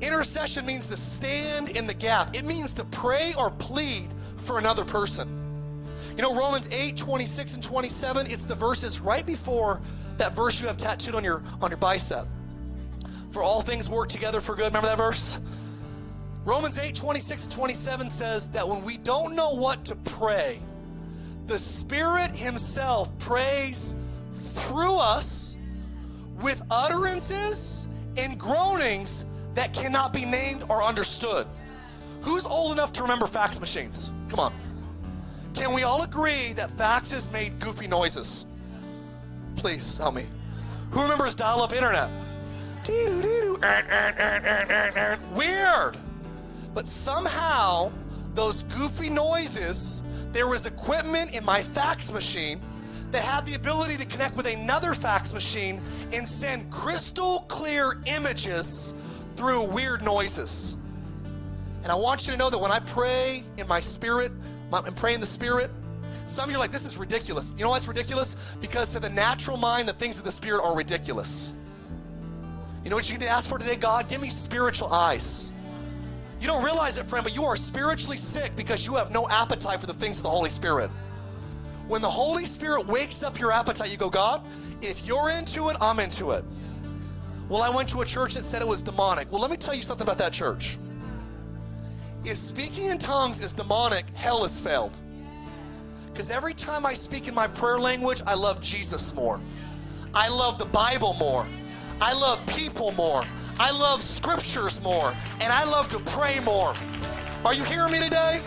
Intercession 0.00 0.66
means 0.66 0.88
to 0.88 0.96
stand 0.96 1.68
in 1.70 1.88
the 1.88 1.94
gap, 1.94 2.36
it 2.36 2.44
means 2.44 2.72
to 2.74 2.84
pray 2.84 3.34
or 3.36 3.50
plead 3.50 4.08
for 4.36 4.58
another 4.58 4.84
person. 4.84 5.41
You 6.16 6.22
know, 6.22 6.34
Romans 6.34 6.68
8, 6.70 6.96
26 6.96 7.54
and 7.54 7.62
27, 7.62 8.26
it's 8.26 8.44
the 8.44 8.54
verses 8.54 9.00
right 9.00 9.24
before 9.24 9.80
that 10.18 10.34
verse 10.34 10.60
you 10.60 10.66
have 10.66 10.76
tattooed 10.76 11.14
on 11.14 11.24
your 11.24 11.42
on 11.60 11.70
your 11.70 11.78
bicep. 11.78 12.26
For 13.30 13.42
all 13.42 13.62
things 13.62 13.88
work 13.88 14.08
together 14.08 14.40
for 14.40 14.54
good. 14.54 14.66
Remember 14.66 14.88
that 14.88 14.98
verse? 14.98 15.40
Romans 16.44 16.78
8, 16.78 16.94
26 16.94 17.44
and 17.44 17.52
27 17.52 18.08
says 18.08 18.48
that 18.48 18.68
when 18.68 18.84
we 18.84 18.98
don't 18.98 19.34
know 19.34 19.54
what 19.54 19.84
to 19.86 19.96
pray, 19.96 20.60
the 21.46 21.58
Spirit 21.58 22.32
Himself 22.32 23.16
prays 23.18 23.94
through 24.32 24.98
us 24.98 25.56
with 26.40 26.62
utterances 26.70 27.88
and 28.16 28.38
groanings 28.38 29.24
that 29.54 29.72
cannot 29.72 30.12
be 30.12 30.24
named 30.24 30.64
or 30.68 30.82
understood. 30.82 31.46
Who's 32.22 32.44
old 32.44 32.72
enough 32.72 32.92
to 32.94 33.02
remember 33.02 33.26
fax 33.26 33.60
machines? 33.60 34.12
Come 34.28 34.40
on. 34.40 34.52
Can 35.54 35.74
we 35.74 35.82
all 35.82 36.02
agree 36.02 36.52
that 36.54 36.70
faxes 36.70 37.30
made 37.30 37.58
goofy 37.58 37.86
noises? 37.86 38.46
Please 39.56 39.98
help 39.98 40.14
me. 40.14 40.26
Who 40.90 41.02
remembers 41.02 41.34
dial 41.34 41.60
up 41.60 41.72
internet? 41.72 42.10
Weird. 45.34 45.96
But 46.74 46.86
somehow, 46.86 47.92
those 48.34 48.62
goofy 48.64 49.10
noises, 49.10 50.02
there 50.32 50.48
was 50.48 50.66
equipment 50.66 51.34
in 51.34 51.44
my 51.44 51.62
fax 51.62 52.12
machine 52.12 52.60
that 53.10 53.22
had 53.22 53.44
the 53.46 53.54
ability 53.54 53.98
to 53.98 54.06
connect 54.06 54.36
with 54.36 54.46
another 54.46 54.94
fax 54.94 55.34
machine 55.34 55.80
and 56.12 56.26
send 56.26 56.70
crystal 56.70 57.40
clear 57.48 58.00
images 58.06 58.94
through 59.36 59.66
weird 59.66 60.02
noises. 60.02 60.78
And 61.82 61.92
I 61.92 61.94
want 61.94 62.26
you 62.26 62.32
to 62.32 62.38
know 62.38 62.48
that 62.48 62.58
when 62.58 62.72
I 62.72 62.80
pray 62.80 63.44
in 63.58 63.68
my 63.68 63.80
spirit, 63.80 64.32
and 64.72 64.96
pray 64.96 65.14
in 65.14 65.20
the 65.20 65.26
spirit, 65.26 65.70
some 66.24 66.44
of 66.44 66.50
you 66.50 66.56
are 66.56 66.60
like, 66.60 66.70
this 66.70 66.86
is 66.86 66.98
ridiculous. 66.98 67.54
You 67.56 67.64
know 67.64 67.70
why 67.70 67.78
it's 67.78 67.88
ridiculous? 67.88 68.36
Because 68.60 68.92
to 68.92 69.00
the 69.00 69.10
natural 69.10 69.56
mind, 69.56 69.88
the 69.88 69.92
things 69.92 70.18
of 70.18 70.24
the 70.24 70.30
spirit 70.30 70.62
are 70.62 70.74
ridiculous. 70.74 71.54
You 72.84 72.90
know 72.90 72.96
what 72.96 73.10
you 73.10 73.18
need 73.18 73.24
to 73.24 73.30
ask 73.30 73.48
for 73.48 73.58
today, 73.58 73.76
God? 73.76 74.08
Give 74.08 74.20
me 74.20 74.30
spiritual 74.30 74.92
eyes. 74.92 75.52
You 76.40 76.46
don't 76.46 76.64
realize 76.64 76.98
it, 76.98 77.06
friend, 77.06 77.22
but 77.22 77.34
you 77.34 77.44
are 77.44 77.54
spiritually 77.56 78.16
sick 78.16 78.56
because 78.56 78.86
you 78.86 78.94
have 78.94 79.12
no 79.12 79.28
appetite 79.28 79.80
for 79.80 79.86
the 79.86 79.94
things 79.94 80.18
of 80.18 80.24
the 80.24 80.30
Holy 80.30 80.50
Spirit. 80.50 80.90
When 81.86 82.02
the 82.02 82.10
Holy 82.10 82.44
Spirit 82.44 82.86
wakes 82.86 83.22
up 83.22 83.38
your 83.38 83.52
appetite, 83.52 83.90
you 83.90 83.96
go, 83.96 84.10
God, 84.10 84.44
if 84.80 85.06
you're 85.06 85.30
into 85.30 85.68
it, 85.68 85.76
I'm 85.80 86.00
into 86.00 86.32
it. 86.32 86.44
Well, 87.48 87.62
I 87.62 87.70
went 87.70 87.88
to 87.90 88.00
a 88.00 88.04
church 88.04 88.34
that 88.34 88.42
said 88.42 88.62
it 88.62 88.68
was 88.68 88.82
demonic. 88.82 89.30
Well, 89.30 89.40
let 89.40 89.50
me 89.50 89.56
tell 89.56 89.74
you 89.74 89.82
something 89.82 90.04
about 90.04 90.18
that 90.18 90.32
church. 90.32 90.78
If 92.24 92.36
speaking 92.36 92.86
in 92.86 92.98
tongues 92.98 93.40
is 93.40 93.52
demonic, 93.52 94.04
hell 94.14 94.44
is 94.44 94.60
failed. 94.60 95.00
Because 96.12 96.30
every 96.30 96.54
time 96.54 96.86
I 96.86 96.94
speak 96.94 97.26
in 97.26 97.34
my 97.34 97.48
prayer 97.48 97.80
language, 97.80 98.22
I 98.26 98.34
love 98.34 98.60
Jesus 98.60 99.12
more. 99.14 99.40
I 100.14 100.28
love 100.28 100.58
the 100.58 100.66
Bible 100.66 101.14
more. 101.14 101.46
I 102.00 102.12
love 102.12 102.44
people 102.46 102.92
more. 102.92 103.24
I 103.58 103.70
love 103.70 104.02
scriptures 104.02 104.80
more, 104.82 105.12
and 105.40 105.52
I 105.52 105.64
love 105.64 105.90
to 105.90 105.98
pray 106.10 106.38
more. 106.40 106.74
Are 107.44 107.54
you 107.54 107.64
hearing 107.64 107.92
me 107.92 108.00
today? 108.00 108.40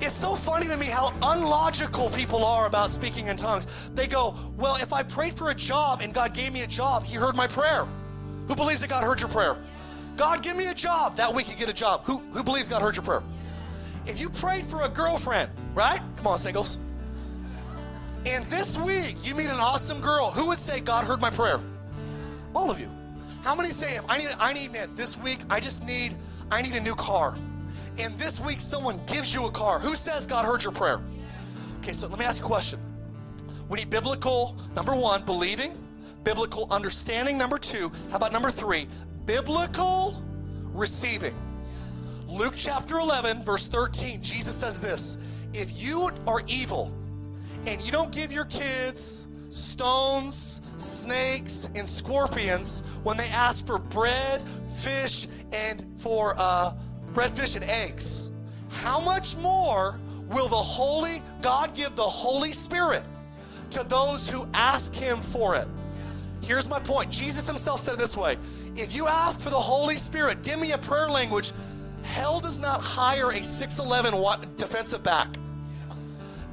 It's 0.00 0.14
so 0.14 0.34
funny 0.34 0.66
to 0.66 0.76
me 0.76 0.86
how 0.86 1.12
unlogical 1.22 2.10
people 2.10 2.44
are 2.44 2.66
about 2.66 2.90
speaking 2.90 3.28
in 3.28 3.36
tongues. 3.36 3.90
They 3.94 4.06
go, 4.06 4.36
Well, 4.56 4.76
if 4.76 4.92
I 4.92 5.02
prayed 5.02 5.32
for 5.32 5.50
a 5.50 5.54
job 5.54 6.00
and 6.02 6.12
God 6.12 6.34
gave 6.34 6.52
me 6.52 6.62
a 6.62 6.66
job, 6.66 7.04
He 7.04 7.16
heard 7.16 7.34
my 7.34 7.46
prayer. 7.46 7.88
Who 8.46 8.54
believes 8.54 8.82
that 8.82 8.90
God 8.90 9.02
heard 9.02 9.20
your 9.20 9.30
prayer? 9.30 9.56
God, 10.16 10.42
give 10.42 10.56
me 10.56 10.66
a 10.66 10.74
job. 10.74 11.16
That 11.16 11.34
week 11.34 11.48
you 11.48 11.56
get 11.56 11.68
a 11.68 11.74
job. 11.74 12.04
Who, 12.04 12.18
who 12.32 12.42
believes 12.42 12.68
God 12.68 12.80
heard 12.80 12.96
your 12.96 13.04
prayer? 13.04 13.22
If 14.06 14.20
you 14.20 14.30
prayed 14.30 14.64
for 14.64 14.82
a 14.82 14.88
girlfriend, 14.88 15.50
right? 15.74 16.00
Come 16.16 16.26
on, 16.26 16.38
singles. 16.38 16.78
And 18.24 18.44
this 18.46 18.78
week 18.78 19.16
you 19.22 19.34
meet 19.34 19.46
an 19.46 19.60
awesome 19.60 20.00
girl, 20.00 20.30
who 20.30 20.48
would 20.48 20.58
say, 20.58 20.80
God 20.80 21.06
heard 21.06 21.20
my 21.20 21.30
prayer? 21.30 21.60
All 22.54 22.70
of 22.70 22.80
you. 22.80 22.90
How 23.42 23.54
many 23.54 23.70
say, 23.70 23.98
I 24.08 24.18
need, 24.18 24.28
I 24.40 24.52
need, 24.52 24.72
man, 24.72 24.94
this 24.96 25.18
week 25.18 25.40
I 25.50 25.60
just 25.60 25.84
need, 25.84 26.16
I 26.50 26.62
need 26.62 26.74
a 26.74 26.80
new 26.80 26.94
car. 26.94 27.36
And 27.98 28.18
this 28.18 28.40
week 28.40 28.60
someone 28.60 29.00
gives 29.06 29.34
you 29.34 29.46
a 29.46 29.50
car. 29.50 29.78
Who 29.78 29.94
says 29.94 30.26
God 30.26 30.44
heard 30.44 30.62
your 30.62 30.72
prayer? 30.72 31.00
Okay, 31.80 31.92
so 31.92 32.08
let 32.08 32.18
me 32.18 32.24
ask 32.24 32.40
you 32.40 32.44
a 32.44 32.48
question. 32.48 32.80
We 33.68 33.78
need 33.78 33.90
biblical, 33.90 34.56
number 34.74 34.94
one, 34.94 35.24
believing, 35.24 35.72
biblical 36.24 36.66
understanding, 36.70 37.38
number 37.38 37.58
two. 37.58 37.92
How 38.10 38.16
about 38.16 38.32
number 38.32 38.50
three, 38.50 38.88
biblical 39.26 40.22
receiving? 40.72 41.36
Luke 42.28 42.54
chapter 42.56 42.98
11, 42.98 43.42
verse 43.42 43.66
13, 43.68 44.22
Jesus 44.22 44.54
says 44.54 44.80
this 44.80 45.18
If 45.52 45.82
you 45.82 46.10
are 46.26 46.42
evil 46.46 46.94
and 47.66 47.80
you 47.82 47.92
don't 47.92 48.12
give 48.12 48.32
your 48.32 48.44
kids 48.46 49.26
stones, 49.50 50.60
snakes, 50.76 51.68
and 51.74 51.88
scorpions 51.88 52.82
when 53.02 53.16
they 53.16 53.28
ask 53.28 53.66
for 53.66 53.78
bread, 53.78 54.42
fish, 54.68 55.26
and 55.52 55.86
for 55.96 56.34
uh, 56.38 56.72
bread, 57.12 57.30
fish, 57.30 57.56
and 57.56 57.64
eggs. 57.64 58.30
How 58.70 59.00
much 59.00 59.36
more 59.38 59.98
will 60.28 60.48
the 60.48 60.56
Holy 60.56 61.22
God 61.40 61.74
give 61.74 61.96
the 61.96 62.02
Holy 62.02 62.52
Spirit 62.52 63.04
to 63.70 63.84
those 63.84 64.28
who 64.28 64.46
ask 64.52 64.94
Him 64.94 65.18
for 65.20 65.56
it? 65.56 65.68
Here's 66.46 66.68
my 66.68 66.78
point. 66.78 67.10
Jesus 67.10 67.46
Himself 67.46 67.80
said 67.80 67.94
it 67.94 67.98
this 67.98 68.16
way 68.16 68.38
If 68.76 68.94
you 68.94 69.06
ask 69.06 69.40
for 69.40 69.50
the 69.50 69.56
Holy 69.56 69.96
Spirit, 69.96 70.42
give 70.42 70.58
me 70.60 70.72
a 70.72 70.78
prayer 70.78 71.10
language. 71.10 71.52
Hell 72.02 72.38
does 72.38 72.60
not 72.60 72.80
hire 72.80 73.30
a 73.30 73.40
6'11 73.40 74.56
defensive 74.56 75.02
back 75.02 75.28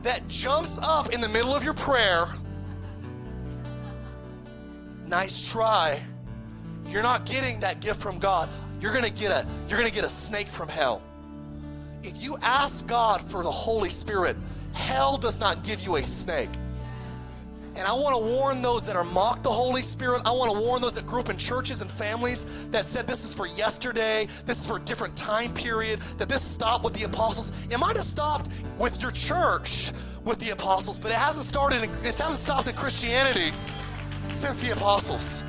that 0.02 0.28
jumps 0.28 0.80
up 0.82 1.14
in 1.14 1.22
the 1.22 1.30
middle 1.30 1.54
of 1.54 1.64
your 1.64 1.76
prayer 1.76 2.28
nice 5.14 5.48
try. 5.48 6.02
You're 6.90 7.04
not 7.04 7.24
getting 7.28 7.60
that 7.60 7.82
gift 7.82 8.02
from 8.02 8.18
God. 8.18 8.50
You're 8.82 8.94
to 8.94 9.12
get 9.12 9.30
a 9.30 9.46
you're 9.68 9.80
to 9.84 9.92
get 9.92 10.04
a 10.04 10.10
snake 10.10 10.48
from 10.48 10.68
hell. 10.68 11.04
If 12.02 12.24
you 12.24 12.36
ask 12.42 12.88
God 12.88 13.22
for 13.22 13.44
the 13.44 13.52
Holy 13.52 13.90
Spirit, 13.90 14.36
hell 14.74 15.18
does 15.18 15.40
not 15.40 15.64
give 15.64 15.82
you 15.82 15.98
a 15.98 16.04
snake. 16.04 16.50
And 17.76 17.88
I 17.88 17.94
want 17.94 18.16
to 18.16 18.38
warn 18.38 18.62
those 18.62 18.86
that 18.86 18.96
are 18.96 19.04
mock 19.04 19.42
the 19.42 19.52
Holy 19.52 19.82
Spirit. 19.82 20.22
I 20.26 20.32
want 20.32 20.52
to 20.52 20.60
warn 20.60 20.82
those 20.82 20.94
that 20.96 21.08
grew 21.08 21.20
up 21.20 21.30
in 21.30 21.38
churches 21.38 21.82
and 21.82 21.90
families 21.90 22.68
that 22.68 22.86
said 22.86 23.08
this 23.08 23.26
is 23.26 23.34
for 23.34 23.48
yesterday, 23.48 24.28
this 24.46 24.60
is 24.60 24.68
for 24.68 24.78
a 24.78 24.82
different 24.82 25.16
time 25.16 25.54
period, 25.54 26.00
that 26.18 26.30
this 26.30 26.44
stopped 26.44 26.84
with 26.84 26.94
the 26.94 27.04
apostles. 27.04 27.52
It 27.72 27.80
might 27.80 27.96
have 27.96 28.06
stopped 28.06 28.50
with 28.78 29.02
your 29.02 29.10
church 29.12 29.92
with 30.24 30.40
the 30.40 30.52
apostles, 30.52 31.00
but 31.00 31.12
it 31.12 31.18
hasn't 31.18 31.46
started, 31.46 31.84
it 31.84 31.90
hasn't 32.04 32.38
stopped 32.38 32.68
in 32.68 32.76
Christianity 32.76 33.52
since 34.34 34.62
the 34.62 34.72
apostles. 34.72 35.44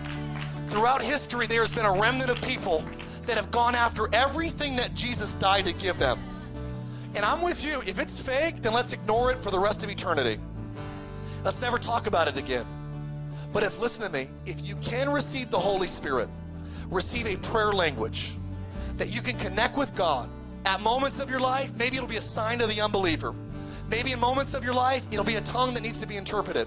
Throughout 0.68 1.02
history, 1.02 1.46
there's 1.46 1.74
been 1.74 1.84
a 1.84 1.92
remnant 1.92 2.30
of 2.30 2.40
people 2.40 2.84
that 3.26 3.36
have 3.36 3.50
gone 3.50 3.74
after 3.74 4.08
everything 4.14 4.76
that 4.76 4.94
Jesus 4.94 5.34
died 5.34 5.66
to 5.66 5.72
give 5.74 5.98
them. 5.98 6.18
And 7.14 7.24
I'm 7.24 7.42
with 7.42 7.64
you. 7.64 7.82
If 7.86 7.98
it's 7.98 8.20
fake, 8.20 8.62
then 8.62 8.72
let's 8.72 8.92
ignore 8.92 9.30
it 9.30 9.40
for 9.40 9.50
the 9.50 9.58
rest 9.58 9.84
of 9.84 9.90
eternity. 9.90 10.40
Let's 11.44 11.60
never 11.60 11.76
talk 11.78 12.06
about 12.06 12.26
it 12.26 12.38
again. 12.38 12.64
But 13.52 13.62
if, 13.62 13.78
listen 13.78 14.06
to 14.06 14.10
me, 14.10 14.28
if 14.46 14.66
you 14.66 14.76
can 14.76 15.10
receive 15.10 15.50
the 15.50 15.58
Holy 15.58 15.86
Spirit, 15.86 16.30
receive 16.88 17.26
a 17.26 17.36
prayer 17.36 17.72
language 17.72 18.32
that 18.96 19.10
you 19.10 19.20
can 19.20 19.38
connect 19.38 19.76
with 19.76 19.94
God 19.94 20.30
at 20.64 20.80
moments 20.80 21.20
of 21.20 21.28
your 21.28 21.40
life, 21.40 21.74
maybe 21.76 21.96
it'll 21.96 22.08
be 22.08 22.16
a 22.16 22.22
sign 22.22 22.58
to 22.60 22.66
the 22.66 22.80
unbeliever. 22.80 23.34
Maybe 23.90 24.12
in 24.12 24.20
moments 24.20 24.54
of 24.54 24.64
your 24.64 24.72
life, 24.72 25.06
it'll 25.10 25.24
be 25.24 25.34
a 25.34 25.42
tongue 25.42 25.74
that 25.74 25.82
needs 25.82 26.00
to 26.00 26.06
be 26.06 26.16
interpreted. 26.16 26.66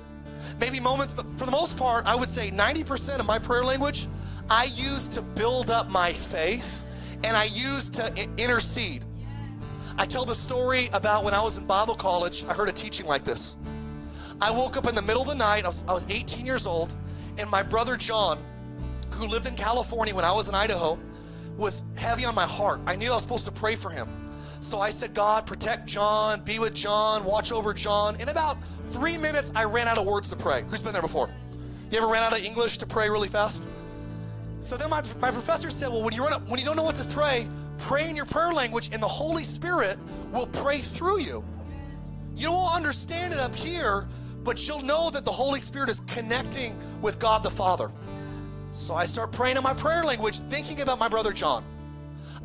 Maybe 0.60 0.80
moments, 0.80 1.12
but 1.12 1.26
for 1.38 1.46
the 1.46 1.52
most 1.52 1.76
part, 1.76 2.06
I 2.06 2.16
would 2.16 2.30
say 2.30 2.52
90% 2.52 3.20
of 3.20 3.26
my 3.26 3.40
prayer 3.40 3.66
language 3.66 4.08
I 4.50 4.66
use 4.76 5.08
to 5.10 5.22
build 5.24 5.72
up 5.72 5.90
my 5.90 6.14
faith 6.14 6.86
and 7.24 7.36
I 7.36 7.46
use 7.46 7.90
to 7.90 8.14
intercede. 8.38 9.04
I 9.98 10.06
tell 10.06 10.24
the 10.24 10.36
story 10.36 10.90
about 10.94 11.24
when 11.24 11.34
I 11.34 11.42
was 11.42 11.58
in 11.58 11.66
Bible 11.66 11.96
college, 11.96 12.46
I 12.46 12.54
heard 12.54 12.70
a 12.70 12.72
teaching 12.72 13.08
like 13.08 13.24
this. 13.24 13.58
I 14.40 14.52
woke 14.52 14.78
up 14.78 14.88
in 14.88 14.94
the 14.94 15.02
middle 15.02 15.22
of 15.24 15.28
the 15.28 15.36
night, 15.36 15.66
I 15.66 15.68
was, 15.68 15.84
I 15.88 15.94
was 15.94 16.06
18 16.10 16.46
years 16.46 16.68
old, 16.68 16.94
and 17.38 17.50
my 17.50 17.64
brother 17.64 17.98
John, 17.98 18.44
who 19.12 19.28
lived 19.28 19.48
in 19.48 19.56
California 19.56 20.14
when 20.14 20.26
I 20.26 20.32
was 20.32 20.48
in 20.48 20.54
Idaho, 20.54 21.00
was 21.58 21.84
heavy 21.96 22.24
on 22.24 22.36
my 22.36 22.46
heart. 22.46 22.80
I 22.86 22.96
knew 22.96 23.10
I 23.10 23.16
was 23.16 23.24
supposed 23.24 23.46
to 23.46 23.52
pray 23.52 23.76
for 23.76 23.90
him. 23.90 24.08
So 24.60 24.80
I 24.80 24.92
said, 24.92 25.14
God, 25.14 25.46
protect 25.46 25.88
John, 25.88 26.42
be 26.42 26.60
with 26.60 26.74
John, 26.74 27.24
watch 27.24 27.52
over 27.52 27.74
John. 27.74 28.16
In 28.20 28.30
about 28.30 28.58
three 28.90 29.18
minutes, 29.18 29.52
I 29.56 29.64
ran 29.64 29.88
out 29.88 29.98
of 29.98 30.06
words 30.06 30.30
to 30.30 30.36
pray. 30.36 30.64
Who's 30.68 30.82
been 30.82 30.94
there 30.94 31.02
before? 31.02 31.30
You 31.92 31.98
ever 31.98 32.08
ran 32.08 32.24
out 32.24 32.34
of 32.34 32.44
English 32.44 32.78
to 32.80 32.86
pray 32.86 33.10
really 33.10 33.28
fast? 33.28 33.64
So 34.62 34.76
then 34.76 34.90
my, 34.90 35.02
my 35.20 35.32
professor 35.32 35.70
said, 35.70 35.90
Well, 35.90 36.04
when 36.04 36.14
you, 36.14 36.24
run 36.24 36.34
up, 36.34 36.48
when 36.48 36.60
you 36.60 36.66
don't 36.66 36.76
know 36.76 36.84
what 36.84 36.96
to 36.98 37.08
pray, 37.10 37.48
pray 37.78 38.10
in 38.10 38.16
your 38.16 38.26
prayer 38.26 38.54
language, 38.54 38.90
and 38.92 39.02
the 39.02 39.08
Holy 39.08 39.44
Spirit 39.44 39.98
will 40.32 40.48
pray 40.48 40.80
through 40.80 41.22
you. 41.22 41.44
You 42.36 42.52
won't 42.52 42.76
understand 42.76 43.34
it 43.34 43.40
up 43.40 43.56
here, 43.56 44.08
but 44.48 44.66
you'll 44.66 44.82
know 44.82 45.10
that 45.10 45.26
the 45.26 45.32
Holy 45.32 45.60
Spirit 45.60 45.90
is 45.90 46.00
connecting 46.08 46.74
with 47.02 47.20
God 47.20 47.44
the 47.44 47.50
Father. 47.50 47.92
So 48.72 48.96
I 48.96 49.04
start 49.04 49.34
praying 49.34 49.58
in 49.58 49.64
my 49.64 49.74
prayer 49.74 50.06
language, 50.06 50.40
thinking 50.40 50.80
about 50.80 51.00
my 51.00 51.10
brother 51.10 51.34
John. 51.34 51.66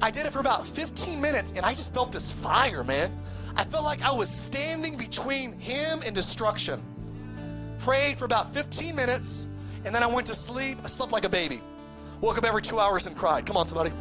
I 0.01 0.11
did 0.11 0.27
it 0.27 0.33
for 0.33 0.41
about 0.41 0.67
15 0.67 1.21
minutes, 1.21 1.53
and 1.55 1.65
I 1.65 1.75
just 1.75 1.95
felt 1.95 2.11
this 2.11 2.33
fire, 2.33 2.83
man. 2.83 3.17
I 3.55 3.63
felt 3.63 3.85
like 3.85 4.03
I 4.03 4.11
was 4.11 4.29
standing 4.29 4.97
between 4.97 5.53
him 5.61 6.03
and 6.05 6.13
destruction. 6.13 6.83
Prayed 7.79 8.17
for 8.17 8.25
about 8.25 8.53
15 8.53 8.97
minutes, 8.97 9.47
and 9.85 9.95
then 9.95 10.03
I 10.03 10.09
went 10.09 10.27
to 10.27 10.35
sleep. 10.35 10.79
I 10.83 10.89
slept 10.89 11.13
like 11.13 11.25
a 11.25 11.29
baby. 11.29 11.61
Woke 12.21 12.37
up 12.37 12.45
every 12.45 12.63
two 12.63 12.81
hours 12.81 13.07
and 13.07 13.17
cried. 13.17 13.47
Come 13.47 13.57
on, 13.57 13.65
somebody. 13.65 13.93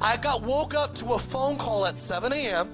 I 0.00 0.16
got 0.16 0.42
woke 0.42 0.74
up 0.74 0.94
to 0.96 1.14
a 1.14 1.18
phone 1.18 1.58
call 1.58 1.86
at 1.86 1.98
7 1.98 2.32
a.m. 2.32 2.68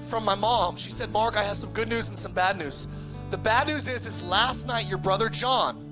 from 0.00 0.24
my 0.24 0.34
mom. 0.34 0.74
She 0.74 0.90
said, 0.90 1.12
Mark, 1.12 1.36
I 1.36 1.44
have 1.44 1.56
some 1.56 1.70
good 1.70 1.88
news 1.88 2.08
and 2.08 2.18
some 2.18 2.32
bad 2.32 2.58
news. 2.58 2.88
The 3.30 3.38
bad 3.38 3.66
news 3.66 3.88
is, 3.88 4.06
is 4.06 4.24
last 4.24 4.66
night 4.66 4.86
your 4.86 4.96
brother 4.96 5.28
John, 5.28 5.84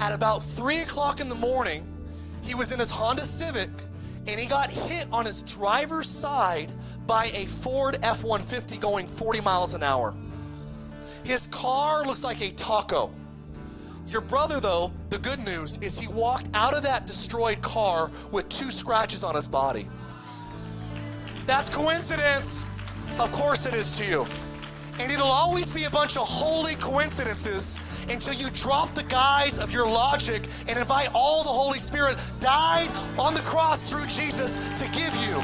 at 0.00 0.12
about 0.12 0.42
3 0.42 0.80
o'clock 0.80 1.18
in 1.18 1.28
the 1.30 1.34
morning, 1.34 1.86
he 2.42 2.54
was 2.54 2.72
in 2.72 2.78
his 2.78 2.90
Honda 2.90 3.24
Civic 3.24 3.70
and 4.26 4.38
he 4.38 4.46
got 4.46 4.70
hit 4.70 5.06
on 5.10 5.24
his 5.24 5.42
driver's 5.42 6.08
side 6.08 6.70
by 7.06 7.30
a 7.32 7.46
Ford 7.46 7.98
F 8.02 8.22
150 8.22 8.76
going 8.76 9.06
40 9.06 9.40
miles 9.40 9.72
an 9.72 9.82
hour. 9.82 10.14
His 11.24 11.46
car 11.46 12.04
looks 12.04 12.22
like 12.22 12.42
a 12.42 12.50
taco. 12.50 13.14
Your 14.06 14.20
brother, 14.20 14.60
though, 14.60 14.92
the 15.08 15.18
good 15.18 15.38
news 15.40 15.78
is 15.78 15.98
he 15.98 16.08
walked 16.08 16.50
out 16.52 16.74
of 16.74 16.82
that 16.82 17.06
destroyed 17.06 17.62
car 17.62 18.10
with 18.30 18.48
two 18.50 18.70
scratches 18.70 19.24
on 19.24 19.34
his 19.34 19.48
body. 19.48 19.88
That's 21.46 21.70
coincidence. 21.70 22.66
Of 23.18 23.32
course 23.32 23.64
it 23.64 23.72
is 23.72 23.90
to 23.92 24.04
you. 24.04 24.26
And 24.98 25.12
it'll 25.12 25.26
always 25.26 25.70
be 25.70 25.84
a 25.84 25.90
bunch 25.90 26.16
of 26.16 26.26
holy 26.26 26.74
coincidences 26.76 27.78
until 28.08 28.34
you 28.34 28.50
drop 28.50 28.94
the 28.94 29.04
guise 29.04 29.58
of 29.58 29.72
your 29.72 29.86
logic 29.86 30.48
and 30.66 30.78
invite 30.78 31.10
all 31.14 31.44
the 31.44 31.48
Holy 31.48 31.78
Spirit 31.78 32.18
died 32.40 32.90
on 33.18 33.34
the 33.34 33.40
cross 33.40 33.82
through 33.82 34.06
Jesus 34.06 34.56
to 34.80 34.86
give 34.88 35.14
you. 35.16 35.36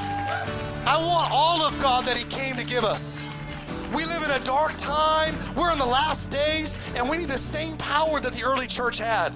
I 0.86 0.96
want 1.06 1.30
all 1.32 1.62
of 1.62 1.80
God 1.80 2.04
that 2.06 2.16
He 2.16 2.24
came 2.24 2.56
to 2.56 2.64
give 2.64 2.84
us. 2.84 3.26
We 3.94 4.04
live 4.04 4.24
in 4.24 4.30
a 4.32 4.40
dark 4.40 4.76
time, 4.76 5.36
we're 5.56 5.72
in 5.72 5.78
the 5.78 5.86
last 5.86 6.30
days, 6.30 6.80
and 6.96 7.08
we 7.08 7.16
need 7.16 7.28
the 7.28 7.38
same 7.38 7.76
power 7.76 8.20
that 8.20 8.32
the 8.32 8.42
early 8.42 8.66
church 8.66 8.98
had. 8.98 9.32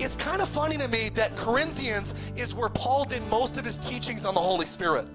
It's 0.00 0.16
kind 0.16 0.42
of 0.42 0.48
funny 0.48 0.76
to 0.78 0.88
me 0.88 1.10
that 1.14 1.36
Corinthians 1.36 2.14
is 2.36 2.56
where 2.56 2.68
Paul 2.68 3.04
did 3.04 3.22
most 3.30 3.56
of 3.56 3.64
his 3.64 3.78
teachings 3.78 4.24
on 4.24 4.34
the 4.34 4.40
Holy 4.40 4.66
Spirit. 4.66 5.06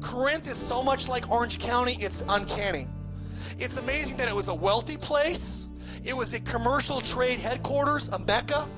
Corinth 0.00 0.50
is 0.50 0.58
so 0.58 0.82
much 0.82 1.08
like 1.08 1.30
Orange 1.30 1.58
County, 1.58 1.96
it's 1.98 2.22
uncanny. 2.28 2.88
It's 3.58 3.78
amazing 3.78 4.16
that 4.16 4.28
it 4.28 4.34
was 4.34 4.48
a 4.48 4.54
wealthy 4.54 4.96
place, 4.96 5.68
it 6.04 6.14
was 6.14 6.34
a 6.34 6.40
commercial 6.40 7.00
trade 7.00 7.38
headquarters, 7.38 8.08
a 8.08 8.18
Mecca. 8.18 8.68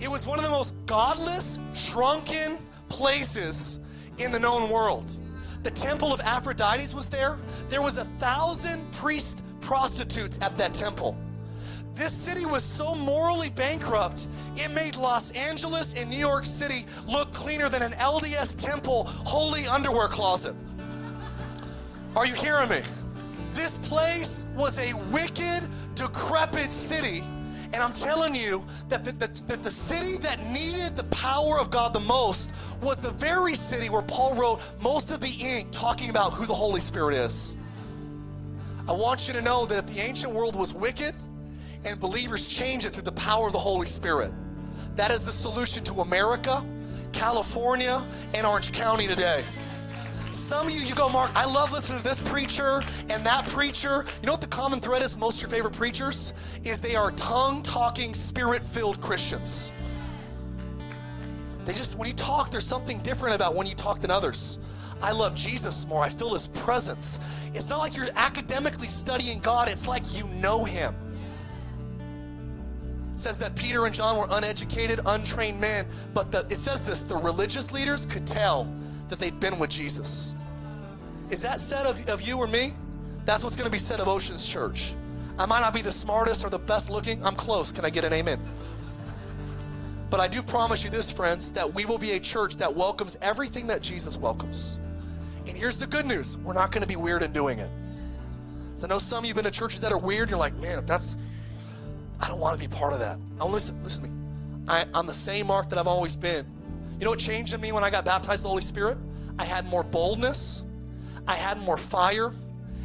It 0.00 0.10
was 0.10 0.26
one 0.26 0.38
of 0.38 0.44
the 0.44 0.50
most 0.50 0.74
godless, 0.86 1.58
drunken 1.90 2.58
places 2.88 3.80
in 4.18 4.32
the 4.32 4.40
known 4.40 4.70
world. 4.70 5.18
The 5.62 5.70
temple 5.70 6.12
of 6.12 6.20
Aphrodite 6.20 6.94
was 6.94 7.08
there. 7.08 7.38
There 7.68 7.80
was 7.80 7.96
a 7.96 8.04
thousand 8.18 8.90
priest 8.92 9.44
prostitutes 9.60 10.38
at 10.42 10.58
that 10.58 10.74
temple. 10.74 11.16
This 11.94 12.12
city 12.12 12.44
was 12.44 12.64
so 12.64 12.94
morally 12.96 13.50
bankrupt, 13.50 14.28
it 14.56 14.70
made 14.72 14.96
Los 14.96 15.30
Angeles 15.30 15.94
and 15.94 16.10
New 16.10 16.18
York 16.18 16.44
City 16.44 16.86
look 17.06 17.32
cleaner 17.32 17.68
than 17.68 17.82
an 17.82 17.92
LDS 17.92 18.56
temple 18.56 19.04
holy 19.04 19.66
underwear 19.66 20.08
closet. 20.08 20.56
Are 22.16 22.26
you 22.26 22.34
hearing 22.34 22.68
me? 22.68 22.82
This 23.54 23.78
place 23.78 24.46
was 24.56 24.78
a 24.78 24.94
wicked, 25.10 25.62
decrepit 25.94 26.72
city. 26.72 27.22
And 27.72 27.76
I'm 27.76 27.92
telling 27.92 28.34
you 28.34 28.64
that 28.88 29.04
the, 29.04 29.12
the, 29.12 29.56
the 29.56 29.70
city 29.70 30.16
that 30.18 30.40
needed 30.46 30.96
the 30.96 31.04
power 31.04 31.58
of 31.58 31.70
God 31.70 31.92
the 31.92 32.00
most 32.00 32.54
was 32.82 32.98
the 32.98 33.10
very 33.10 33.54
city 33.54 33.88
where 33.88 34.02
Paul 34.02 34.34
wrote 34.34 34.60
most 34.80 35.10
of 35.10 35.20
the 35.20 35.34
ink 35.40 35.68
talking 35.72 36.10
about 36.10 36.32
who 36.32 36.46
the 36.46 36.54
Holy 36.54 36.80
Spirit 36.80 37.16
is. 37.16 37.56
I 38.86 38.92
want 38.92 39.26
you 39.26 39.34
to 39.34 39.42
know 39.42 39.66
that 39.66 39.78
if 39.78 39.86
the 39.86 40.00
ancient 40.00 40.32
world 40.32 40.56
was 40.56 40.74
wicked 40.74 41.14
and 41.84 41.98
believers 41.98 42.48
changed 42.48 42.86
it 42.86 42.90
through 42.90 43.02
the 43.02 43.12
power 43.12 43.46
of 43.46 43.52
the 43.52 43.58
Holy 43.58 43.86
Spirit. 43.86 44.32
That 44.96 45.10
is 45.10 45.26
the 45.26 45.32
solution 45.32 45.82
to 45.84 46.00
America, 46.00 46.64
California, 47.12 48.02
and 48.34 48.46
Orange 48.46 48.72
County 48.72 49.06
today. 49.06 49.42
Some 50.34 50.66
of 50.66 50.72
you, 50.72 50.80
you 50.80 50.96
go, 50.96 51.08
Mark, 51.08 51.30
I 51.36 51.44
love 51.44 51.70
listening 51.70 51.98
to 51.98 52.04
this 52.04 52.20
preacher 52.20 52.82
and 53.08 53.24
that 53.24 53.46
preacher. 53.46 54.04
You 54.20 54.26
know 54.26 54.32
what 54.32 54.40
the 54.40 54.48
common 54.48 54.80
thread 54.80 55.00
is 55.00 55.16
most 55.16 55.36
of 55.36 55.42
your 55.42 55.50
favorite 55.50 55.74
preachers? 55.74 56.32
Is 56.64 56.80
they 56.80 56.96
are 56.96 57.12
tongue 57.12 57.62
talking, 57.62 58.14
spirit 58.14 58.64
filled 58.64 59.00
Christians. 59.00 59.70
They 61.64 61.72
just, 61.72 61.96
when 61.96 62.08
you 62.08 62.14
talk, 62.14 62.50
there's 62.50 62.66
something 62.66 62.98
different 62.98 63.36
about 63.36 63.54
when 63.54 63.68
you 63.68 63.76
talk 63.76 64.00
than 64.00 64.10
others. 64.10 64.58
I 65.00 65.12
love 65.12 65.36
Jesus 65.36 65.86
more. 65.86 66.02
I 66.02 66.08
feel 66.08 66.34
his 66.34 66.48
presence. 66.48 67.20
It's 67.54 67.68
not 67.68 67.78
like 67.78 67.96
you're 67.96 68.08
academically 68.16 68.88
studying 68.88 69.38
God, 69.38 69.68
it's 69.68 69.86
like 69.86 70.02
you 70.16 70.26
know 70.28 70.64
him. 70.64 70.94
It 73.12 73.18
says 73.18 73.38
that 73.38 73.54
Peter 73.54 73.86
and 73.86 73.94
John 73.94 74.18
were 74.18 74.26
uneducated, 74.30 74.98
untrained 75.06 75.60
men, 75.60 75.86
but 76.12 76.32
the, 76.32 76.40
it 76.50 76.56
says 76.56 76.82
this 76.82 77.04
the 77.04 77.16
religious 77.16 77.70
leaders 77.70 78.04
could 78.04 78.26
tell 78.26 78.68
that 79.14 79.20
they'd 79.20 79.38
been 79.38 79.60
with 79.60 79.70
Jesus. 79.70 80.34
Is 81.30 81.40
that 81.42 81.60
said 81.60 81.86
of, 81.86 82.08
of 82.08 82.20
you 82.22 82.36
or 82.38 82.48
me? 82.48 82.72
That's 83.24 83.44
what's 83.44 83.54
going 83.54 83.66
to 83.66 83.72
be 83.72 83.78
said 83.78 84.00
of 84.00 84.08
Oceans 84.08 84.44
Church. 84.46 84.94
I 85.38 85.46
might 85.46 85.60
not 85.60 85.72
be 85.72 85.82
the 85.82 85.92
smartest 85.92 86.44
or 86.44 86.50
the 86.50 86.58
best 86.58 86.90
looking. 86.90 87.24
I'm 87.24 87.36
close. 87.36 87.70
Can 87.70 87.84
I 87.84 87.90
get 87.90 88.04
an 88.04 88.12
amen? 88.12 88.40
But 90.10 90.18
I 90.18 90.26
do 90.26 90.42
promise 90.42 90.82
you 90.82 90.90
this, 90.90 91.12
friends, 91.12 91.52
that 91.52 91.72
we 91.72 91.84
will 91.84 91.98
be 91.98 92.12
a 92.12 92.20
church 92.20 92.56
that 92.56 92.74
welcomes 92.74 93.16
everything 93.22 93.68
that 93.68 93.82
Jesus 93.82 94.18
welcomes. 94.18 94.80
And 95.46 95.56
here's 95.56 95.78
the 95.78 95.86
good 95.86 96.06
news 96.06 96.36
we're 96.38 96.52
not 96.52 96.72
going 96.72 96.82
to 96.82 96.88
be 96.88 96.96
weird 96.96 97.22
in 97.22 97.32
doing 97.32 97.60
it. 97.60 97.70
So 98.74 98.88
I 98.88 98.90
know 98.90 98.98
some 98.98 99.20
of 99.20 99.24
you 99.26 99.30
have 99.30 99.36
been 99.36 99.44
to 99.44 99.56
churches 99.56 99.80
that 99.82 99.92
are 99.92 99.98
weird. 99.98 100.30
You're 100.30 100.40
like, 100.40 100.56
man, 100.56 100.80
if 100.80 100.86
that's, 100.86 101.18
I 102.20 102.26
don't 102.26 102.40
want 102.40 102.60
to 102.60 102.68
be 102.68 102.74
part 102.74 102.92
of 102.92 102.98
that. 102.98 103.18
Oh, 103.40 103.46
listen, 103.46 103.80
listen 103.84 104.04
to 104.04 104.10
me. 104.10 104.14
I, 104.66 104.86
I'm 104.92 105.06
the 105.06 105.14
same 105.14 105.46
Mark 105.46 105.68
that 105.68 105.78
I've 105.78 105.86
always 105.86 106.16
been. 106.16 106.46
You 106.98 107.04
know 107.04 107.10
what 107.10 107.18
changed 107.18 107.54
in 107.54 107.60
me 107.60 107.72
when 107.72 107.84
I 107.84 107.90
got 107.90 108.04
baptized 108.04 108.44
the 108.44 108.48
Holy 108.48 108.62
Spirit? 108.62 108.98
I 109.38 109.44
had 109.44 109.66
more 109.66 109.82
boldness, 109.82 110.64
I 111.26 111.34
had 111.34 111.58
more 111.58 111.76
fire. 111.76 112.32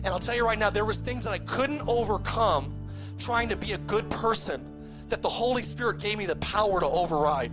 And 0.04 0.08
I'll 0.08 0.20
tell 0.20 0.36
you 0.36 0.46
right 0.46 0.58
now, 0.58 0.70
there 0.70 0.86
was 0.86 1.00
things 1.00 1.24
that 1.26 1.34
I 1.34 1.40
couldn't 1.40 1.82
overcome 1.82 2.74
trying 3.18 3.50
to 3.50 3.58
be 3.58 3.74
a 3.74 3.78
good 3.80 4.10
person 4.10 4.66
that 5.10 5.22
the 5.22 5.30
Holy 5.30 5.62
Spirit 5.62 6.00
gave 6.00 6.18
me 6.18 6.26
the 6.26 6.38
power 6.38 6.80
to 6.80 6.86
override. 6.86 7.52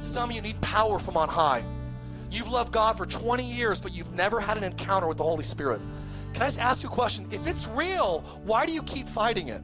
Some 0.00 0.30
of 0.30 0.36
you 0.36 0.42
need 0.42 0.60
power 0.60 0.98
from 0.98 1.16
on 1.16 1.28
high. 1.28 1.64
You've 2.30 2.48
loved 2.48 2.72
God 2.72 2.96
for 2.96 3.06
20 3.06 3.44
years, 3.44 3.80
but 3.80 3.94
you've 3.94 4.12
never 4.14 4.40
had 4.40 4.56
an 4.56 4.64
encounter 4.64 5.06
with 5.06 5.18
the 5.18 5.22
Holy 5.22 5.44
Spirit. 5.44 5.80
Can 6.32 6.42
I 6.42 6.46
just 6.46 6.58
ask 6.58 6.82
you 6.82 6.88
a 6.88 6.92
question? 6.92 7.26
If 7.30 7.46
it's 7.46 7.68
real, 7.68 8.24
why 8.44 8.66
do 8.66 8.72
you 8.72 8.82
keep 8.82 9.06
fighting 9.06 9.48
it? 9.48 9.62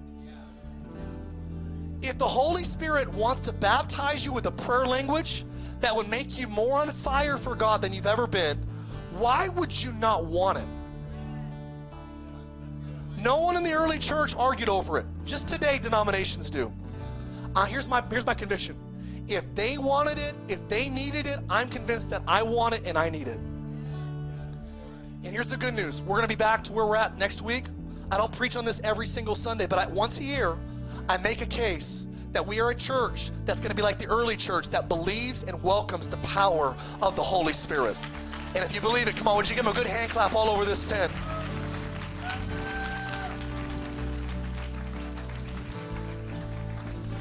If 2.03 2.19
the 2.19 2.29
Holy 2.29 2.63
Spirit 2.63 3.09
wants 3.09 3.41
to 3.43 3.53
baptize 3.53 4.25
you 4.25 4.33
with 4.33 4.47
a 4.47 4.53
prayer 4.53 4.87
language 4.87 5.45
that 5.81 5.95
would 5.95 6.09
make 6.09 6.39
you 6.39 6.49
more 6.49 6.79
on 6.79 6.89
fire 6.89 7.39
for 7.39 7.55
God 7.55 7.83
than 7.83 7.93
you've 7.93 8.07
ever 8.07 8.27
been, 8.27 8.59
why 9.13 9.49
would 9.49 9.85
you 9.85 9.93
not 9.95 10.25
want 10.25 10.59
it? 10.59 10.69
No 13.21 13.41
one 13.41 13.57
in 13.57 13.65
the 13.65 13.73
early 13.73 13.99
church 13.99 14.37
argued 14.37 14.69
over 14.69 14.99
it. 14.99 15.07
Just 15.25 15.49
today, 15.49 15.79
denominations 15.79 16.51
do. 16.51 16.73
Uh, 17.57 17.65
here's 17.65 17.89
my 17.89 18.03
here's 18.11 18.27
my 18.27 18.35
conviction. 18.35 18.77
If 19.27 19.53
they 19.55 19.77
wanted 19.77 20.19
it, 20.19 20.35
if 20.47 20.67
they 20.69 20.89
needed 20.89 21.27
it, 21.27 21.39
I'm 21.51 21.69
convinced 21.69 22.11
that 22.11 22.23
I 22.29 22.43
want 22.43 22.75
it 22.75 22.83
and 22.87 22.97
I 22.97 23.11
need 23.11 23.27
it. 23.27 23.39
And 25.25 25.27
here's 25.27 25.49
the 25.49 25.57
good 25.57 25.75
news: 25.75 26.01
we're 26.03 26.17
going 26.17 26.29
to 26.29 26.35
be 26.35 26.37
back 26.37 26.63
to 26.65 26.73
where 26.73 26.87
we're 26.87 26.97
at 26.97 27.19
next 27.19 27.43
week. 27.43 27.65
I 28.11 28.17
don't 28.17 28.33
preach 28.33 28.57
on 28.57 28.65
this 28.65 28.81
every 28.85 29.07
single 29.07 29.35
Sunday, 29.35 29.67
but 29.67 29.79
I, 29.79 29.87
once 29.89 30.21
a 30.21 30.25
year, 30.25 30.57
I 31.09 31.19
make 31.19 31.43
a 31.43 31.47
case 31.47 32.07
that 32.33 32.47
we 32.47 32.61
are 32.61 32.71
a 32.71 32.75
church 32.75 33.31
that's 33.45 33.61
going 33.61 33.71
to 33.71 33.77
be 33.77 33.83
like 33.83 33.99
the 33.99 34.07
early 34.07 34.37
church 34.37 34.69
that 34.71 34.89
believes 34.89 35.45
and 35.45 35.63
welcomes 35.63 36.09
the 36.09 36.19
power 36.19 36.77
of 37.03 37.17
the 37.17 37.23
Holy 37.23 37.53
Spirit. 37.53 37.97
And 38.55 38.65
if 38.65 38.75
you 38.75 38.81
believe 38.81 39.09
it, 39.09 39.17
come 39.17 39.29
on, 39.29 39.37
would 39.37 39.49
you 39.49 39.57
give 39.57 39.65
them 39.65 39.73
a 39.73 39.77
good 39.77 39.87
hand 39.87 40.11
clap 40.11 40.35
all 40.35 40.49
over 40.49 40.65
this 40.65 40.85
tent? 40.85 41.13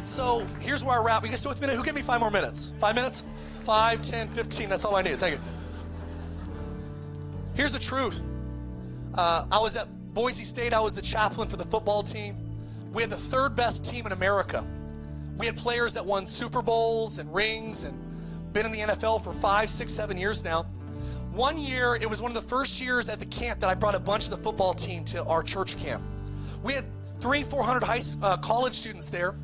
So 0.03 0.45
here's 0.60 0.84
where 0.84 0.99
I 0.99 1.03
wrap. 1.03 1.24
You 1.24 1.30
guys 1.30 1.39
still 1.39 1.51
with 1.51 1.62
me? 1.62 1.74
Who 1.76 1.84
give 1.84 1.95
me 1.95 2.01
five 2.01 2.20
more 2.20 2.32
minutes? 2.32 2.74
Five 2.80 2.95
minutes? 2.95 3.24
Five, 3.60 4.01
ten, 4.01 4.30
fifteen. 4.30 4.70
That's 4.70 4.86
all 4.86 4.95
I 4.95 5.01
need. 5.01 5.20
Thank 5.20 5.36
you. 5.36 5.41
Here's 7.53 7.74
the 7.74 7.80
truth. 7.80 8.24
Uh, 9.14 9.45
I 9.51 9.60
was 9.60 9.76
at 9.76 9.88
Boise 10.14 10.45
State. 10.45 10.74
I 10.74 10.80
was 10.80 10.95
the 10.95 11.01
chaplain 11.01 11.49
for 11.49 11.58
the 11.58 11.66
football 11.66 12.03
team. 12.03 12.36
We 12.93 13.01
had 13.01 13.12
the 13.12 13.18
third 13.18 13.55
best 13.55 13.84
team 13.84 14.05
in 14.05 14.12
America. 14.12 14.66
We 15.38 15.45
had 15.45 15.55
players 15.55 15.93
that 15.93 16.05
won 16.05 16.25
Super 16.25 16.61
Bowls 16.61 17.19
and 17.19 17.33
rings 17.33 17.83
and 17.83 17.97
been 18.53 18.65
in 18.65 18.71
the 18.71 18.79
NFL 18.79 19.23
for 19.23 19.31
five, 19.31 19.69
six, 19.69 19.93
seven 19.93 20.17
years 20.17 20.43
now. 20.43 20.63
One 21.31 21.57
year, 21.59 21.95
it 21.95 22.09
was 22.09 22.21
one 22.21 22.31
of 22.31 22.35
the 22.35 22.47
first 22.47 22.81
years 22.81 23.09
at 23.09 23.19
the 23.19 23.25
camp 23.25 23.59
that 23.59 23.69
I 23.69 23.75
brought 23.75 23.93
a 23.93 23.99
bunch 23.99 24.25
of 24.25 24.31
the 24.31 24.38
football 24.38 24.73
team 24.73 25.03
to 25.05 25.23
our 25.25 25.43
church 25.43 25.77
camp. 25.77 26.01
We 26.63 26.73
had 26.73 26.85
three, 27.19 27.43
400 27.43 27.83
high, 27.83 28.01
uh, 28.23 28.38
college 28.38 28.73
students 28.73 29.09
there. 29.09 29.35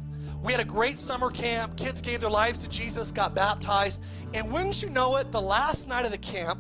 We 0.42 0.52
had 0.52 0.62
a 0.62 0.66
great 0.66 0.98
summer 0.98 1.30
camp. 1.30 1.78
Kids 1.78 2.02
gave 2.02 2.22
their 2.22 2.30
lives 2.30 2.60
to 2.60 2.70
Jesus, 2.70 3.12
got 3.12 3.36
baptized. 3.36 4.04
And 4.34 4.52
wouldn't 4.52 4.82
you 4.82 4.90
know 4.90 5.18
it, 5.18 5.32
the 5.32 5.42
last 5.42 5.88
night 5.88 6.06
of 6.06 6.12
the 6.12 6.18
camp, 6.18 6.60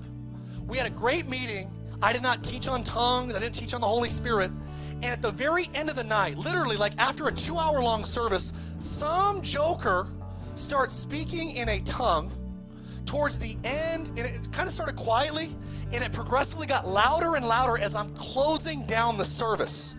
we 0.67 0.77
had 0.77 0.86
a 0.86 0.93
great 0.93 1.27
meeting. 1.27 1.69
I 2.01 2.13
did 2.13 2.21
not 2.21 2.43
teach 2.43 2.67
on 2.67 2.84
tongues, 2.84 3.36
I 3.36 3.39
didn't 3.39 3.55
teach 3.55 3.73
on 3.73 3.81
the 3.81 3.88
Holy 3.88 4.09
Spirit. 4.09 4.51
And 5.04 5.12
at 5.12 5.22
the 5.22 5.32
very 5.32 5.70
end 5.76 5.89
of 5.89 5.97
the 5.97 6.04
night, 6.06 6.38
literally 6.38 6.78
like 6.78 6.93
after 6.97 7.28
a 7.28 7.32
two 7.32 7.58
hour 7.58 7.84
long 7.84 8.06
service, 8.06 8.54
some 8.80 9.41
joker 9.41 10.08
starts 10.56 10.93
speaking 10.93 11.51
in 11.51 11.68
a 11.68 11.82
tongue 11.82 12.32
towards 13.06 13.38
the 13.38 13.58
end, 13.66 14.08
and 14.10 14.20
it 14.20 14.47
kind 14.54 14.66
of 14.66 14.74
started 14.74 14.95
quietly, 14.95 15.54
and 15.91 16.01
it 16.01 16.14
progressively 16.14 16.68
got 16.68 16.88
louder 16.88 17.36
and 17.36 17.45
louder 17.45 17.78
as 17.78 17.97
I'm 17.97 18.14
closing 18.16 18.86
down 18.86 19.18
the 19.18 19.26
service. 19.26 19.95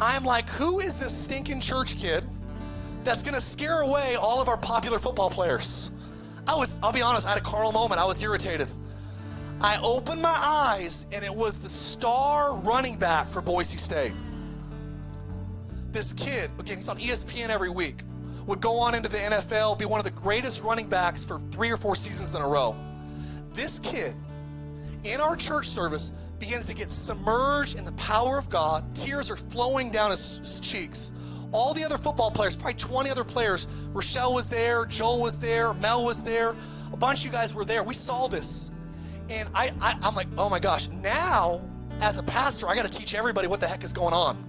I'm 0.00 0.24
like, 0.24 0.50
who 0.50 0.80
is 0.80 0.98
this 0.98 1.16
stinking 1.16 1.60
church 1.60 1.96
kid 1.96 2.24
that's 3.04 3.22
gonna 3.22 3.40
scare 3.40 3.82
away 3.82 4.16
all 4.20 4.42
of 4.42 4.48
our 4.48 4.58
popular 4.58 4.98
football 4.98 5.30
players? 5.30 5.92
I 6.48 6.56
was, 6.56 6.74
I'll 6.82 6.92
be 6.92 7.00
honest, 7.00 7.26
I 7.26 7.30
had 7.30 7.38
a 7.38 7.44
carnal 7.44 7.70
moment. 7.70 8.00
I 8.00 8.04
was 8.04 8.20
irritated. 8.24 8.68
I 9.60 9.78
opened 9.82 10.20
my 10.20 10.36
eyes, 10.38 11.06
and 11.12 11.24
it 11.24 11.34
was 11.34 11.58
the 11.58 11.68
star 11.68 12.56
running 12.56 12.96
back 12.96 13.28
for 13.28 13.40
Boise 13.40 13.78
State. 13.78 14.12
This 15.92 16.12
kid, 16.12 16.50
again, 16.58 16.76
he's 16.76 16.88
on 16.88 16.98
ESPN 16.98 17.48
every 17.48 17.70
week 17.70 18.02
would 18.46 18.60
go 18.60 18.78
on 18.78 18.94
into 18.94 19.08
the 19.08 19.18
NFL, 19.18 19.78
be 19.78 19.84
one 19.84 19.98
of 19.98 20.04
the 20.04 20.12
greatest 20.12 20.62
running 20.62 20.88
backs 20.88 21.24
for 21.24 21.38
three 21.50 21.70
or 21.70 21.76
four 21.76 21.96
seasons 21.96 22.34
in 22.34 22.42
a 22.42 22.46
row. 22.46 22.76
This 23.52 23.80
kid 23.80 24.14
in 25.04 25.20
our 25.20 25.36
church 25.36 25.68
service 25.68 26.12
begins 26.38 26.66
to 26.66 26.74
get 26.74 26.90
submerged 26.90 27.78
in 27.78 27.84
the 27.84 27.92
power 27.92 28.38
of 28.38 28.48
God. 28.48 28.94
Tears 28.94 29.30
are 29.30 29.36
flowing 29.36 29.90
down 29.90 30.10
his, 30.10 30.38
his 30.38 30.60
cheeks. 30.60 31.12
All 31.52 31.74
the 31.74 31.84
other 31.84 31.98
football 31.98 32.30
players, 32.30 32.56
probably 32.56 32.74
20 32.74 33.10
other 33.10 33.24
players, 33.24 33.66
Rochelle 33.92 34.34
was 34.34 34.46
there, 34.46 34.84
Joel 34.84 35.22
was 35.22 35.38
there, 35.38 35.72
Mel 35.74 36.04
was 36.04 36.22
there, 36.22 36.54
a 36.92 36.96
bunch 36.96 37.20
of 37.20 37.26
you 37.26 37.32
guys 37.32 37.54
were 37.54 37.64
there. 37.64 37.82
We 37.82 37.94
saw 37.94 38.28
this. 38.28 38.70
And 39.28 39.48
I, 39.54 39.72
I, 39.80 39.98
I'm 40.02 40.14
like, 40.14 40.28
oh 40.38 40.48
my 40.48 40.58
gosh, 40.58 40.88
now 40.88 41.60
as 42.00 42.18
a 42.18 42.22
pastor, 42.22 42.68
I 42.68 42.74
got 42.74 42.90
to 42.90 42.98
teach 42.98 43.14
everybody 43.14 43.48
what 43.48 43.60
the 43.60 43.66
heck 43.66 43.84
is 43.84 43.92
going 43.92 44.14
on. 44.14 44.42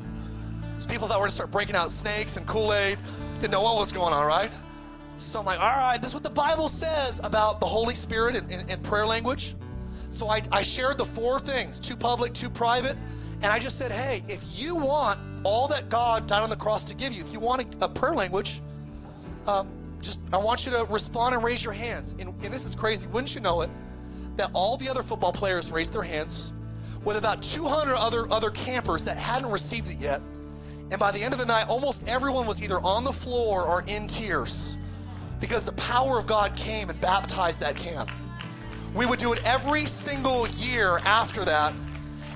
There's 0.71 0.85
people 0.85 1.07
that 1.07 1.19
were 1.19 1.27
to 1.27 1.31
start 1.31 1.51
breaking 1.51 1.75
out 1.75 1.89
snakes 1.89 2.37
and 2.37 2.45
Kool 2.45 2.73
Aid 2.73 2.99
didn't 3.39 3.51
know 3.51 3.63
what 3.63 3.77
was 3.77 3.91
going 3.91 4.13
on, 4.13 4.27
right? 4.27 4.51
So 5.17 5.39
I'm 5.39 5.45
like, 5.45 5.59
all 5.59 5.65
right, 5.65 5.97
this 5.99 6.09
is 6.09 6.13
what 6.13 6.23
the 6.23 6.29
Bible 6.29 6.69
says 6.69 7.19
about 7.23 7.59
the 7.59 7.65
Holy 7.65 7.95
Spirit 7.95 8.35
and, 8.35 8.83
prayer 8.83 9.05
language. 9.05 9.55
So 10.09 10.27
I, 10.27 10.41
I 10.51 10.61
shared 10.61 10.99
the 10.99 11.05
four 11.05 11.39
things 11.39 11.79
two 11.79 11.95
public, 11.95 12.33
two 12.33 12.49
private. 12.49 12.95
And 13.41 13.45
I 13.45 13.59
just 13.59 13.77
said, 13.77 13.91
hey, 13.91 14.23
if 14.27 14.43
you 14.59 14.75
want 14.75 15.19
all 15.43 15.67
that 15.69 15.89
God 15.89 16.27
died 16.27 16.43
on 16.43 16.49
the 16.49 16.55
cross 16.55 16.85
to 16.85 16.95
give 16.95 17.13
you, 17.13 17.23
if 17.23 17.33
you 17.33 17.39
want 17.39 17.81
a, 17.81 17.85
a 17.85 17.89
prayer 17.89 18.13
language, 18.13 18.61
um, 19.47 19.67
just 20.01 20.19
I 20.31 20.37
want 20.37 20.65
you 20.65 20.71
to 20.73 20.85
respond 20.89 21.33
and 21.33 21.43
raise 21.43 21.63
your 21.63 21.73
hands. 21.73 22.13
And, 22.19 22.29
and 22.29 22.53
this 22.53 22.65
is 22.65 22.75
crazy. 22.75 23.07
Wouldn't 23.07 23.33
you 23.33 23.41
know 23.41 23.61
it? 23.61 23.69
That 24.37 24.51
all 24.53 24.77
the 24.77 24.89
other 24.89 25.03
football 25.03 25.31
players 25.31 25.71
raised 25.71 25.93
their 25.93 26.03
hands, 26.03 26.53
with 27.03 27.17
about 27.17 27.43
200 27.43 27.95
other 27.95 28.31
other 28.31 28.49
campers 28.49 29.03
that 29.03 29.17
hadn't 29.17 29.51
received 29.51 29.89
it 29.89 29.97
yet. 29.97 30.21
And 30.89 30.99
by 30.99 31.11
the 31.11 31.21
end 31.21 31.33
of 31.33 31.39
the 31.39 31.45
night, 31.45 31.67
almost 31.67 32.07
everyone 32.07 32.47
was 32.47 32.63
either 32.63 32.79
on 32.79 33.03
the 33.03 33.11
floor 33.11 33.63
or 33.63 33.83
in 33.87 34.07
tears 34.07 34.77
because 35.39 35.65
the 35.65 35.73
power 35.73 36.17
of 36.17 36.27
God 36.27 36.55
came 36.55 36.89
and 36.89 36.99
baptized 36.99 37.59
that 37.59 37.75
camp. 37.75 38.09
We 38.95 39.05
would 39.05 39.19
do 39.19 39.33
it 39.33 39.45
every 39.45 39.85
single 39.85 40.47
year 40.47 40.99
after 40.99 41.45
that. 41.45 41.73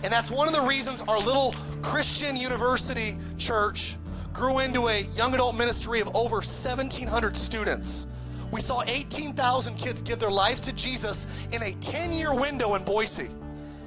And 0.03 0.11
that's 0.11 0.29
one 0.29 0.47
of 0.47 0.53
the 0.53 0.61
reasons 0.61 1.01
our 1.03 1.19
little 1.19 1.55
Christian 1.81 2.35
university 2.35 3.17
church 3.37 3.97
grew 4.33 4.59
into 4.59 4.87
a 4.87 5.01
young 5.15 5.33
adult 5.33 5.55
ministry 5.55 5.99
of 5.99 6.15
over 6.15 6.37
1,700 6.37 7.35
students. 7.35 8.07
We 8.51 8.59
saw 8.61 8.83
18,000 8.83 9.77
kids 9.77 10.01
give 10.01 10.19
their 10.19 10.31
lives 10.31 10.61
to 10.61 10.73
Jesus 10.73 11.27
in 11.51 11.63
a 11.63 11.73
10 11.75 12.13
year 12.13 12.33
window 12.33 12.75
in 12.75 12.83
Boise. 12.83 13.29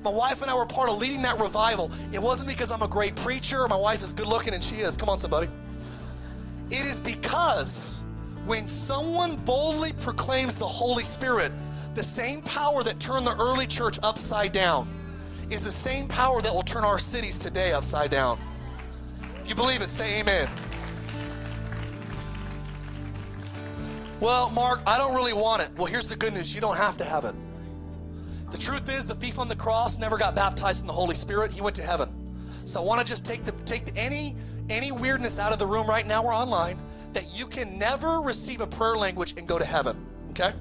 My 0.02 0.10
wife 0.10 0.42
and 0.42 0.50
I 0.50 0.54
were 0.54 0.66
part 0.66 0.90
of 0.90 0.98
leading 0.98 1.22
that 1.22 1.38
revival. 1.40 1.90
It 2.12 2.18
wasn't 2.18 2.48
because 2.48 2.70
I'm 2.70 2.82
a 2.82 2.88
great 2.88 3.16
preacher. 3.16 3.66
My 3.68 3.76
wife 3.76 4.02
is 4.02 4.12
good 4.12 4.26
looking, 4.26 4.52
and 4.52 4.62
she 4.62 4.76
is. 4.76 4.96
Come 4.96 5.08
on, 5.08 5.18
somebody. 5.18 5.48
It 6.70 6.84
is 6.84 7.00
because 7.00 8.04
when 8.44 8.66
someone 8.66 9.36
boldly 9.36 9.92
proclaims 9.94 10.58
the 10.58 10.66
Holy 10.66 11.04
Spirit, 11.04 11.52
the 11.94 12.02
same 12.02 12.42
power 12.42 12.82
that 12.82 13.00
turned 13.00 13.26
the 13.26 13.36
early 13.36 13.66
church 13.66 13.98
upside 14.02 14.52
down 14.52 14.88
is 15.50 15.64
the 15.64 15.72
same 15.72 16.08
power 16.08 16.42
that 16.42 16.52
will 16.52 16.62
turn 16.62 16.84
our 16.84 16.98
cities 16.98 17.38
today 17.38 17.72
upside 17.72 18.10
down. 18.10 18.38
If 19.42 19.48
you 19.48 19.54
believe 19.54 19.80
it, 19.80 19.88
say 19.88 20.20
amen. 20.20 20.48
Well, 24.20 24.50
Mark, 24.50 24.80
I 24.86 24.96
don't 24.96 25.14
really 25.14 25.32
want 25.32 25.62
it. 25.62 25.70
Well, 25.76 25.86
here's 25.86 26.08
the 26.08 26.16
good 26.16 26.34
news 26.34 26.54
you 26.54 26.60
don't 26.60 26.76
have 26.76 26.96
to 26.98 27.04
have 27.04 27.24
it. 27.24 27.34
The 28.50 28.58
truth 28.58 28.88
is, 28.88 29.06
the 29.06 29.14
thief 29.14 29.38
on 29.38 29.48
the 29.48 29.56
cross 29.56 29.98
never 29.98 30.16
got 30.16 30.34
baptized 30.34 30.80
in 30.80 30.86
the 30.86 30.92
Holy 30.92 31.16
Spirit. 31.16 31.52
He 31.52 31.60
went 31.60 31.74
to 31.76 31.82
heaven. 31.82 32.08
So 32.64 32.80
I 32.80 32.84
want 32.84 33.00
to 33.00 33.06
just 33.06 33.26
take 33.26 33.44
the 33.44 33.52
take 33.64 33.84
the, 33.84 33.96
any 33.96 34.36
any 34.70 34.92
weirdness 34.92 35.38
out 35.38 35.52
of 35.52 35.58
the 35.58 35.66
room 35.66 35.86
right 35.86 36.06
now 36.06 36.22
or 36.22 36.32
online 36.32 36.80
that 37.12 37.36
you 37.36 37.46
can 37.46 37.78
never 37.78 38.20
receive 38.20 38.60
a 38.60 38.66
prayer 38.66 38.96
language 38.96 39.34
and 39.36 39.46
go 39.46 39.58
to 39.58 39.64
heaven. 39.64 40.06
Okay? 40.30 40.52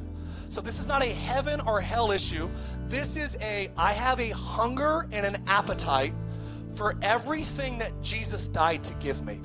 So 0.49 0.59
this 0.59 0.79
is 0.79 0.87
not 0.87 1.03
a 1.03 1.09
heaven 1.09 1.61
or 1.65 1.79
hell 1.79 2.11
issue. 2.11 2.49
This 2.87 3.15
is 3.15 3.37
a 3.41 3.69
I 3.77 3.93
have 3.93 4.19
a 4.19 4.29
hunger 4.29 5.07
and 5.11 5.25
an 5.25 5.41
appetite 5.47 6.13
for 6.75 6.95
everything 7.01 7.77
that 7.79 7.93
Jesus 8.01 8.47
died 8.47 8.83
to 8.85 8.93
give 8.95 9.23
me. 9.23 9.39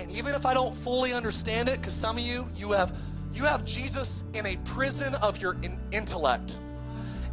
And 0.00 0.10
even 0.12 0.34
if 0.34 0.46
I 0.46 0.54
don't 0.54 0.74
fully 0.74 1.12
understand 1.12 1.68
it, 1.68 1.76
because 1.76 1.92
some 1.92 2.16
of 2.16 2.22
you, 2.22 2.48
you 2.56 2.72
have 2.72 2.98
you 3.34 3.44
have 3.44 3.66
Jesus 3.66 4.24
in 4.32 4.46
a 4.46 4.56
prison 4.64 5.14
of 5.16 5.40
your 5.42 5.56
in- 5.62 5.78
intellect. 5.92 6.58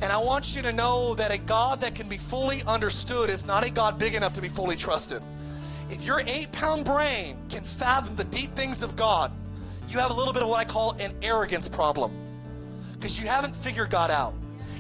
And 0.02 0.12
I 0.12 0.18
want 0.18 0.54
you 0.54 0.62
to 0.64 0.74
know 0.74 1.16
that 1.16 1.32
a 1.32 1.38
God 1.38 1.82
that 1.82 1.96
can 1.96 2.10
be 2.10 2.18
fully 2.18 2.62
understood 2.68 3.30
is 3.30 3.46
not 3.46 3.66
a 3.66 3.72
God 3.72 3.98
big 3.98 4.14
enough 4.14 4.34
to 4.34 4.42
be 4.42 4.50
fully 4.50 4.76
trusted. 4.76 5.24
If 5.90 6.04
your 6.06 6.20
eight 6.28 6.52
pound 6.52 6.84
brain 6.84 7.38
can 7.50 7.64
fathom 7.64 8.18
the 8.18 8.26
deep 8.26 8.54
things 8.54 8.84
of 8.84 8.98
God, 8.98 9.32
you 9.88 9.98
have 10.00 10.12
a 10.12 10.14
little 10.14 10.34
bit 10.34 10.44
of 10.44 10.50
what 10.50 10.60
I 10.60 10.66
call 10.66 10.92
an 11.00 11.14
arrogance 11.22 11.70
problem 11.70 12.12
because 12.94 13.20
you 13.20 13.28
haven't 13.28 13.56
figured 13.56 13.90
God 13.90 14.12
out. 14.12 14.34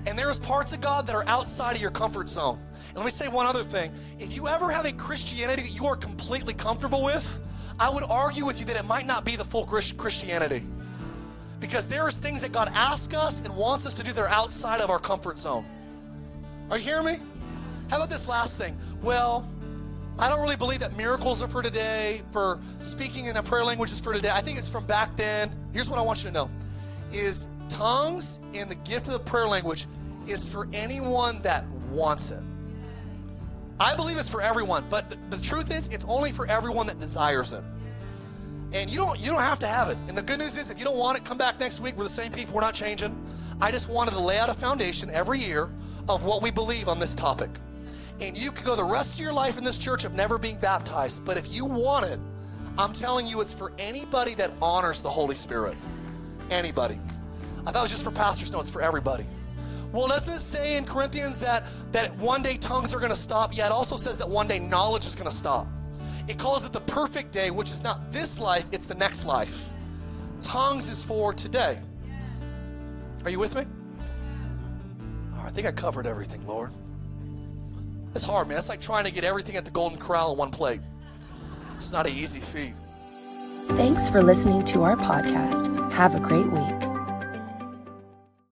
And 0.06 0.20
there's 0.20 0.42
parts 0.42 0.74
of 0.74 0.82
God 0.82 1.08
that 1.08 1.16
are 1.16 1.28
outside 1.28 1.76
of 1.78 1.82
your 1.82 1.92
comfort 1.92 2.30
zone. 2.30 2.60
And 2.90 2.98
let 2.98 3.06
me 3.06 3.12
say 3.12 3.30
one 3.30 3.46
other 3.46 3.64
thing. 3.64 3.94
If 4.20 4.36
you 4.36 4.50
ever 4.50 4.72
have 4.72 4.86
a 4.86 4.92
Christianity 4.92 5.62
that 5.62 5.74
you 5.74 5.86
are 5.86 5.96
completely 5.96 6.54
comfortable 6.54 7.04
with, 7.04 7.42
I 7.80 7.89
would 7.89 8.03
argue 8.09 8.45
with 8.45 8.59
you 8.59 8.65
that 8.67 8.75
it 8.75 8.86
might 8.86 9.05
not 9.05 9.23
be 9.23 9.36
the 9.36 9.45
full 9.45 9.65
Christianity. 9.65 10.63
Because 11.59 11.88
there's 11.88 12.17
things 12.17 12.41
that 12.41 12.51
God 12.51 12.69
asks 12.73 13.15
us 13.15 13.41
and 13.41 13.55
wants 13.55 13.86
us 13.86 13.93
to 13.95 14.03
do 14.03 14.11
that 14.11 14.21
are 14.21 14.28
outside 14.30 14.82
of 14.82 14.89
our 14.89 14.99
comfort 14.99 15.39
zone. 15.39 15.65
Are 16.69 16.78
you 16.78 16.84
hearing 16.84 17.05
me? 17.05 17.19
How 17.89 17.97
about 17.97 18.09
this 18.09 18.28
last 18.28 18.57
thing? 18.57 18.78
Well, 19.01 19.47
I 20.19 20.30
don't 20.30 20.41
really 20.41 20.55
believe 20.55 20.80
that 20.80 20.97
miracles 20.97 21.43
are 21.43 21.47
for 21.47 21.61
today, 21.61 22.21
for 22.32 22.59
speaking 22.82 23.25
in 23.25 23.38
a 23.38 23.43
prayer 23.43 23.63
language 23.63 23.91
is 23.91 23.99
for 23.99 24.13
today. 24.13 24.32
I 24.32 24.41
think 24.41 24.57
it's 24.57 24.69
from 24.69 24.86
back 24.86 25.15
then. 25.15 25.51
Here's 25.73 25.89
what 25.89 25.99
I 25.99 26.01
want 26.01 26.23
you 26.23 26.30
to 26.30 26.34
know 26.34 26.49
is 27.11 27.49
tongues 27.69 28.39
and 28.53 28.69
the 28.69 28.75
gift 28.75 29.07
of 29.07 29.13
the 29.13 29.19
prayer 29.19 29.47
language 29.47 29.88
is 30.28 30.49
for 30.49 30.67
anyone 30.73 31.41
that 31.43 31.65
wants 31.91 32.32
it. 32.32 32.43
I 33.80 33.95
believe 33.95 34.17
it's 34.17 34.30
for 34.30 34.41
everyone, 34.41 34.86
but 34.89 35.09
the, 35.09 35.38
the 35.38 35.41
truth 35.41 35.75
is 35.75 35.88
it's 35.89 36.05
only 36.05 36.32
for 36.32 36.47
everyone 36.47 36.88
that 36.88 36.99
desires 36.99 37.53
it. 37.53 37.63
And 38.73 38.89
you 38.89 38.97
don't 38.97 39.19
you 39.19 39.32
don't 39.32 39.41
have 39.41 39.59
to 39.59 39.67
have 39.67 39.89
it. 39.89 39.97
And 40.07 40.17
the 40.17 40.21
good 40.21 40.39
news 40.39 40.57
is 40.57 40.71
if 40.71 40.80
you 40.80 40.84
don't 40.84 40.97
want 40.97 41.17
it, 41.17 41.23
come 41.23 41.38
back 41.38 41.59
next 41.59 41.80
week. 41.80 41.95
We're 41.95 42.03
the 42.03 42.09
same 42.09 42.32
people, 42.32 42.55
we're 42.55 42.61
not 42.61 42.73
changing. 42.73 43.15
I 43.61 43.71
just 43.71 43.89
wanted 43.89 44.11
to 44.11 44.19
lay 44.19 44.38
out 44.38 44.49
a 44.49 44.53
foundation 44.53 45.09
every 45.09 45.39
year 45.39 45.69
of 46.09 46.23
what 46.23 46.41
we 46.41 46.51
believe 46.51 46.88
on 46.88 46.99
this 46.99 47.15
topic. 47.15 47.49
And 48.19 48.38
you 48.38 48.51
can 48.51 48.65
go 48.65 48.75
the 48.75 48.84
rest 48.84 49.19
of 49.19 49.23
your 49.23 49.34
life 49.34 49.57
in 49.57 49.63
this 49.63 49.78
church 49.78 50.05
of 50.05 50.13
never 50.13 50.38
being 50.38 50.57
baptized. 50.57 51.23
But 51.23 51.38
if 51.38 51.53
you 51.53 51.65
want 51.65 52.05
it, 52.07 52.19
I'm 52.78 52.93
telling 52.93 53.25
you 53.25 53.41
it's 53.41 53.53
for 53.53 53.71
anybody 53.78 54.34
that 54.36 54.51
honors 54.61 55.01
the 55.01 55.09
Holy 55.09 55.36
Spirit. 55.36 55.75
Anybody. 56.49 56.99
I 57.65 57.71
thought 57.71 57.80
it 57.80 57.82
was 57.84 57.91
just 57.91 58.03
for 58.03 58.11
pastors. 58.11 58.51
No, 58.51 58.59
it's 58.59 58.69
for 58.69 58.82
everybody. 58.82 59.25
Well, 59.98 60.08
doesn't 60.08 60.32
it 60.32 60.41
say 60.41 60.78
in 60.78 60.86
Corinthians 60.86 61.39
that, 61.39 61.66
that 61.91 62.16
one 62.18 62.43
day 62.43 62.58
tongues 62.58 62.93
are 62.93 63.00
going 63.00 63.10
to 63.10 63.16
stop? 63.16 63.58
Yeah, 63.58 63.66
it 63.66 63.72
also 63.72 63.95
says 63.95 64.20
that 64.20 64.30
one 64.30 64.48
day 64.48 64.60
knowledge 64.60 65.08
is 65.08 65.16
going 65.16 65.28
to 65.28 65.36
stop. 65.36 65.68
It 66.28 66.38
calls 66.38 66.68
it 66.68 66.72
the 66.72 66.82
perfect 66.82 67.32
day, 67.32 67.50
which 67.50 67.72
is 67.72 67.84
not 67.84 68.12
this 68.12 68.39
life, 68.39 68.68
it's 68.72 68.86
the 68.86 68.93
next 68.93 69.26
life. 69.26 69.70
Tongues 70.39 70.88
is 70.88 71.04
for 71.04 71.34
today. 71.34 71.80
Are 73.26 73.32
you 73.32 73.39
with 73.39 73.56
me? 73.56 73.64
Oh, 75.34 75.41
I 75.43 75.50
think 75.50 75.66
I 75.66 75.72
covered 75.72 76.06
everything, 76.06 76.45
Lord. 76.45 76.70
It's 78.14 78.24
hard, 78.24 78.50
man. 78.50 78.60
It's 78.60 78.70
like 78.70 78.82
trying 78.82 79.06
to 79.06 79.12
get 79.12 79.24
everything 79.24 79.56
at 79.56 79.66
the 79.66 79.72
Golden 79.72 79.98
Corral 79.98 80.34
on 80.34 80.38
one 80.38 80.52
plate. 80.52 80.82
It's 81.78 81.91
not 81.91 82.06
an 82.06 82.14
easy 82.14 82.39
feat. 82.39 82.76
Thanks 83.70 84.10
for 84.10 84.22
listening 84.22 84.64
to 84.66 84.84
our 84.84 84.95
podcast. 84.95 85.91
Have 85.91 86.14
a 86.14 86.20
great 86.20 86.45
week. 86.52 86.97